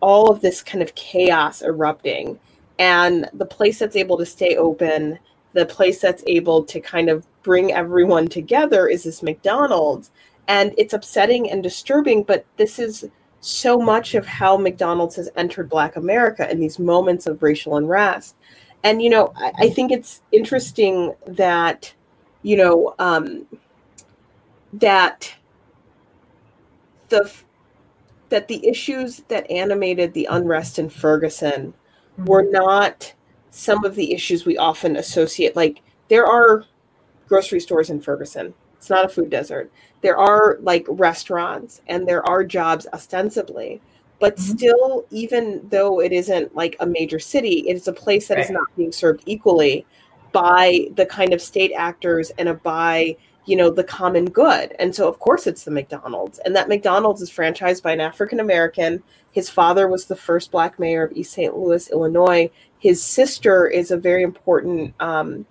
all 0.05 0.31
of 0.31 0.43
this 0.43 0.63
kind 0.63 0.83
of 0.83 0.95
chaos 0.95 1.63
erupting, 1.63 2.39
and 2.79 3.27
the 3.33 3.47
place 3.47 3.79
that's 3.79 3.97
able 3.97 4.19
to 4.19 4.27
stay 4.27 4.57
open, 4.57 5.19
the 5.55 5.65
place 5.65 6.01
that's 6.01 6.23
able 6.27 6.63
to 6.65 6.81
kind 6.81 7.09
of 7.09 7.27
bring 7.43 7.73
everyone 7.73 8.29
together 8.29 8.87
is 8.87 9.05
this 9.05 9.23
McDonald's. 9.23 10.11
And 10.47 10.75
it's 10.77 10.93
upsetting 10.93 11.51
and 11.51 11.63
disturbing, 11.63 12.23
but 12.23 12.45
this 12.59 12.79
is 12.79 13.07
so 13.41 13.79
much 13.79 14.15
of 14.15 14.27
how 14.27 14.59
McDonald's 14.59 15.17
has 15.17 15.31
entered 15.37 15.71
Black 15.71 15.97
America 15.97 16.51
in 16.51 16.61
these 16.61 16.79
moments 16.79 17.27
of 17.27 17.43
racial 17.43 17.77
unrest 17.77 18.35
and 18.85 19.03
you 19.03 19.11
know 19.11 19.33
I, 19.37 19.53
I, 19.59 19.71
think 19.71 19.91
it's 19.91 20.23
interesting 20.31 21.15
that 21.27 21.93
you 22.43 22.57
know 22.57 22.95
um, 23.01 23.47
that 24.75 25.35
the 27.09 27.33
that 28.35 28.49
the 28.49 28.67
issues 28.67 29.19
that 29.29 29.49
animated 29.49 30.13
the 30.13 30.27
unrest 30.29 30.81
in 30.81 30.89
Ferguson 30.89 31.73
were 32.27 32.43
not 32.51 33.15
some 33.51 33.85
of 33.85 33.95
the 33.95 34.13
issues 34.13 34.45
we 34.45 34.59
often 34.59 34.97
associate 34.97 35.55
like 35.55 35.83
there 36.09 36.27
are 36.27 36.65
grocery 37.29 37.61
stores 37.61 37.91
in 37.91 38.01
Ferguson 38.01 38.53
it's 38.77 38.91
not 38.91 39.05
a 39.05 39.09
food 39.09 39.31
desert 39.31 39.71
there 40.01 40.19
are 40.19 40.59
like 40.63 40.85
restaurants 40.89 41.81
and 41.87 42.09
there 42.09 42.29
are 42.29 42.43
jobs 42.43 42.89
ostensibly 42.93 43.81
but 44.19 44.35
mm-hmm. 44.35 44.57
still 44.57 45.07
even 45.11 45.65
though 45.69 46.01
it 46.01 46.11
isn't 46.11 46.53
like 46.57 46.75
a 46.81 46.87
major 46.87 47.21
city 47.21 47.63
it 47.69 47.77
is 47.77 47.87
a 47.87 47.93
place 47.93 48.27
that 48.27 48.39
right. 48.39 48.47
is 48.47 48.51
not 48.51 48.67
being 48.77 48.91
served 48.91 49.23
equally 49.27 49.87
by 50.33 50.89
the 50.97 51.07
kind 51.07 51.33
of 51.33 51.41
state 51.41 51.73
actors 51.77 52.33
and 52.39 52.49
a 52.49 52.55
by 52.55 53.17
you 53.47 53.57
know 53.57 53.71
the 53.71 53.85
common 53.85 54.27
good. 54.27 54.75
And 54.79 54.95
so 54.95 55.09
of 55.09 55.19
course 55.19 55.47
it's 55.47 55.65
the 55.65 55.71
mcdonald's. 55.71 56.39
And 56.41 56.55
that 56.57 56.69
mcdonald's 56.69 57.23
is 57.23 57.31
franchised 57.31 57.83
by 57.83 57.93
an 57.93 58.01
african 58.01 58.41
american 58.41 59.03
his 59.33 59.51
father 59.51 59.89
was 59.89 60.07
the 60.07 60.17
first 60.17 60.51
black 60.51 60.79
mayor 60.79 61.05
of 61.05 61.13
east 61.13 61.33
st 61.33 61.57
louis 61.57 61.91
illinois. 61.91 62.51
His 62.79 63.03
sister 63.03 63.67
is 63.67 63.91
a 63.91 63.97
very 63.97 64.23
important 64.23 64.95
um, 65.01 65.47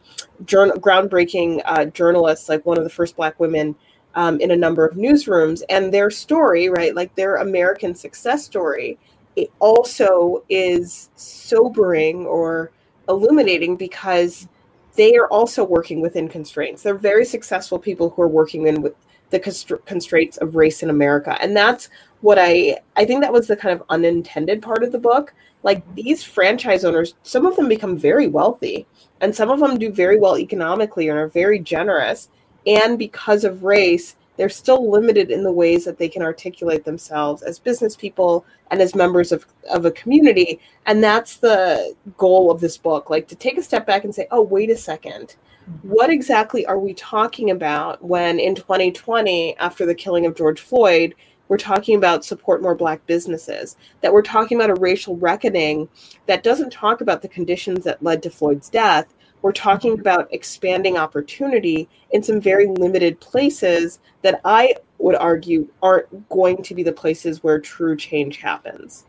journal, 0.45 0.77
groundbreaking 0.77 1.61
uh, 1.65 1.85
journalist 1.85 2.49
like 2.49 2.65
one 2.65 2.77
of 2.77 2.83
the 2.83 2.89
first 2.89 3.15
black 3.15 3.39
women 3.39 3.75
um, 4.15 4.39
in 4.39 4.51
a 4.51 4.55
number 4.55 4.85
of 4.85 4.95
newsrooms. 4.95 5.63
And 5.69 5.93
their 5.93 6.09
story 6.09 6.69
right 6.69 6.95
like 6.95 7.15
their 7.15 7.35
american 7.37 7.95
success 7.95 8.45
story 8.45 8.97
it 9.35 9.51
also 9.59 10.43
is 10.49 11.09
sobering 11.15 12.25
or 12.25 12.71
illuminating 13.09 13.75
because 13.75 14.47
they 14.95 15.15
are 15.15 15.27
also 15.27 15.63
working 15.63 16.01
within 16.01 16.27
constraints. 16.27 16.83
They're 16.83 16.95
very 16.95 17.25
successful 17.25 17.79
people 17.79 18.09
who 18.09 18.21
are 18.21 18.27
working 18.27 18.67
in 18.67 18.81
with 18.81 18.95
the 19.29 19.39
constraints 19.85 20.37
of 20.37 20.55
race 20.55 20.83
in 20.83 20.91
america. 20.91 21.35
And 21.41 21.57
that's 21.57 21.89
what 22.21 22.37
i 22.39 22.77
i 22.95 23.03
think 23.03 23.21
that 23.21 23.33
was 23.33 23.47
the 23.47 23.55
kind 23.55 23.73
of 23.73 23.85
unintended 23.89 24.61
part 24.61 24.83
of 24.83 24.91
the 24.91 24.99
book. 24.99 25.33
Like 25.63 25.79
mm-hmm. 25.79 25.95
these 25.95 26.23
franchise 26.23 26.85
owners 26.85 27.15
some 27.23 27.45
of 27.45 27.55
them 27.55 27.67
become 27.67 27.97
very 27.97 28.27
wealthy 28.27 28.85
and 29.21 29.35
some 29.35 29.49
of 29.49 29.59
them 29.59 29.79
do 29.79 29.91
very 29.91 30.19
well 30.19 30.37
economically 30.37 31.09
and 31.09 31.17
are 31.17 31.29
very 31.29 31.59
generous. 31.59 32.29
And 32.67 32.99
because 32.99 33.43
of 33.43 33.63
race 33.63 34.15
they're 34.37 34.49
still 34.49 34.89
limited 34.89 35.31
in 35.31 35.43
the 35.43 35.51
ways 35.51 35.85
that 35.85 35.97
they 35.97 36.09
can 36.09 36.21
articulate 36.21 36.85
themselves 36.85 37.41
as 37.43 37.59
business 37.59 37.95
people 37.95 38.45
and 38.71 38.81
as 38.81 38.95
members 38.95 39.31
of, 39.31 39.45
of 39.69 39.85
a 39.85 39.91
community. 39.91 40.59
And 40.85 41.03
that's 41.03 41.37
the 41.37 41.95
goal 42.17 42.49
of 42.49 42.59
this 42.59 42.77
book, 42.77 43.09
like 43.09 43.27
to 43.27 43.35
take 43.35 43.57
a 43.57 43.63
step 43.63 43.85
back 43.85 44.03
and 44.03 44.13
say, 44.13 44.27
oh, 44.31 44.41
wait 44.41 44.69
a 44.69 44.77
second. 44.77 45.35
Mm-hmm. 45.69 45.89
What 45.89 46.09
exactly 46.09 46.65
are 46.65 46.79
we 46.79 46.93
talking 46.93 47.51
about 47.51 48.03
when 48.03 48.39
in 48.39 48.55
2020, 48.55 49.57
after 49.57 49.85
the 49.85 49.95
killing 49.95 50.25
of 50.25 50.35
George 50.35 50.59
Floyd, 50.59 51.15
we're 51.47 51.57
talking 51.57 51.95
about 51.95 52.25
support 52.25 52.61
more 52.61 52.73
black 52.73 53.05
businesses, 53.05 53.75
that 54.01 54.11
we're 54.11 54.21
talking 54.21 54.57
about 54.57 54.71
a 54.71 54.81
racial 54.81 55.17
reckoning 55.17 55.87
that 56.25 56.41
doesn't 56.41 56.71
talk 56.71 57.01
about 57.01 57.21
the 57.21 57.27
conditions 57.27 57.83
that 57.83 58.01
led 58.01 58.23
to 58.23 58.29
Floyd's 58.29 58.69
death, 58.69 59.13
we're 59.43 59.51
talking 59.51 59.99
about 59.99 60.33
expanding 60.33 60.97
opportunity 60.97 61.87
in 62.11 62.23
some 62.23 62.39
very 62.39 62.65
limited 62.65 63.19
places 63.19 63.99
that 64.21 64.39
I 64.45 64.73
would 64.99 65.15
argue 65.15 65.67
aren't 65.83 66.29
going 66.29 66.63
to 66.63 66.73
be 66.73 66.81
the 66.81 66.93
places 66.93 67.43
where 67.43 67.59
true 67.59 67.97
change 67.97 68.37
happens. 68.37 69.05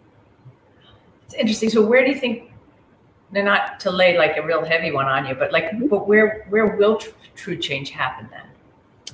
It's 1.25 1.35
interesting. 1.35 1.71
So 1.71 1.87
where 1.87 2.05
do 2.05 2.11
you 2.11 2.19
think 2.19 2.51
not 3.31 3.79
to 3.81 3.91
lay 3.91 4.19
like 4.19 4.37
a 4.37 4.43
real 4.45 4.65
heavy 4.65 4.91
one 4.91 5.07
on 5.07 5.25
you, 5.25 5.37
but 5.37 5.53
like 5.53 5.67
mm-hmm. 5.67 5.87
but 5.87 6.09
where 6.09 6.47
where 6.51 6.77
will 6.77 6.97
tr- 6.97 7.11
true 7.37 7.57
change 7.57 7.91
happen 7.91 8.29
then? 8.31 8.43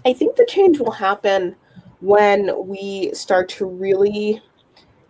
I 0.07 0.14
think 0.14 0.37
the 0.37 0.47
change 0.47 0.81
will 0.81 0.91
happen 0.91 1.55
when 2.01 2.51
we 2.66 3.12
start 3.12 3.51
to 3.51 3.66
really 3.66 4.43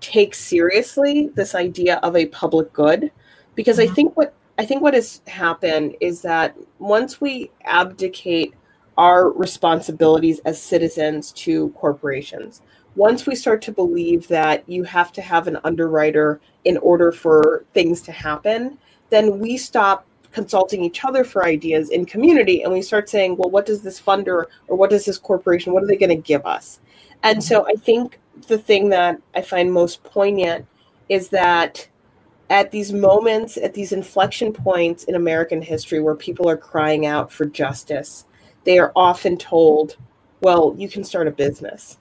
take 0.00 0.34
seriously 0.34 1.30
this 1.34 1.54
idea 1.54 1.96
of 1.98 2.16
a 2.16 2.26
public 2.26 2.72
good 2.72 3.12
because 3.54 3.78
mm-hmm. 3.78 3.92
I 3.92 3.94
think 3.94 4.16
what 4.16 4.34
I 4.60 4.66
think 4.66 4.82
what 4.82 4.92
has 4.92 5.22
happened 5.26 5.96
is 6.00 6.20
that 6.20 6.54
once 6.78 7.18
we 7.18 7.50
abdicate 7.64 8.52
our 8.98 9.30
responsibilities 9.30 10.38
as 10.40 10.60
citizens 10.60 11.32
to 11.32 11.70
corporations, 11.70 12.60
once 12.94 13.24
we 13.24 13.34
start 13.34 13.62
to 13.62 13.72
believe 13.72 14.28
that 14.28 14.68
you 14.68 14.84
have 14.84 15.12
to 15.12 15.22
have 15.22 15.46
an 15.46 15.56
underwriter 15.64 16.42
in 16.66 16.76
order 16.76 17.10
for 17.10 17.64
things 17.72 18.02
to 18.02 18.12
happen, 18.12 18.76
then 19.08 19.38
we 19.38 19.56
stop 19.56 20.04
consulting 20.30 20.84
each 20.84 21.06
other 21.06 21.24
for 21.24 21.42
ideas 21.46 21.88
in 21.88 22.04
community 22.04 22.60
and 22.60 22.70
we 22.70 22.82
start 22.82 23.08
saying, 23.08 23.38
well, 23.38 23.48
what 23.48 23.64
does 23.64 23.80
this 23.80 23.98
funder 23.98 24.44
or 24.68 24.76
what 24.76 24.90
does 24.90 25.06
this 25.06 25.16
corporation, 25.16 25.72
what 25.72 25.82
are 25.82 25.86
they 25.86 25.96
going 25.96 26.10
to 26.10 26.16
give 26.16 26.44
us? 26.44 26.80
And 27.22 27.38
mm-hmm. 27.38 27.48
so 27.48 27.66
I 27.66 27.76
think 27.80 28.20
the 28.46 28.58
thing 28.58 28.90
that 28.90 29.22
I 29.34 29.40
find 29.40 29.72
most 29.72 30.04
poignant 30.04 30.66
is 31.08 31.30
that 31.30 31.88
at 32.50 32.72
these 32.72 32.92
moments, 32.92 33.56
at 33.56 33.74
these 33.74 33.92
inflection 33.92 34.52
points 34.52 35.04
in 35.04 35.14
American 35.14 35.62
history 35.62 36.00
where 36.00 36.16
people 36.16 36.48
are 36.50 36.56
crying 36.56 37.06
out 37.06 37.32
for 37.32 37.46
justice, 37.46 38.26
they 38.64 38.78
are 38.78 38.92
often 38.96 39.38
told, 39.38 39.96
well, 40.40 40.74
you 40.76 40.88
can 40.88 41.04
start 41.04 41.28
a 41.28 41.30
business, 41.30 41.98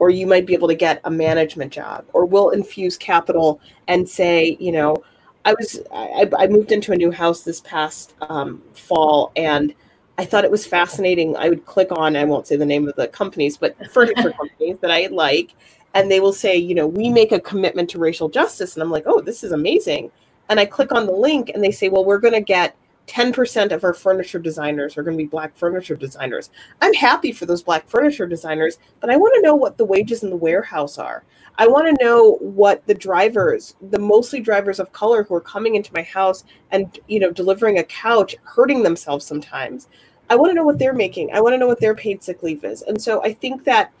or 0.00 0.10
you 0.10 0.26
might 0.26 0.44
be 0.44 0.54
able 0.54 0.66
to 0.66 0.74
get 0.74 1.00
a 1.04 1.10
management 1.10 1.72
job, 1.72 2.04
or 2.12 2.26
we'll 2.26 2.50
infuse 2.50 2.96
capital 2.96 3.60
and 3.86 4.06
say, 4.08 4.56
you 4.58 4.72
know, 4.72 4.96
I 5.44 5.54
was 5.54 5.80
I, 5.92 6.28
I 6.36 6.46
moved 6.48 6.72
into 6.72 6.92
a 6.92 6.96
new 6.96 7.12
house 7.12 7.42
this 7.42 7.60
past 7.60 8.14
um, 8.22 8.60
fall, 8.74 9.32
and 9.36 9.72
I 10.18 10.24
thought 10.24 10.44
it 10.44 10.50
was 10.50 10.66
fascinating. 10.66 11.36
I 11.36 11.48
would 11.48 11.64
click 11.64 11.88
on 11.92 12.16
I 12.16 12.24
won't 12.24 12.48
say 12.48 12.56
the 12.56 12.66
name 12.66 12.88
of 12.88 12.96
the 12.96 13.06
companies, 13.08 13.56
but 13.56 13.76
furniture 13.92 14.32
companies 14.38 14.78
that 14.80 14.90
I 14.90 15.06
like, 15.06 15.54
and 15.94 16.10
they 16.10 16.20
will 16.20 16.32
say, 16.32 16.56
you 16.56 16.74
know, 16.74 16.86
we 16.86 17.08
mm. 17.08 17.14
make 17.14 17.32
a 17.32 17.40
commitment 17.40 17.90
to 17.90 17.98
racial 17.98 18.28
justice. 18.28 18.74
And 18.74 18.82
I'm 18.82 18.90
like, 18.90 19.04
oh, 19.06 19.20
this 19.20 19.44
is 19.44 19.52
amazing. 19.52 20.10
And 20.48 20.58
I 20.58 20.66
click 20.66 20.92
on 20.92 21.06
the 21.06 21.12
link 21.12 21.50
and 21.54 21.62
they 21.62 21.70
say, 21.70 21.88
well, 21.88 22.04
we're 22.04 22.18
going 22.18 22.34
to 22.34 22.40
get 22.40 22.76
10% 23.08 23.72
of 23.72 23.84
our 23.84 23.94
furniture 23.94 24.38
designers 24.38 24.96
are 24.96 25.02
going 25.02 25.16
to 25.16 25.22
be 25.22 25.28
black 25.28 25.56
furniture 25.56 25.96
designers. 25.96 26.50
I'm 26.80 26.94
happy 26.94 27.32
for 27.32 27.46
those 27.46 27.62
black 27.62 27.88
furniture 27.88 28.26
designers, 28.26 28.78
but 29.00 29.10
I 29.10 29.16
want 29.16 29.34
to 29.34 29.42
know 29.42 29.54
what 29.54 29.76
the 29.76 29.84
wages 29.84 30.22
in 30.22 30.30
the 30.30 30.36
warehouse 30.36 30.98
are. 30.98 31.24
I 31.58 31.66
want 31.66 31.86
to 31.86 32.04
know 32.04 32.38
what 32.40 32.86
the 32.86 32.94
drivers, 32.94 33.74
the 33.90 33.98
mostly 33.98 34.40
drivers 34.40 34.78
of 34.78 34.92
color 34.92 35.24
who 35.24 35.34
are 35.34 35.40
coming 35.40 35.74
into 35.74 35.92
my 35.92 36.02
house 36.02 36.44
and, 36.70 36.98
you 37.08 37.20
know, 37.20 37.30
delivering 37.30 37.78
a 37.78 37.84
couch, 37.84 38.34
hurting 38.44 38.82
themselves 38.82 39.26
sometimes. 39.26 39.88
I 40.30 40.36
want 40.36 40.50
to 40.50 40.54
know 40.54 40.64
what 40.64 40.78
they're 40.78 40.94
making. 40.94 41.30
I 41.32 41.40
want 41.40 41.52
to 41.52 41.58
know 41.58 41.66
what 41.66 41.80
their 41.80 41.94
paid 41.94 42.22
sick 42.22 42.42
leave 42.42 42.64
is. 42.64 42.80
And 42.82 43.00
so 43.00 43.22
I 43.22 43.34
think 43.34 43.64
that 43.64 43.92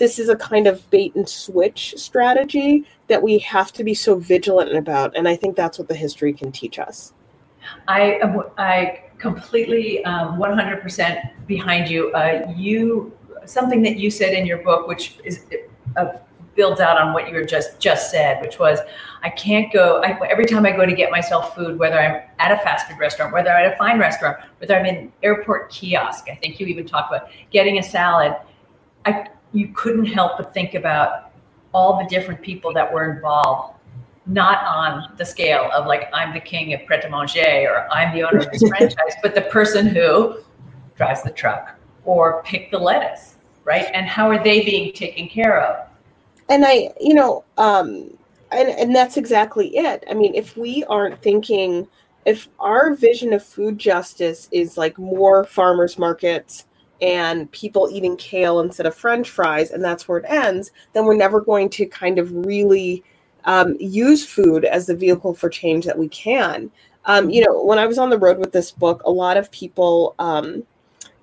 this 0.00 0.18
is 0.18 0.30
a 0.30 0.36
kind 0.36 0.66
of 0.66 0.88
bait 0.88 1.14
and 1.14 1.28
switch 1.28 1.94
strategy 1.98 2.86
that 3.08 3.22
we 3.22 3.38
have 3.38 3.70
to 3.70 3.84
be 3.84 3.92
so 3.92 4.16
vigilant 4.16 4.74
about. 4.74 5.14
And 5.14 5.28
I 5.28 5.36
think 5.36 5.56
that's 5.56 5.78
what 5.78 5.88
the 5.88 5.94
history 5.94 6.32
can 6.32 6.50
teach 6.50 6.78
us. 6.78 7.12
I, 7.86 8.18
I 8.56 9.02
completely 9.18 10.02
um, 10.06 10.38
100% 10.38 11.46
behind 11.46 11.90
you. 11.90 12.10
Uh, 12.12 12.50
you 12.56 13.12
something 13.44 13.82
that 13.82 13.98
you 13.98 14.10
said 14.10 14.32
in 14.32 14.46
your 14.46 14.58
book, 14.58 14.88
which 14.88 15.18
is 15.22 15.44
uh, 15.98 16.06
builds 16.54 16.80
out 16.80 16.98
on 16.98 17.12
what 17.12 17.28
you 17.28 17.34
were 17.34 17.44
just 17.44 17.78
just 17.78 18.10
said, 18.10 18.40
which 18.40 18.58
was 18.58 18.78
I 19.22 19.28
can't 19.28 19.70
go. 19.70 20.02
I, 20.02 20.18
every 20.30 20.46
time 20.46 20.64
I 20.64 20.72
go 20.72 20.86
to 20.86 20.94
get 20.94 21.10
myself 21.10 21.54
food, 21.54 21.78
whether 21.78 22.00
I'm 22.00 22.22
at 22.38 22.52
a 22.52 22.56
fast 22.62 22.88
food 22.88 22.98
restaurant, 22.98 23.34
whether 23.34 23.50
I'm 23.50 23.66
at 23.66 23.74
a 23.74 23.76
fine 23.76 23.98
restaurant, 23.98 24.38
whether 24.58 24.74
I'm 24.74 24.86
in 24.86 25.12
airport 25.22 25.70
kiosk, 25.70 26.24
I 26.30 26.36
think 26.36 26.58
you 26.58 26.66
even 26.66 26.86
talked 26.86 27.12
about 27.12 27.28
getting 27.50 27.78
a 27.78 27.82
salad. 27.82 28.34
I 29.04 29.28
you 29.52 29.68
couldn't 29.68 30.06
help 30.06 30.38
but 30.38 30.54
think 30.54 30.74
about 30.74 31.32
all 31.72 31.98
the 31.98 32.08
different 32.08 32.40
people 32.42 32.72
that 32.72 32.92
were 32.92 33.14
involved, 33.14 33.78
not 34.26 34.64
on 34.64 35.12
the 35.16 35.24
scale 35.24 35.70
of 35.72 35.86
like 35.86 36.08
I'm 36.12 36.32
the 36.32 36.40
king 36.40 36.72
of 36.74 36.84
Pret 36.86 37.04
a 37.04 37.10
Manger 37.10 37.68
or 37.68 37.92
I'm 37.92 38.14
the 38.14 38.22
owner 38.24 38.38
of 38.40 38.50
this 38.52 38.62
franchise, 38.68 39.14
but 39.22 39.34
the 39.34 39.42
person 39.42 39.86
who 39.86 40.38
drives 40.96 41.22
the 41.22 41.30
truck 41.30 41.74
or 42.04 42.42
pick 42.44 42.70
the 42.70 42.78
lettuce, 42.78 43.36
right? 43.64 43.86
And 43.94 44.06
how 44.06 44.28
are 44.28 44.42
they 44.42 44.64
being 44.64 44.92
taken 44.92 45.28
care 45.28 45.60
of? 45.60 45.86
And 46.48 46.64
I, 46.66 46.90
you 47.00 47.14
know, 47.14 47.44
um, 47.58 48.16
and 48.50 48.68
and 48.68 48.94
that's 48.94 49.16
exactly 49.16 49.76
it. 49.76 50.04
I 50.10 50.14
mean, 50.14 50.34
if 50.34 50.56
we 50.56 50.84
aren't 50.84 51.22
thinking, 51.22 51.86
if 52.24 52.48
our 52.58 52.94
vision 52.94 53.32
of 53.32 53.44
food 53.44 53.78
justice 53.78 54.48
is 54.50 54.76
like 54.76 54.98
more 54.98 55.44
farmers 55.44 55.98
markets 55.98 56.66
and 57.02 57.50
people 57.52 57.88
eating 57.92 58.16
kale 58.16 58.60
instead 58.60 58.86
of 58.86 58.94
french 58.94 59.30
fries 59.30 59.70
and 59.70 59.82
that's 59.82 60.06
where 60.08 60.18
it 60.18 60.26
ends 60.28 60.70
then 60.92 61.04
we're 61.04 61.14
never 61.14 61.40
going 61.40 61.68
to 61.68 61.86
kind 61.86 62.18
of 62.18 62.30
really 62.46 63.02
um, 63.44 63.76
use 63.78 64.26
food 64.26 64.64
as 64.64 64.86
the 64.86 64.94
vehicle 64.94 65.34
for 65.34 65.48
change 65.48 65.84
that 65.86 65.98
we 65.98 66.08
can. 66.08 66.70
Um, 67.06 67.30
you 67.30 67.42
know 67.42 67.64
when 67.64 67.78
i 67.78 67.86
was 67.86 67.96
on 67.96 68.10
the 68.10 68.18
road 68.18 68.36
with 68.38 68.52
this 68.52 68.70
book 68.70 69.02
a 69.06 69.10
lot 69.10 69.38
of 69.38 69.50
people 69.50 70.14
um, 70.18 70.62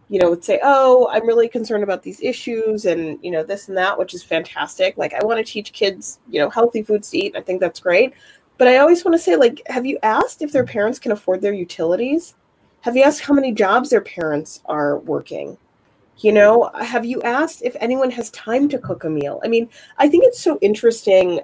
you 0.09 0.19
know 0.19 0.31
would 0.31 0.43
say 0.43 0.59
oh 0.63 1.07
i'm 1.11 1.27
really 1.27 1.47
concerned 1.47 1.83
about 1.83 2.01
these 2.01 2.19
issues 2.19 2.85
and 2.85 3.19
you 3.21 3.29
know 3.29 3.43
this 3.43 3.67
and 3.67 3.77
that 3.77 3.97
which 3.97 4.15
is 4.15 4.23
fantastic. 4.23 4.97
Like 4.97 5.13
i 5.13 5.23
want 5.23 5.37
to 5.37 5.43
teach 5.43 5.73
kids 5.73 6.19
you 6.27 6.39
know 6.39 6.49
healthy 6.49 6.81
foods 6.81 7.11
to 7.11 7.19
eat 7.19 7.35
i 7.37 7.41
think 7.41 7.59
that's 7.59 7.79
great. 7.79 8.13
But 8.57 8.67
i 8.67 8.77
always 8.77 9.05
want 9.05 9.13
to 9.13 9.19
say 9.19 9.35
like 9.35 9.61
have 9.67 9.85
you 9.85 9.99
asked 10.01 10.41
if 10.41 10.51
their 10.51 10.65
parents 10.65 10.97
can 10.97 11.11
afford 11.11 11.41
their 11.41 11.53
utilities? 11.53 12.33
Have 12.81 12.97
you 12.97 13.03
asked 13.03 13.21
how 13.21 13.35
many 13.35 13.51
jobs 13.51 13.91
their 13.91 14.01
parents 14.01 14.61
are 14.65 14.97
working 14.97 15.59
you 16.19 16.31
know, 16.31 16.71
have 16.81 17.05
you 17.05 17.21
asked 17.21 17.61
if 17.63 17.75
anyone 17.79 18.09
has 18.11 18.29
time 18.31 18.67
to 18.69 18.79
cook 18.79 19.03
a 19.03 19.09
meal? 19.09 19.39
I 19.43 19.47
mean, 19.47 19.69
I 19.97 20.09
think 20.09 20.23
it's 20.25 20.39
so 20.39 20.57
interesting. 20.61 21.41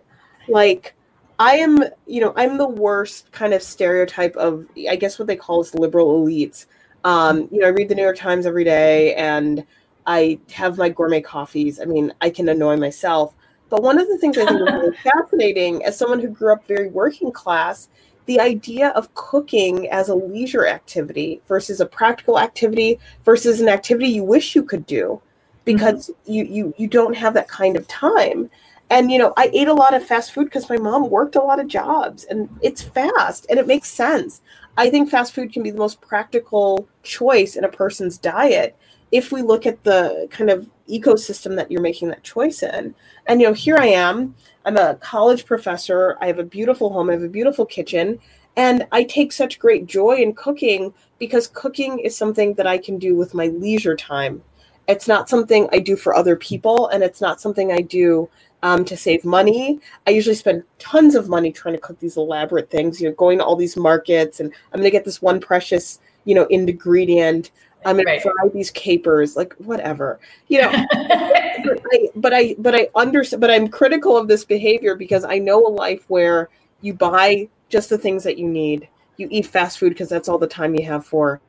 Like, 0.48 0.96
I 1.40 1.56
am, 1.58 1.84
you 2.08 2.22
know, 2.22 2.34
I'm 2.36 2.58
the 2.58 2.68
worst 2.68 3.32
kind 3.32 3.54
of 3.54 3.62
stereotype 3.62 4.36
of, 4.36 4.66
I 4.90 4.96
guess, 4.96 5.20
what 5.20 5.28
they 5.28 5.36
call 5.36 5.60
as 5.60 5.74
liberal 5.76 6.24
elites. 6.24 6.66
Um, 7.04 7.48
you 7.52 7.60
know, 7.60 7.68
I 7.68 7.72
read 7.72 7.90
the 7.90 7.96
New 7.96 8.02
York 8.02 8.18
Times 8.18 8.46
every 8.46 8.64
day 8.64 9.14
and 9.16 9.66
I 10.06 10.40
have 10.52 10.78
my 10.78 10.90
gourmet 10.90 11.22
coffees. 11.22 11.80
I 11.80 11.86
mean, 11.86 12.14
I 12.22 12.30
can 12.30 12.50
annoy 12.50 12.78
myself. 12.78 13.36
But 13.70 13.84
one 13.84 14.00
of 14.00 14.08
the 14.08 14.18
things 14.18 14.38
I 14.38 14.46
think 14.46 14.62
is 14.62 14.74
really 14.74 14.98
fascinating 15.04 15.84
as 15.86 15.98
someone 15.98 16.20
who 16.20 16.30
grew 16.30 16.54
up 16.54 16.66
very 16.66 16.90
working 16.90 17.32
class 17.32 17.90
the 18.26 18.40
idea 18.40 18.90
of 18.90 19.14
cooking 19.16 19.90
as 19.90 20.10
a 20.10 20.16
leisure 20.16 20.68
activity 20.68 21.42
versus 21.48 21.80
a 21.80 21.86
practical 21.86 22.40
activity 22.40 23.00
versus 23.26 23.60
an 23.60 23.68
activity 23.68 24.08
you 24.08 24.24
wish 24.24 24.56
you 24.56 24.64
could 24.64 24.86
do 24.86 25.22
because 25.66 26.10
mm-hmm. 26.10 26.34
you 26.34 26.44
you 26.46 26.74
you 26.78 26.88
don't 26.88 27.16
have 27.16 27.34
that 27.34 27.48
kind 27.48 27.76
of 27.76 27.88
time 27.88 28.50
and 28.90 29.12
you 29.12 29.18
know 29.18 29.34
i 29.38 29.50
ate 29.54 29.68
a 29.68 29.74
lot 29.74 29.94
of 29.94 30.06
fast 30.06 30.32
food 30.32 30.46
because 30.46 30.70
my 30.70 30.78
mom 30.78 31.10
worked 31.10 31.36
a 31.36 31.42
lot 31.42 31.60
of 31.60 31.68
jobs 31.68 32.24
and 32.26 32.50
it's 32.62 32.82
fast 32.82 33.46
and 33.50 33.60
it 33.60 33.68
makes 33.68 33.90
sense 33.90 34.42
i 34.78 34.90
think 34.90 35.10
fast 35.10 35.34
food 35.34 35.52
can 35.52 35.64
be 35.64 35.72
the 35.72 35.78
most 35.78 36.02
practical 36.02 36.88
choice 37.04 37.56
in 37.56 37.64
a 37.64 37.70
person's 37.70 38.18
diet 38.18 38.76
if 39.12 39.32
we 39.32 39.42
look 39.42 39.66
at 39.66 39.84
the 39.84 40.28
kind 40.32 40.50
of 40.50 40.68
ecosystem 40.90 41.56
that 41.56 41.72
you're 41.72 41.82
making 41.82 42.10
that 42.10 42.24
choice 42.24 42.62
in 42.62 42.94
and 43.28 43.40
you 43.42 43.48
know 43.48 43.54
here 43.54 43.78
i 43.78 43.86
am 43.86 44.36
I'm 44.66 44.78
a 44.78 44.96
college 44.96 45.46
professor. 45.46 46.18
I 46.22 46.28
have 46.28 46.40
a 46.40 46.44
beautiful 46.44 46.92
home. 46.92 47.10
I 47.10 47.14
have 47.14 47.24
a 47.24 47.30
beautiful 47.30 47.66
kitchen. 47.66 48.20
And 48.56 48.88
I 48.92 49.04
take 49.04 49.32
such 49.32 49.60
great 49.60 49.88
joy 49.88 50.18
in 50.18 50.34
cooking 50.34 50.94
because 51.20 51.48
cooking 51.48 52.00
is 52.00 52.16
something 52.16 52.54
that 52.56 52.68
I 52.68 52.78
can 52.78 53.00
do 53.00 53.16
with 53.16 53.34
my 53.34 53.48
leisure 53.48 53.96
time. 53.96 54.44
It's 54.88 55.08
not 55.08 55.30
something 55.30 55.68
I 55.72 55.80
do 55.80 55.96
for 55.96 56.14
other 56.14 56.36
people, 56.36 56.90
and 56.90 57.04
it's 57.04 57.22
not 57.22 57.40
something 57.40 57.72
I 57.72 57.80
do 57.80 58.30
um, 58.64 58.84
to 58.86 58.98
save 58.98 59.24
money. 59.24 59.80
I 60.06 60.12
usually 60.12 60.36
spend 60.36 60.64
tons 60.78 61.16
of 61.16 61.30
money 61.30 61.52
trying 61.52 61.76
to 61.76 61.82
cook 61.82 62.00
these 62.00 62.18
elaborate 62.18 62.70
things, 62.70 63.02
you 63.02 63.08
know, 63.08 63.16
going 63.16 63.38
to 63.38 63.46
all 63.46 63.56
these 63.56 63.78
markets, 63.78 64.40
and 64.40 64.54
I'm 64.72 64.82
going 64.82 64.92
to 64.92 64.92
get 64.92 65.06
this 65.06 65.22
one 65.22 65.40
precious, 65.40 66.00
you 66.26 66.36
know, 66.36 66.46
ingredient 66.48 67.52
I'm 67.86 67.98
gonna 67.98 68.12
Right. 68.12 68.22
fry 68.22 68.34
these 68.54 68.72
capers, 68.72 69.36
like 69.36 69.54
whatever, 69.56 70.20
you 70.48 70.62
know. 70.62 70.72
but 70.92 71.82
I, 71.92 72.10
but 72.16 72.34
I, 72.34 72.56
but 72.60 72.76
I 72.76 72.88
understand. 72.96 73.42
But 73.42 73.52
I'm 73.52 73.68
critical 73.68 74.18
of 74.18 74.28
this 74.28 74.46
behavior 74.46 74.96
because 74.96 75.24
I 75.24 75.40
know 75.40 75.66
a 75.66 75.70
life 75.70 76.06
where 76.10 76.50
you 76.82 76.94
buy 76.94 77.48
just 77.70 77.90
the 77.90 77.98
things 77.98 78.24
that 78.24 78.38
you 78.38 78.48
need. 78.48 78.88
You 79.18 79.28
eat 79.32 79.46
fast 79.46 79.80
food 79.80 79.90
because 79.90 80.10
that's 80.10 80.28
all 80.28 80.38
the 80.38 80.48
time 80.48 80.76
you 80.76 80.86
have 80.86 81.06
for, 81.06 81.40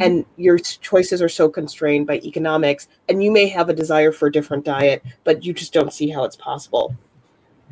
and 0.00 0.24
your 0.36 0.58
choices 0.58 1.22
are 1.22 1.28
so 1.28 1.48
constrained 1.48 2.06
by 2.06 2.18
economics. 2.18 2.88
And 3.08 3.22
you 3.24 3.32
may 3.32 3.48
have 3.48 3.68
a 3.68 3.74
desire 3.74 4.12
for 4.12 4.26
a 4.28 4.32
different 4.32 4.64
diet, 4.64 5.02
but 5.24 5.44
you 5.44 5.52
just 5.52 5.72
don't 5.72 5.92
see 5.92 6.08
how 6.10 6.24
it's 6.24 6.36
possible. 6.36 6.94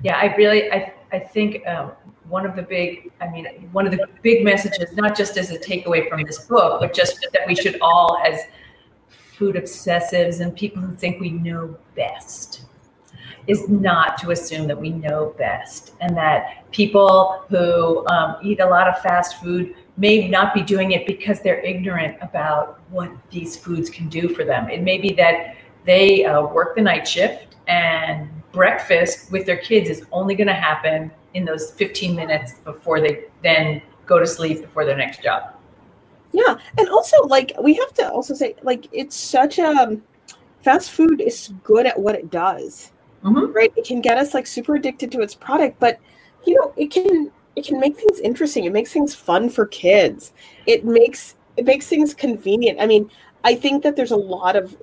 Yeah, 0.03 0.17
I 0.17 0.35
really, 0.37 0.71
I, 0.73 0.93
I 1.13 1.19
think 1.19 1.67
um, 1.67 1.93
one 2.29 2.47
of 2.47 2.57
the 2.57 2.63
big, 2.63 3.11
I 3.21 3.29
mean, 3.29 3.47
one 3.73 3.87
of 3.87 3.93
the 3.93 4.07
big 4.23 4.45
messages, 4.45 4.93
not 4.95 5.17
just 5.17 5.37
as 5.37 5.51
a 5.51 5.59
takeaway 5.59 6.09
from 6.09 6.23
this 6.23 6.47
book, 6.47 6.81
but 6.81 6.95
just 6.95 7.27
that 7.33 7.47
we 7.47 7.55
should 7.55 7.79
all, 7.81 8.19
as 8.25 8.41
food 9.09 9.57
obsessives 9.57 10.41
and 10.41 10.55
people 10.57 10.81
who 10.81 10.95
think 10.97 11.21
we 11.21 11.31
know 11.31 11.77
best, 11.95 12.63
is 13.47 13.69
not 13.69 14.17
to 14.19 14.31
assume 14.31 14.67
that 14.67 14.81
we 14.81 14.91
know 14.91 15.35
best, 15.37 15.93
and 16.01 16.17
that 16.17 16.71
people 16.71 17.45
who 17.51 18.07
um, 18.09 18.37
eat 18.43 18.61
a 18.61 18.67
lot 18.67 18.89
of 18.89 18.99
fast 19.03 19.43
food 19.43 19.75
may 19.97 20.29
not 20.29 20.55
be 20.55 20.63
doing 20.63 20.93
it 20.93 21.07
because 21.07 21.41
they're 21.41 21.61
ignorant 21.61 22.17
about 22.23 22.81
what 22.91 23.11
these 23.31 23.57
foods 23.57 23.91
can 23.91 24.09
do 24.09 24.29
for 24.29 24.45
them. 24.45 24.69
It 24.71 24.83
may 24.83 24.99
be 24.99 25.13
that 25.15 25.57
they 25.85 26.25
uh, 26.25 26.43
work 26.47 26.75
the 26.75 26.81
night 26.81 27.07
shift 27.07 27.57
and 27.69 28.31
breakfast 28.55 29.31
with 29.31 29.45
their 29.45 29.57
kids 29.59 29.91
is 29.91 30.07
only 30.13 30.35
going 30.35 30.47
to 30.47 30.55
happen 30.55 31.11
in 31.35 31.45
those 31.45 31.73
15 31.73 32.15
minutes 32.15 32.55
before 32.65 33.01
they 33.01 33.25
then 33.43 33.83
go 34.07 34.19
to 34.19 34.27
sleep 34.27 34.61
before 34.63 34.85
their 34.85 34.97
next 34.97 35.23
job. 35.23 35.55
Yeah, 36.33 36.57
and 36.79 36.89
also 36.89 37.23
like 37.25 37.53
we 37.63 37.75
have 37.75 37.93
to 37.95 38.11
also 38.11 38.35
say 38.35 38.55
like 38.63 38.89
it's 38.93 39.17
such 39.17 39.59
a 39.59 39.97
fast 40.63 40.91
food 40.91 41.21
is 41.21 41.53
good 41.63 41.87
at 41.87 41.99
what 41.99 42.15
it 42.15 42.31
does, 42.31 42.93
Mhm. 43.23 43.55
right? 43.55 43.73
It 43.77 43.85
can 43.87 44.01
get 44.01 44.19
us 44.19 44.35
like 44.35 44.47
super 44.47 44.75
addicted 44.75 45.13
to 45.13 45.21
its 45.21 45.35
product, 45.35 45.79
but 45.79 45.99
you 46.45 46.55
know 46.55 46.73
it 46.77 46.91
can 46.91 47.31
it 47.57 47.65
can 47.65 47.79
make 47.79 47.97
things 47.97 48.19
interesting. 48.21 48.65
It 48.65 48.73
makes 48.73 48.93
things 48.93 49.15
fun 49.15 49.49
for 49.49 49.67
kids. 49.67 50.33
It 50.67 50.85
makes 50.85 51.37
it 51.57 51.65
makes 51.67 51.87
things 51.87 52.15
convenient. 52.15 52.81
I 52.81 52.87
mean, 52.87 53.11
I 53.47 53.55
think 53.55 53.83
that 53.83 53.95
there's 53.95 54.11
a 54.11 54.17
lot 54.17 54.57
of 54.57 54.75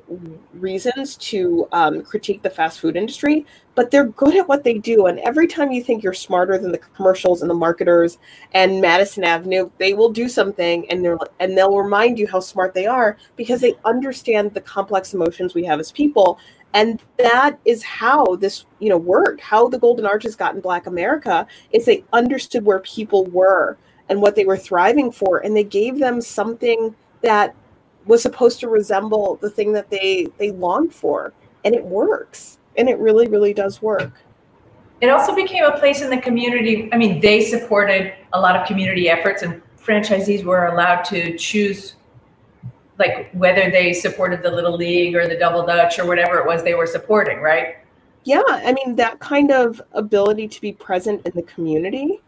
reasons 0.53 1.17
to 1.17 1.67
um, 1.71 2.03
critique 2.03 2.43
the 2.43 2.49
fast 2.49 2.79
food 2.79 2.95
industry, 2.95 3.43
but 3.73 3.89
they're 3.89 4.05
good 4.05 4.35
at 4.35 4.47
what 4.47 4.63
they 4.63 4.77
do. 4.77 5.07
And 5.07 5.17
every 5.21 5.47
time 5.47 5.71
you 5.71 5.83
think 5.83 6.03
you're 6.03 6.13
smarter 6.13 6.59
than 6.59 6.71
the 6.71 6.77
commercials 6.77 7.41
and 7.41 7.49
the 7.49 7.55
marketers 7.55 8.19
and 8.53 8.79
Madison 8.79 9.23
Avenue, 9.23 9.71
they 9.79 9.95
will 9.95 10.11
do 10.11 10.29
something 10.29 10.87
and 10.91 11.03
they're 11.03 11.17
and 11.39 11.57
they'll 11.57 11.75
remind 11.75 12.19
you 12.19 12.27
how 12.27 12.39
smart 12.39 12.75
they 12.75 12.85
are 12.85 13.17
because 13.35 13.61
they 13.61 13.73
understand 13.83 14.53
the 14.53 14.61
complex 14.61 15.15
emotions 15.15 15.55
we 15.55 15.65
have 15.65 15.79
as 15.79 15.91
people. 15.91 16.37
And 16.75 17.01
that 17.17 17.57
is 17.65 17.81
how 17.81 18.35
this, 18.35 18.65
you 18.77 18.89
know, 18.89 18.97
worked. 18.97 19.41
How 19.41 19.69
the 19.69 19.79
Golden 19.79 20.05
Arches 20.05 20.35
got 20.35 20.53
in 20.53 20.61
Black 20.61 20.85
America 20.85 21.47
is 21.71 21.85
they 21.85 22.03
understood 22.13 22.63
where 22.63 22.79
people 22.79 23.25
were 23.25 23.77
and 24.07 24.21
what 24.21 24.35
they 24.35 24.45
were 24.45 24.57
thriving 24.57 25.11
for, 25.11 25.39
and 25.39 25.55
they 25.55 25.63
gave 25.63 25.97
them 25.97 26.21
something 26.21 26.93
that 27.23 27.55
was 28.05 28.21
supposed 28.21 28.59
to 28.61 28.67
resemble 28.67 29.37
the 29.41 29.49
thing 29.49 29.73
that 29.73 29.89
they 29.89 30.27
they 30.37 30.51
longed 30.51 30.93
for, 30.93 31.33
and 31.65 31.75
it 31.75 31.83
works. 31.83 32.57
And 32.77 32.87
it 32.87 32.97
really, 32.99 33.27
really 33.27 33.53
does 33.53 33.81
work. 33.81 34.21
It 35.01 35.09
also 35.09 35.35
became 35.35 35.65
a 35.65 35.77
place 35.77 36.01
in 36.01 36.09
the 36.09 36.17
community. 36.17 36.89
I 36.93 36.97
mean, 36.97 37.19
they 37.19 37.41
supported 37.41 38.13
a 38.31 38.39
lot 38.39 38.55
of 38.55 38.65
community 38.65 39.09
efforts, 39.09 39.41
and 39.41 39.61
franchisees 39.77 40.43
were 40.43 40.67
allowed 40.67 41.03
to 41.05 41.35
choose, 41.37 41.95
like 42.97 43.29
whether 43.33 43.69
they 43.69 43.91
supported 43.93 44.41
the 44.41 44.51
Little 44.51 44.77
League 44.77 45.15
or 45.15 45.27
the 45.27 45.35
Double 45.35 45.65
Dutch 45.65 45.99
or 45.99 46.05
whatever 46.05 46.37
it 46.37 46.45
was 46.45 46.63
they 46.63 46.75
were 46.75 46.87
supporting, 46.87 47.41
right? 47.41 47.77
Yeah, 48.23 48.43
I 48.47 48.71
mean 48.73 48.95
that 48.95 49.19
kind 49.19 49.51
of 49.51 49.81
ability 49.93 50.47
to 50.47 50.61
be 50.61 50.71
present 50.71 51.25
in 51.25 51.31
the 51.35 51.43
community, 51.43 52.21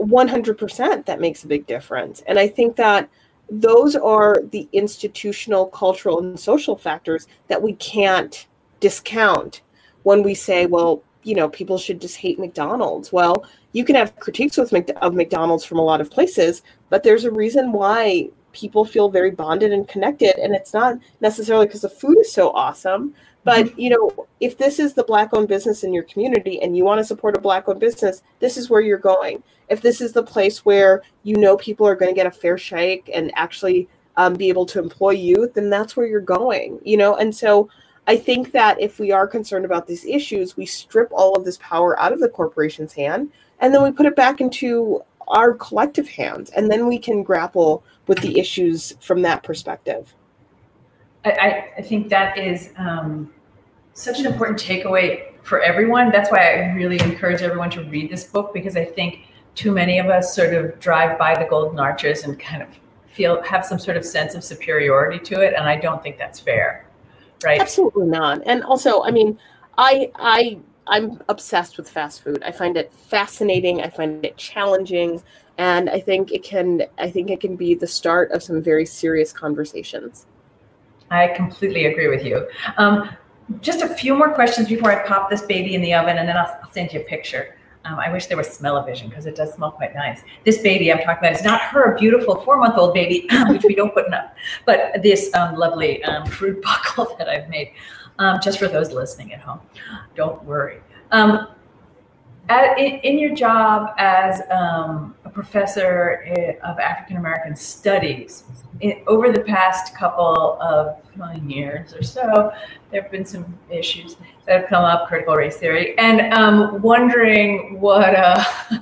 100% 0.00 1.06
that 1.06 1.20
makes 1.20 1.44
a 1.44 1.46
big 1.46 1.66
difference. 1.66 2.22
And 2.26 2.38
I 2.38 2.48
think 2.48 2.76
that 2.76 3.08
those 3.50 3.96
are 3.96 4.42
the 4.50 4.68
institutional, 4.72 5.66
cultural 5.66 6.20
and 6.20 6.38
social 6.38 6.76
factors 6.76 7.26
that 7.48 7.60
we 7.60 7.74
can't 7.74 8.46
discount 8.78 9.62
when 10.04 10.22
we 10.22 10.34
say, 10.34 10.66
well, 10.66 11.02
you 11.22 11.34
know, 11.34 11.48
people 11.48 11.76
should 11.76 12.00
just 12.00 12.16
hate 12.16 12.38
McDonald's. 12.38 13.12
Well, 13.12 13.44
you 13.72 13.84
can 13.84 13.94
have 13.94 14.16
critiques 14.16 14.56
with 14.56 14.72
of 14.72 15.14
McDonald's 15.14 15.64
from 15.64 15.78
a 15.78 15.84
lot 15.84 16.00
of 16.00 16.10
places, 16.10 16.62
but 16.88 17.02
there's 17.02 17.24
a 17.24 17.30
reason 17.30 17.72
why 17.72 18.30
people 18.52 18.84
feel 18.84 19.08
very 19.08 19.30
bonded 19.30 19.72
and 19.72 19.86
connected 19.86 20.36
and 20.36 20.54
it's 20.54 20.74
not 20.74 20.98
necessarily 21.20 21.66
because 21.66 21.82
the 21.82 21.88
food 21.88 22.18
is 22.18 22.32
so 22.32 22.50
awesome 22.50 23.14
but 23.44 23.78
you 23.78 23.90
know 23.90 24.26
if 24.40 24.58
this 24.58 24.78
is 24.78 24.94
the 24.94 25.04
black 25.04 25.30
owned 25.32 25.48
business 25.48 25.84
in 25.84 25.92
your 25.92 26.02
community 26.04 26.60
and 26.60 26.76
you 26.76 26.84
want 26.84 26.98
to 26.98 27.04
support 27.04 27.36
a 27.36 27.40
black 27.40 27.68
owned 27.68 27.80
business 27.80 28.22
this 28.38 28.56
is 28.56 28.70
where 28.70 28.80
you're 28.80 28.98
going. 28.98 29.42
If 29.68 29.82
this 29.82 30.00
is 30.00 30.12
the 30.12 30.22
place 30.22 30.64
where 30.64 31.02
you 31.22 31.36
know 31.36 31.56
people 31.56 31.86
are 31.86 31.94
going 31.94 32.10
to 32.10 32.14
get 32.14 32.26
a 32.26 32.30
fair 32.30 32.58
shake 32.58 33.10
and 33.14 33.30
actually 33.36 33.88
um, 34.16 34.34
be 34.34 34.48
able 34.48 34.66
to 34.66 34.78
employ 34.78 35.10
youth 35.10 35.54
then 35.54 35.70
that's 35.70 35.96
where 35.96 36.06
you're 36.06 36.20
going 36.20 36.80
you 36.84 36.96
know? 36.96 37.16
And 37.16 37.34
so 37.34 37.68
i 38.06 38.16
think 38.16 38.52
that 38.52 38.80
if 38.80 38.98
we 38.98 39.12
are 39.12 39.26
concerned 39.26 39.64
about 39.64 39.86
these 39.86 40.04
issues 40.04 40.56
we 40.56 40.64
strip 40.66 41.08
all 41.12 41.36
of 41.36 41.44
this 41.44 41.58
power 41.58 41.98
out 42.00 42.12
of 42.12 42.20
the 42.20 42.28
corporation's 42.28 42.94
hand 42.94 43.30
and 43.60 43.74
then 43.74 43.82
we 43.82 43.92
put 43.92 44.06
it 44.06 44.16
back 44.16 44.40
into 44.40 45.02
our 45.28 45.54
collective 45.54 46.08
hands 46.08 46.50
and 46.50 46.70
then 46.70 46.86
we 46.86 46.98
can 46.98 47.22
grapple 47.22 47.84
with 48.06 48.18
the 48.18 48.38
issues 48.38 48.96
from 49.00 49.22
that 49.22 49.42
perspective 49.42 50.14
I, 51.24 51.70
I, 51.76 51.82
think 51.82 52.08
that 52.08 52.38
is 52.38 52.70
um, 52.78 53.30
such 53.92 54.20
an 54.20 54.26
important 54.26 54.58
takeaway 54.58 55.34
for 55.42 55.60
everyone. 55.60 56.10
That's 56.10 56.30
why 56.30 56.38
I 56.38 56.72
really 56.72 56.98
encourage 57.00 57.42
everyone 57.42 57.70
to 57.70 57.84
read 57.84 58.10
this 58.10 58.24
book 58.24 58.54
because 58.54 58.76
I 58.76 58.84
think 58.84 59.26
too 59.54 59.72
many 59.72 59.98
of 59.98 60.06
us 60.06 60.34
sort 60.34 60.54
of 60.54 60.78
drive 60.80 61.18
by 61.18 61.34
the 61.38 61.48
golden 61.48 61.78
arches 61.78 62.24
and 62.24 62.38
kind 62.38 62.62
of 62.62 62.68
feel 63.06 63.42
have 63.42 63.66
some 63.66 63.78
sort 63.78 63.96
of 63.96 64.04
sense 64.04 64.34
of 64.34 64.44
superiority 64.44 65.18
to 65.18 65.40
it, 65.40 65.54
and 65.54 65.68
I 65.68 65.76
don't 65.76 66.02
think 66.02 66.16
that's 66.16 66.40
fair, 66.40 66.86
right? 67.44 67.60
Absolutely 67.60 68.06
not. 68.06 68.40
And 68.46 68.62
also, 68.64 69.02
I 69.02 69.10
mean, 69.10 69.38
I 69.76 70.10
I 70.14 70.58
I'm 70.86 71.20
obsessed 71.28 71.76
with 71.76 71.88
fast 71.88 72.22
food. 72.22 72.42
I 72.44 72.52
find 72.52 72.76
it 72.76 72.92
fascinating. 72.92 73.82
I 73.82 73.90
find 73.90 74.24
it 74.24 74.36
challenging, 74.36 75.22
and 75.58 75.90
I 75.90 76.00
think 76.00 76.32
it 76.32 76.42
can 76.42 76.84
I 76.98 77.10
think 77.10 77.30
it 77.30 77.40
can 77.40 77.56
be 77.56 77.74
the 77.74 77.86
start 77.86 78.30
of 78.30 78.42
some 78.42 78.62
very 78.62 78.86
serious 78.86 79.32
conversations. 79.32 80.26
I 81.10 81.28
completely 81.28 81.86
agree 81.86 82.08
with 82.08 82.24
you. 82.24 82.48
Um, 82.76 83.10
just 83.60 83.82
a 83.82 83.88
few 83.88 84.14
more 84.14 84.32
questions 84.32 84.68
before 84.68 84.92
I 84.92 85.06
pop 85.06 85.28
this 85.28 85.42
baby 85.42 85.74
in 85.74 85.82
the 85.82 85.92
oven, 85.94 86.18
and 86.18 86.28
then 86.28 86.36
I'll, 86.36 86.58
I'll 86.62 86.70
send 86.70 86.92
you 86.92 87.00
a 87.00 87.04
picture. 87.04 87.56
Um, 87.84 87.98
I 87.98 88.12
wish 88.12 88.26
there 88.26 88.36
was 88.36 88.48
smell-o-vision 88.48 89.08
because 89.08 89.26
it 89.26 89.34
does 89.34 89.54
smell 89.54 89.72
quite 89.72 89.94
nice. 89.94 90.20
This 90.44 90.58
baby 90.62 90.92
I'm 90.92 90.98
talking 90.98 91.26
about 91.26 91.32
is 91.32 91.42
not 91.42 91.60
her 91.62 91.96
beautiful 91.98 92.42
four-month-old 92.42 92.92
baby, 92.94 93.26
which 93.48 93.64
we 93.64 93.74
don't 93.74 93.92
put 93.92 94.06
enough, 94.06 94.32
but 94.66 95.02
this 95.02 95.32
um, 95.34 95.56
lovely 95.56 96.02
um, 96.04 96.26
fruit 96.26 96.62
buckle 96.62 97.16
that 97.18 97.28
I've 97.28 97.48
made. 97.48 97.72
Um, 98.18 98.38
just 98.42 98.58
for 98.58 98.68
those 98.68 98.92
listening 98.92 99.32
at 99.32 99.40
home, 99.40 99.60
don't 100.14 100.44
worry. 100.44 100.80
Um, 101.10 101.48
at, 102.48 102.78
in, 102.78 103.00
in 103.00 103.18
your 103.18 103.34
job 103.34 103.92
as 103.98 104.42
um, 104.50 105.14
a 105.24 105.30
professor 105.30 106.56
of 106.62 106.78
African 106.78 107.16
American 107.16 107.54
studies, 107.54 108.44
in, 108.80 109.02
over 109.06 109.30
the 109.30 109.40
past 109.40 109.94
couple 109.94 110.58
of 110.60 110.96
years 111.44 111.94
or 111.94 112.02
so, 112.02 112.52
there 112.90 113.02
have 113.02 113.10
been 113.10 113.24
some 113.24 113.58
issues 113.70 114.16
that 114.46 114.60
have 114.60 114.68
come 114.68 114.84
up, 114.84 115.08
critical 115.08 115.34
race 115.34 115.58
theory, 115.58 115.96
and 115.98 116.32
um, 116.32 116.80
wondering 116.82 117.80
what 117.80 118.14
uh, 118.14 118.42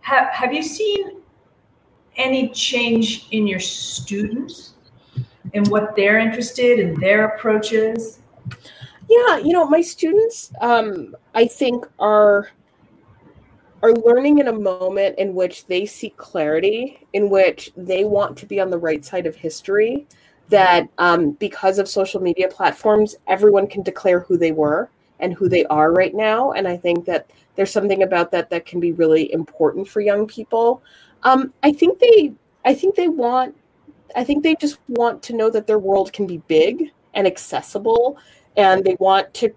have 0.00 0.28
have 0.28 0.52
you 0.52 0.62
seen 0.62 1.20
any 2.16 2.50
change 2.50 3.28
in 3.30 3.46
your 3.46 3.60
students 3.60 4.74
and 5.54 5.66
what 5.68 5.96
they're 5.96 6.18
interested 6.18 6.78
in 6.78 6.98
their 7.00 7.26
approaches? 7.26 8.20
Yeah, 9.08 9.38
you 9.38 9.52
know, 9.52 9.64
my 9.64 9.80
students, 9.80 10.52
um, 10.60 11.16
I 11.34 11.46
think, 11.46 11.84
are 11.98 12.48
are 13.82 13.92
learning 13.92 14.38
in 14.38 14.48
a 14.48 14.52
moment 14.52 15.18
in 15.18 15.34
which 15.34 15.66
they 15.66 15.86
seek 15.86 16.16
clarity, 16.16 17.06
in 17.12 17.30
which 17.30 17.72
they 17.76 18.04
want 18.04 18.36
to 18.38 18.46
be 18.46 18.60
on 18.60 18.70
the 18.70 18.78
right 18.78 19.04
side 19.04 19.26
of 19.26 19.34
history. 19.34 20.06
That 20.48 20.88
um, 20.98 21.32
because 21.32 21.78
of 21.78 21.88
social 21.88 22.20
media 22.20 22.48
platforms, 22.48 23.14
everyone 23.28 23.68
can 23.68 23.82
declare 23.82 24.20
who 24.20 24.36
they 24.36 24.50
were 24.52 24.90
and 25.20 25.32
who 25.32 25.48
they 25.48 25.64
are 25.66 25.92
right 25.92 26.14
now. 26.14 26.52
And 26.52 26.66
I 26.66 26.76
think 26.76 27.04
that 27.04 27.30
there's 27.54 27.70
something 27.70 28.02
about 28.02 28.30
that 28.32 28.50
that 28.50 28.66
can 28.66 28.80
be 28.80 28.92
really 28.92 29.32
important 29.32 29.88
for 29.88 30.00
young 30.00 30.26
people. 30.26 30.82
Um, 31.22 31.52
I 31.62 31.72
think 31.72 31.98
they, 31.98 32.32
I 32.64 32.74
think 32.74 32.96
they 32.96 33.08
want, 33.08 33.56
I 34.16 34.24
think 34.24 34.42
they 34.42 34.56
just 34.56 34.78
want 34.88 35.22
to 35.24 35.36
know 35.36 35.50
that 35.50 35.66
their 35.66 35.78
world 35.78 36.12
can 36.12 36.26
be 36.26 36.38
big 36.48 36.90
and 37.14 37.26
accessible 37.26 38.18
and 38.56 38.84
they 38.84 38.96
want 38.98 39.32
to 39.34 39.54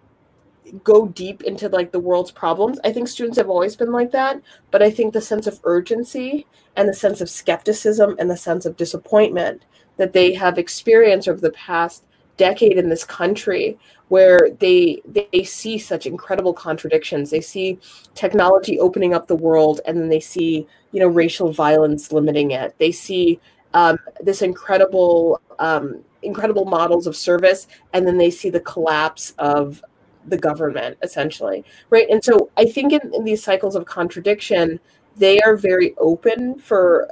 go 0.83 1.07
deep 1.07 1.43
into 1.43 1.69
like 1.69 1.91
the 1.91 1.99
world's 1.99 2.31
problems. 2.31 2.79
I 2.83 2.91
think 2.91 3.07
students 3.07 3.37
have 3.37 3.49
always 3.49 3.75
been 3.75 3.91
like 3.91 4.11
that, 4.11 4.41
but 4.71 4.81
I 4.81 4.89
think 4.89 5.13
the 5.13 5.21
sense 5.21 5.47
of 5.47 5.59
urgency 5.63 6.45
and 6.75 6.87
the 6.87 6.93
sense 6.93 7.21
of 7.21 7.29
skepticism 7.29 8.15
and 8.19 8.29
the 8.29 8.37
sense 8.37 8.65
of 8.65 8.77
disappointment 8.77 9.63
that 9.97 10.13
they 10.13 10.33
have 10.33 10.57
experienced 10.57 11.27
over 11.27 11.39
the 11.39 11.51
past 11.51 12.03
decade 12.37 12.77
in 12.77 12.89
this 12.89 13.03
country 13.03 13.77
where 14.07 14.49
they 14.59 15.01
they 15.05 15.43
see 15.43 15.77
such 15.77 16.07
incredible 16.07 16.53
contradictions 16.53 17.29
they 17.29 17.41
see 17.41 17.77
technology 18.15 18.79
opening 18.79 19.13
up 19.13 19.27
the 19.27 19.35
world 19.35 19.81
and 19.85 19.99
then 19.99 20.09
they 20.09 20.19
see 20.19 20.67
you 20.91 20.99
know 20.99 21.07
racial 21.07 21.51
violence 21.51 22.11
limiting 22.11 22.49
it 22.49 22.73
they 22.79 22.91
see 22.91 23.39
um, 23.75 23.97
this 24.21 24.41
incredible 24.41 25.39
um, 25.59 26.03
incredible 26.23 26.65
models 26.65 27.05
of 27.05 27.15
service 27.15 27.67
and 27.93 28.07
then 28.07 28.17
they 28.17 28.31
see 28.31 28.49
the 28.49 28.59
collapse 28.59 29.33
of 29.37 29.83
the 30.27 30.37
government 30.37 30.97
essentially 31.01 31.63
right? 31.89 32.07
And 32.09 32.23
so 32.23 32.49
i 32.57 32.65
think 32.65 32.93
in, 32.93 33.13
in 33.13 33.23
these 33.23 33.43
cycles 33.43 33.75
of 33.75 33.85
contradiction 33.85 34.79
they 35.15 35.39
are 35.41 35.55
very 35.55 35.93
open 35.97 36.57
for 36.57 37.09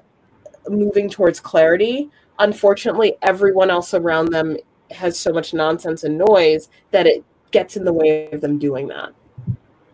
moving 0.70 1.10
towards 1.10 1.40
clarity. 1.40 2.10
Unfortunately 2.40 3.16
everyone 3.22 3.70
else 3.70 3.94
around 3.94 4.30
them 4.30 4.58
has 4.92 5.20
so 5.20 5.32
much 5.32 5.54
nonsense 5.54 6.04
and 6.04 6.18
noise 6.18 6.70
that 6.92 7.08
it 7.08 7.24
gets 7.52 7.78
in 7.78 7.86
the 7.86 7.94
way 7.94 8.30
of 8.32 8.42
them 8.42 8.58
doing 8.58 8.88
that. 8.88 9.12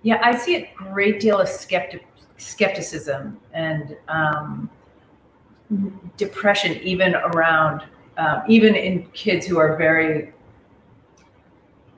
Yeah 0.04 0.20
i 0.24 0.36
see 0.36 0.56
a 0.56 0.70
great 0.76 1.20
deal 1.20 1.40
of 1.40 1.48
skeptic 1.48 2.06
skepticism 2.38 3.40
and 3.54 3.98
um, 4.08 4.70
depression 6.18 6.74
even 6.84 7.16
around 7.16 7.84
um, 8.18 8.44
even 8.48 8.76
in 8.76 9.06
kids 9.12 9.46
who 9.46 9.58
are 9.58 9.76
very 9.76 10.34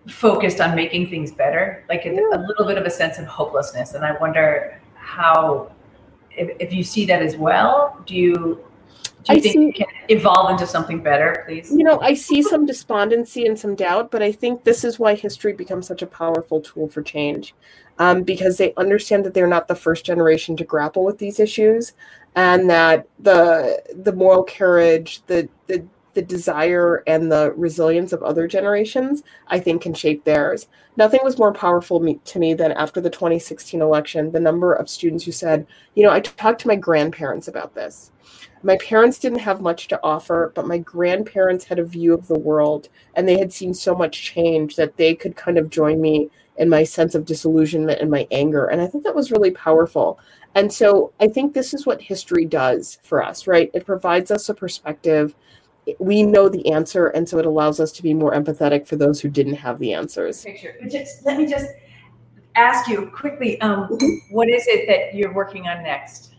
focused 0.09 0.59
on 0.59 0.75
making 0.75 1.09
things 1.09 1.31
better 1.31 1.83
like 1.89 2.05
a, 2.05 2.09
a, 2.09 2.39
little 2.47 2.65
bit 2.65 2.77
of 2.77 2.85
a 2.85 2.89
sense 2.89 3.17
of 3.19 3.25
hopelessness 3.25 3.93
and 3.93 4.03
i 4.03 4.11
wonder 4.19 4.81
how 4.95 5.71
if, 6.31 6.49
if 6.59 6.73
you 6.73 6.83
see 6.83 7.05
that 7.05 7.21
as 7.21 7.35
well 7.35 8.01
do 8.05 8.15
you 8.15 8.63
do 9.23 9.33
you 9.33 9.39
I 9.39 9.41
think 9.41 9.53
see, 9.53 9.67
it 9.67 9.75
can 9.75 9.87
evolve 10.07 10.49
into 10.49 10.65
something 10.65 11.03
better, 11.03 11.43
please? 11.45 11.69
You 11.71 11.83
know, 11.83 11.99
I 11.99 12.13
see 12.13 12.41
some 12.41 12.65
despondency 12.65 13.45
and 13.45 13.59
some 13.59 13.75
doubt, 13.75 14.11
but 14.11 14.23
I 14.23 14.31
think 14.31 14.63
this 14.63 14.85
is 14.85 14.97
why 14.97 15.15
history 15.15 15.51
becomes 15.51 15.87
such 15.87 16.01
a 16.01 16.07
powerful 16.07 16.61
tool 16.61 16.87
for 16.87 17.01
change, 17.01 17.53
um, 17.97 18.23
because 18.23 18.57
they 18.57 18.73
understand 18.75 19.25
that 19.25 19.33
they're 19.33 19.45
not 19.45 19.67
the 19.67 19.75
first 19.75 20.05
generation 20.05 20.55
to 20.55 20.63
grapple 20.63 21.03
with 21.03 21.17
these 21.17 21.39
issues, 21.39 21.93
and 22.35 22.69
that 22.69 23.07
the 23.19 23.83
the 23.93 24.13
moral 24.13 24.45
courage, 24.45 25.21
the 25.27 25.49
the 25.67 25.85
the 26.13 26.21
desire 26.21 27.03
and 27.07 27.31
the 27.31 27.53
resilience 27.55 28.13
of 28.13 28.23
other 28.23 28.47
generations, 28.47 29.23
I 29.47 29.59
think, 29.59 29.81
can 29.81 29.93
shape 29.93 30.23
theirs. 30.23 30.67
Nothing 30.97 31.21
was 31.23 31.37
more 31.37 31.53
powerful 31.53 31.99
me, 31.99 32.19
to 32.25 32.39
me 32.39 32.53
than 32.53 32.71
after 32.71 32.99
the 32.99 33.09
2016 33.09 33.81
election, 33.81 34.31
the 34.31 34.39
number 34.39 34.73
of 34.73 34.89
students 34.89 35.23
who 35.23 35.31
said, 35.31 35.65
you 35.95 36.03
know, 36.03 36.11
I 36.11 36.19
talked 36.19 36.61
to 36.61 36.67
my 36.67 36.75
grandparents 36.75 37.47
about 37.47 37.75
this. 37.75 38.11
My 38.61 38.77
parents 38.77 39.19
didn't 39.19 39.39
have 39.39 39.61
much 39.61 39.87
to 39.87 39.99
offer, 40.03 40.51
but 40.53 40.67
my 40.67 40.79
grandparents 40.79 41.65
had 41.65 41.79
a 41.79 41.85
view 41.85 42.13
of 42.13 42.27
the 42.27 42.37
world 42.37 42.89
and 43.15 43.27
they 43.27 43.39
had 43.39 43.53
seen 43.53 43.73
so 43.73 43.95
much 43.95 44.21
change 44.21 44.75
that 44.75 44.97
they 44.97 45.15
could 45.15 45.37
kind 45.37 45.57
of 45.57 45.69
join 45.69 46.01
me 46.01 46.29
in 46.57 46.67
my 46.67 46.83
sense 46.83 47.15
of 47.15 47.25
disillusionment 47.25 48.01
and 48.01 48.11
my 48.11 48.27
anger. 48.31 48.65
And 48.65 48.81
I 48.81 48.87
think 48.87 49.05
that 49.05 49.15
was 49.15 49.31
really 49.31 49.51
powerful. 49.51 50.19
And 50.55 50.71
so 50.71 51.13
I 51.19 51.29
think 51.29 51.53
this 51.53 51.73
is 51.73 51.85
what 51.85 52.01
history 52.01 52.43
does 52.43 52.99
for 53.01 53.23
us, 53.23 53.47
right? 53.47 53.71
It 53.73 53.85
provides 53.85 54.29
us 54.29 54.49
a 54.49 54.53
perspective. 54.53 55.35
We 55.99 56.23
know 56.23 56.49
the 56.49 56.71
answer, 56.71 57.07
and 57.07 57.27
so 57.27 57.37
it 57.37 57.45
allows 57.45 57.79
us 57.79 57.91
to 57.93 58.03
be 58.03 58.13
more 58.13 58.33
empathetic 58.33 58.87
for 58.87 58.95
those 58.95 59.19
who 59.21 59.29
didn't 59.29 59.55
have 59.55 59.79
the 59.79 59.93
answers. 59.93 60.43
Picture. 60.43 60.75
Just, 60.89 61.25
let 61.25 61.37
me 61.37 61.45
just 61.45 61.67
ask 62.55 62.89
you 62.89 63.07
quickly 63.07 63.59
um, 63.61 63.87
what 64.31 64.49
is 64.49 64.65
it 64.67 64.87
that 64.87 65.15
you're 65.15 65.33
working 65.33 65.67
on 65.67 65.83
next? 65.83 66.35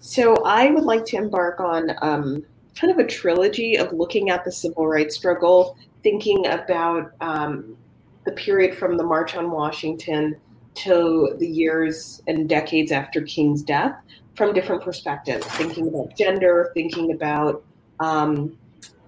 So 0.00 0.44
I 0.44 0.70
would 0.70 0.84
like 0.84 1.04
to 1.06 1.16
embark 1.16 1.60
on 1.60 1.92
um, 2.02 2.44
kind 2.74 2.92
of 2.92 2.98
a 2.98 3.06
trilogy 3.06 3.76
of 3.76 3.92
looking 3.92 4.30
at 4.30 4.44
the 4.44 4.52
civil 4.52 4.86
rights 4.86 5.14
struggle, 5.14 5.76
thinking 6.02 6.46
about 6.48 7.12
um, 7.20 7.76
the 8.24 8.32
period 8.32 8.76
from 8.76 8.96
the 8.96 9.04
March 9.04 9.36
on 9.36 9.50
Washington 9.50 10.36
to 10.74 11.36
the 11.38 11.46
years 11.46 12.22
and 12.26 12.48
decades 12.48 12.92
after 12.92 13.22
King's 13.22 13.62
death 13.62 13.96
from 14.34 14.54
different 14.54 14.82
perspectives, 14.82 15.46
thinking 15.46 15.88
about 15.88 16.16
gender, 16.16 16.70
thinking 16.74 17.12
about 17.12 17.62
um, 18.00 18.56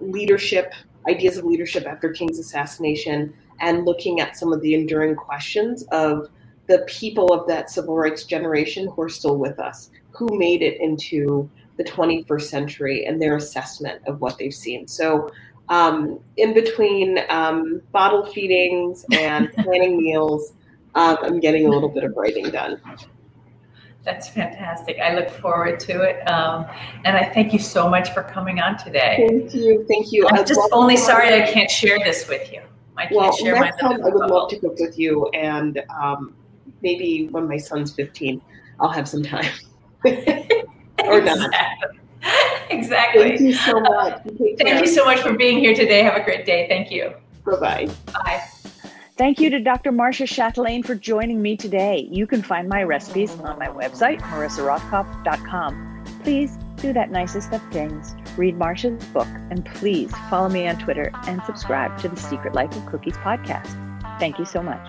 leadership, 0.05 0.73
ideas 1.09 1.37
of 1.37 1.45
leadership 1.45 1.87
after 1.87 2.11
King's 2.11 2.39
assassination, 2.39 3.35
and 3.61 3.85
looking 3.85 4.21
at 4.21 4.37
some 4.37 4.53
of 4.53 4.61
the 4.61 4.75
enduring 4.75 5.15
questions 5.15 5.85
of 5.93 6.29
the 6.67 6.85
people 6.89 7.33
of 7.33 7.47
that 7.47 7.71
civil 7.71 7.97
rights 7.97 8.25
generation 8.25 8.89
who 8.89 9.03
are 9.03 9.09
still 9.09 9.37
with 9.37 9.59
us 9.59 9.91
who 10.15 10.39
made 10.39 10.63
it 10.63 10.81
into 10.81 11.51
the 11.77 11.85
21st 11.85 12.43
century 12.43 13.05
and 13.05 13.21
their 13.21 13.37
assessment 13.37 14.01
of 14.07 14.21
what 14.21 14.39
they've 14.39 14.55
seen. 14.55 14.87
So, 14.87 15.31
um, 15.71 16.21
in 16.37 16.53
between 16.53 17.19
um, 17.31 17.81
bottle 17.91 18.25
feedings 18.27 19.05
and 19.13 19.53
planning 19.59 19.97
meals, 19.97 20.53
um, 20.95 21.19
I'm 21.23 21.41
getting 21.41 21.67
a 21.67 21.71
little 21.71 21.89
bit 21.89 22.05
of 22.05 22.15
writing 22.17 22.51
done. 22.51 22.81
That's 24.05 24.29
fantastic. 24.29 24.99
I 25.03 25.15
look 25.15 25.31
forward 25.31 25.81
to 25.81 26.03
it. 26.03 26.29
Um, 26.29 26.67
and 27.05 27.17
I 27.17 27.25
thank 27.25 27.53
you 27.53 27.59
so 27.59 27.89
much 27.89 28.13
for 28.13 28.23
coming 28.23 28.61
on 28.61 28.77
today. 28.77 29.27
Thank 29.27 29.55
you. 29.55 29.85
Thank 29.89 30.13
you. 30.13 30.29
I'm 30.29 30.45
just 30.45 30.61
only 30.73 30.97
sorry 30.97 31.43
I 31.43 31.51
can't 31.51 31.71
share 31.71 31.99
this 31.99 32.29
with 32.29 32.53
you. 32.53 32.61
I 32.97 33.07
can't 33.07 33.17
well, 33.17 33.37
share 33.37 33.59
next 33.59 33.83
my 33.83 33.93
time 33.93 34.05
I 34.05 34.11
would 34.11 34.31
love 34.31 34.51
to 34.51 34.59
cook 34.59 34.79
with 34.79 34.99
you. 34.99 35.29
And 35.29 35.83
um, 35.89 36.35
maybe 36.83 37.29
when 37.29 37.49
my 37.49 37.57
son's 37.57 37.95
15, 37.95 38.43
I'll 38.79 38.91
have 38.91 39.09
some 39.09 39.23
time. 39.23 39.51
or 40.05 41.21
not. 41.21 41.51
Exactly. 42.71 43.37
Thank 43.37 43.41
you 43.41 43.53
so 43.53 43.79
much. 43.81 44.23
Thank 44.59 44.81
you 44.81 44.87
so 44.87 45.05
much 45.05 45.21
for 45.21 45.35
being 45.35 45.59
here 45.59 45.75
today. 45.75 46.03
Have 46.03 46.17
a 46.17 46.25
great 46.25 46.47
day. 46.47 46.67
Thank 46.69 46.91
you. 46.91 47.13
Bye-bye. 47.45 47.91
Bye. 48.15 48.71
Thank 49.17 49.39
you 49.39 49.49
to 49.51 49.61
Dr. 49.61 49.93
Marcia 49.93 50.25
Chatelain 50.25 50.85
for 50.85 50.97
joining 50.97 51.41
me 51.41 51.57
today. 51.57 52.09
You 52.11 52.27
can 52.27 52.43
find 52.43 52.69
my 52.69 52.83
recipes 52.83 53.31
on 53.31 53.61
my 53.61 53.69
website, 53.69 54.21
marissarothkopf.com. 54.23 56.05
Please 56.25 56.59
do 56.77 56.93
that 56.93 57.13
nicest 57.13 57.53
of 57.53 57.63
things. 57.71 58.17
Read 58.37 58.59
Marcia's 58.59 59.05
book, 59.07 59.29
and 59.51 59.65
please 59.65 60.11
follow 60.29 60.49
me 60.49 60.67
on 60.67 60.79
Twitter 60.79 61.13
and 61.29 61.41
subscribe 61.45 61.97
to 61.99 62.09
the 62.09 62.17
Secret 62.17 62.55
Life 62.55 62.75
of 62.75 62.87
Cookies 62.87 63.17
podcast. 63.19 63.79
Thank 64.19 64.41
you 64.41 64.45
so 64.45 64.61
much. 64.61 64.85